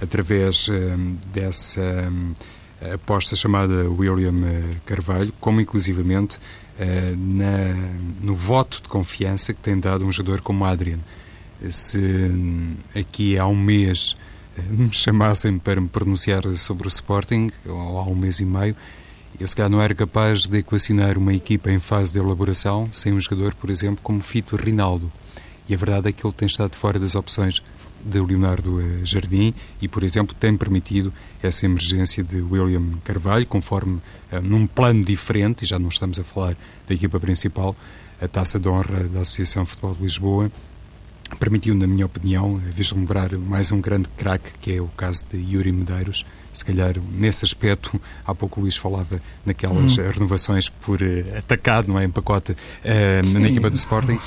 através 0.00 0.68
hum, 0.68 1.16
dessa 1.32 1.80
hum, 1.80 2.34
aposta 2.92 3.34
chamada 3.36 3.88
William 3.88 4.34
Carvalho, 4.84 5.32
como 5.40 5.60
inclusivamente 5.60 6.38
na, 7.16 7.74
no 8.22 8.34
voto 8.34 8.82
de 8.82 8.88
confiança 8.88 9.52
que 9.52 9.60
tem 9.60 9.78
dado 9.78 10.04
um 10.04 10.12
jogador 10.12 10.40
como 10.40 10.64
Adrian. 10.64 10.98
Se 11.68 11.98
hum, 11.98 12.74
aqui 12.94 13.38
há 13.38 13.46
um 13.46 13.56
mês 13.56 14.16
eh, 14.56 14.62
me 14.62 14.90
chamassem 14.94 15.58
para 15.58 15.80
me 15.80 15.88
pronunciar 15.88 16.44
sobre 16.56 16.86
o 16.86 16.90
Sporting, 16.90 17.50
ou 17.66 17.98
há 17.98 18.04
um 18.04 18.14
mês 18.14 18.40
e 18.40 18.44
meio, 18.44 18.74
eu 19.38 19.46
se 19.46 19.56
calhar 19.56 19.70
não 19.70 19.80
era 19.80 19.94
capaz 19.94 20.46
de 20.46 20.58
equacionar 20.58 21.16
uma 21.16 21.32
equipa 21.32 21.70
em 21.70 21.78
fase 21.78 22.12
de 22.12 22.18
elaboração 22.18 22.88
sem 22.92 23.12
um 23.12 23.20
jogador, 23.20 23.54
por 23.54 23.70
exemplo, 23.70 24.02
como 24.02 24.20
Fito 24.20 24.56
Rinaldo. 24.56 25.10
E 25.68 25.74
a 25.74 25.76
verdade 25.76 26.08
é 26.08 26.12
que 26.12 26.26
ele 26.26 26.34
tem 26.34 26.46
estado 26.46 26.76
fora 26.76 26.98
das 26.98 27.14
opções 27.14 27.62
de 28.04 28.20
Leonardo 28.20 28.80
Jardim 29.04 29.54
e, 29.80 29.88
por 29.88 30.02
exemplo, 30.02 30.34
tem 30.38 30.56
permitido 30.56 31.12
essa 31.42 31.66
emergência 31.66 32.22
de 32.22 32.40
William 32.40 32.98
Carvalho, 33.04 33.46
conforme 33.46 34.00
num 34.42 34.66
plano 34.66 35.04
diferente, 35.04 35.62
e 35.62 35.66
já 35.66 35.78
não 35.78 35.88
estamos 35.88 36.18
a 36.18 36.24
falar 36.24 36.56
da 36.86 36.94
equipa 36.94 37.18
principal, 37.20 37.76
a 38.20 38.28
taça 38.28 38.58
de 38.58 38.68
honra 38.68 39.04
da 39.04 39.20
Associação 39.20 39.66
Futebol 39.66 39.94
de 39.94 40.02
Lisboa 40.02 40.50
permitiu, 41.38 41.74
na 41.74 41.86
minha 41.86 42.06
opinião, 42.06 42.56
vislumbrar 42.56 43.36
mais 43.38 43.72
um 43.72 43.80
grande 43.80 44.08
craque, 44.16 44.50
que 44.60 44.76
é 44.76 44.80
o 44.80 44.88
caso 44.88 45.26
de 45.30 45.38
Yuri 45.38 45.72
Medeiros. 45.72 46.24
Se 46.52 46.64
calhar, 46.64 46.94
nesse 47.12 47.44
aspecto, 47.44 48.00
há 48.24 48.34
pouco 48.34 48.60
o 48.60 48.62
Luís 48.64 48.76
falava 48.76 49.20
naquelas 49.44 49.96
hum. 49.96 50.10
renovações 50.10 50.68
por 50.68 51.00
atacado, 51.36 51.88
não 51.88 51.98
é? 51.98 52.04
Em 52.04 52.10
pacote 52.10 52.52
uh, 52.52 53.38
na 53.38 53.48
equipa 53.48 53.70
do 53.70 53.76
Sporting. 53.76 54.18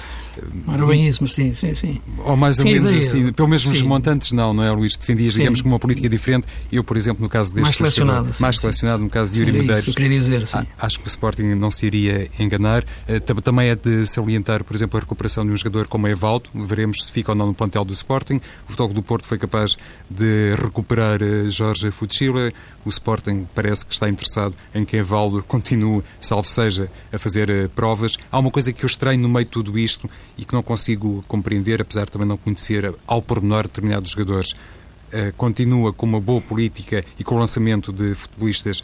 Era 0.72 0.86
bem 0.86 1.08
isso, 1.08 1.20
mas 1.22 1.34
sim, 1.34 1.54
sim, 1.54 1.74
sim. 1.76 2.02
Ou 2.20 2.36
mais 2.36 2.60
ou 2.60 2.66
menos 2.66 2.92
assim, 2.92 3.32
pelo 3.34 3.48
menos 3.48 3.66
nos 3.66 3.82
montantes 3.82 4.32
não, 4.32 4.54
não 4.54 4.64
é, 4.64 4.72
Luís? 4.72 4.98
Defendias, 4.98 5.34
sim. 5.34 5.42
digamos, 5.42 5.62
com 5.62 5.70
uma 5.70 5.80
política 5.80 6.10
diferente. 6.10 6.48
Eu, 6.72 6.84
por 6.84 6.98
exemplo, 6.98 7.22
no 7.22 7.30
caso 7.30 7.54
deste... 7.54 7.64
Mais 7.64 7.76
selecionado. 7.76 8.34
Sim, 8.34 8.42
mais 8.42 8.58
selecionado, 8.58 9.04
no 9.04 9.10
caso 9.10 9.34
de 9.34 9.40
Yuri 9.40 9.52
Medeiros. 9.52 9.88
Isso, 9.88 9.98
queria 9.98 10.20
dizer, 10.20 10.48
sim. 10.48 10.60
Acho 10.80 11.00
que 11.00 11.08
o 11.08 11.10
Sporting 11.10 11.44
não 11.56 11.72
se 11.72 11.86
iria 11.86 12.30
enganar. 12.40 12.84
Eh, 13.08 13.20
também 13.20 13.70
é 13.70 13.76
de 13.76 14.06
salientar, 14.06 14.64
por 14.64 14.76
exemplo, 14.76 14.98
a 14.98 15.02
recuperação 15.02 15.46
de 15.46 15.52
um 15.52 15.58
jogador 15.58 15.88
como 15.88 16.08
Evaldo. 16.08 16.50
Veremos 16.54 17.06
se 17.06 17.12
fica 17.12 17.32
ou 17.32 17.38
não 17.38 17.48
no 17.48 17.54
plantel 17.54 17.86
do 17.86 17.94
Sporting. 17.94 18.36
O 18.68 18.72
Futebol 18.72 18.94
do 18.94 19.04
Porto 19.04 19.26
foi 19.26 19.38
capaz 19.38 19.78
de 20.10 20.56
recuperar 20.56 21.22
eh, 21.22 21.50
Jorge 21.50 21.92
Futchila. 21.92 22.52
O 22.86 22.90
Sporting 22.90 23.48
parece 23.54 23.86
que 23.86 23.94
está 23.94 24.08
interessado 24.10 24.54
em 24.74 24.86
que 24.86 24.98
Evaldo 24.98 25.44
continue, 25.44 26.04
salvo 26.20 26.48
seja, 26.48 26.90
a 27.12 27.18
fazer 27.18 27.50
eh, 27.50 27.68
provas. 27.68 28.18
Há 28.32 28.40
uma 28.40 28.52
coisa 28.52 28.72
que 28.72 28.84
eu 28.84 28.88
estranho 28.88 29.20
no 29.20 29.30
meio 29.30 29.46
de 29.46 29.52
tudo 29.52 29.78
isto 29.78 30.10
e 30.38 30.46
que 30.46 30.54
não 30.54 30.64
consigo 30.64 31.24
compreender, 31.28 31.82
apesar 31.82 32.06
de 32.06 32.12
também 32.12 32.28
não 32.28 32.38
conhecer 32.38 32.94
ao 33.08 33.22
pormenor 33.22 33.64
determinados 33.64 34.12
jogadores. 34.12 34.52
Uh, 34.52 35.32
continua 35.38 35.94
com 35.94 36.06
uma 36.06 36.20
boa 36.20 36.42
política 36.42 37.04
e 37.18 37.24
com 37.24 37.36
o 37.36 37.38
lançamento 37.38 37.94
de 37.94 38.16
futebolistas 38.16 38.82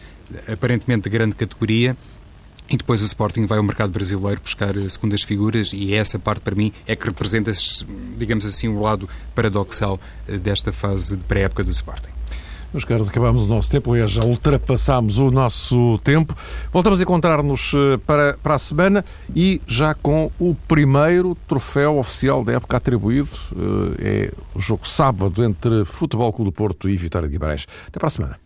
aparentemente 0.47 1.03
de 1.03 1.09
grande 1.09 1.35
categoria. 1.35 1.97
E 2.69 2.77
depois 2.77 3.01
o 3.01 3.05
Sporting 3.05 3.45
vai 3.45 3.57
ao 3.57 3.63
mercado 3.63 3.91
brasileiro 3.91 4.39
buscar 4.39 4.77
eh, 4.77 4.87
segundas 4.87 5.23
figuras 5.23 5.73
e 5.73 5.93
essa 5.93 6.17
parte 6.17 6.41
para 6.41 6.55
mim 6.55 6.71
é 6.87 6.95
que 6.95 7.05
representa, 7.05 7.51
digamos 8.17 8.45
assim, 8.45 8.69
o 8.69 8.79
lado 8.79 9.09
paradoxal 9.35 9.99
uh, 10.29 10.39
desta 10.39 10.71
fase 10.71 11.17
de 11.17 11.23
pré-época 11.25 11.65
do 11.65 11.71
Sporting. 11.71 12.20
Meus 12.73 12.85
caros, 12.85 13.09
acabamos 13.09 13.43
o 13.43 13.47
nosso 13.47 13.69
tempo, 13.69 13.91
aliás, 13.91 14.11
já 14.11 14.23
ultrapassámos 14.23 15.17
o 15.17 15.29
nosso 15.29 15.99
tempo. 16.03 16.33
Voltamos 16.71 16.99
a 16.99 17.03
encontrar-nos 17.03 17.73
eh, 17.73 17.97
para, 18.05 18.37
para 18.41 18.55
a 18.55 18.59
semana 18.59 19.03
e 19.35 19.61
já 19.67 19.93
com 19.93 20.31
o 20.39 20.55
primeiro 20.67 21.37
troféu 21.47 21.97
oficial 21.97 22.45
da 22.45 22.53
época 22.53 22.77
atribuído. 22.77 23.29
Eh, 23.99 24.29
é 24.29 24.31
o 24.55 24.59
jogo 24.59 24.87
sábado 24.87 25.43
entre 25.43 25.83
Futebol 25.83 26.31
Clube 26.31 26.51
do 26.51 26.53
Porto 26.53 26.87
e 26.87 26.95
Vitória 26.95 27.27
de 27.27 27.33
Guimarães. 27.33 27.67
Até 27.87 27.99
para 27.99 28.07
a 28.07 28.11
semana. 28.11 28.40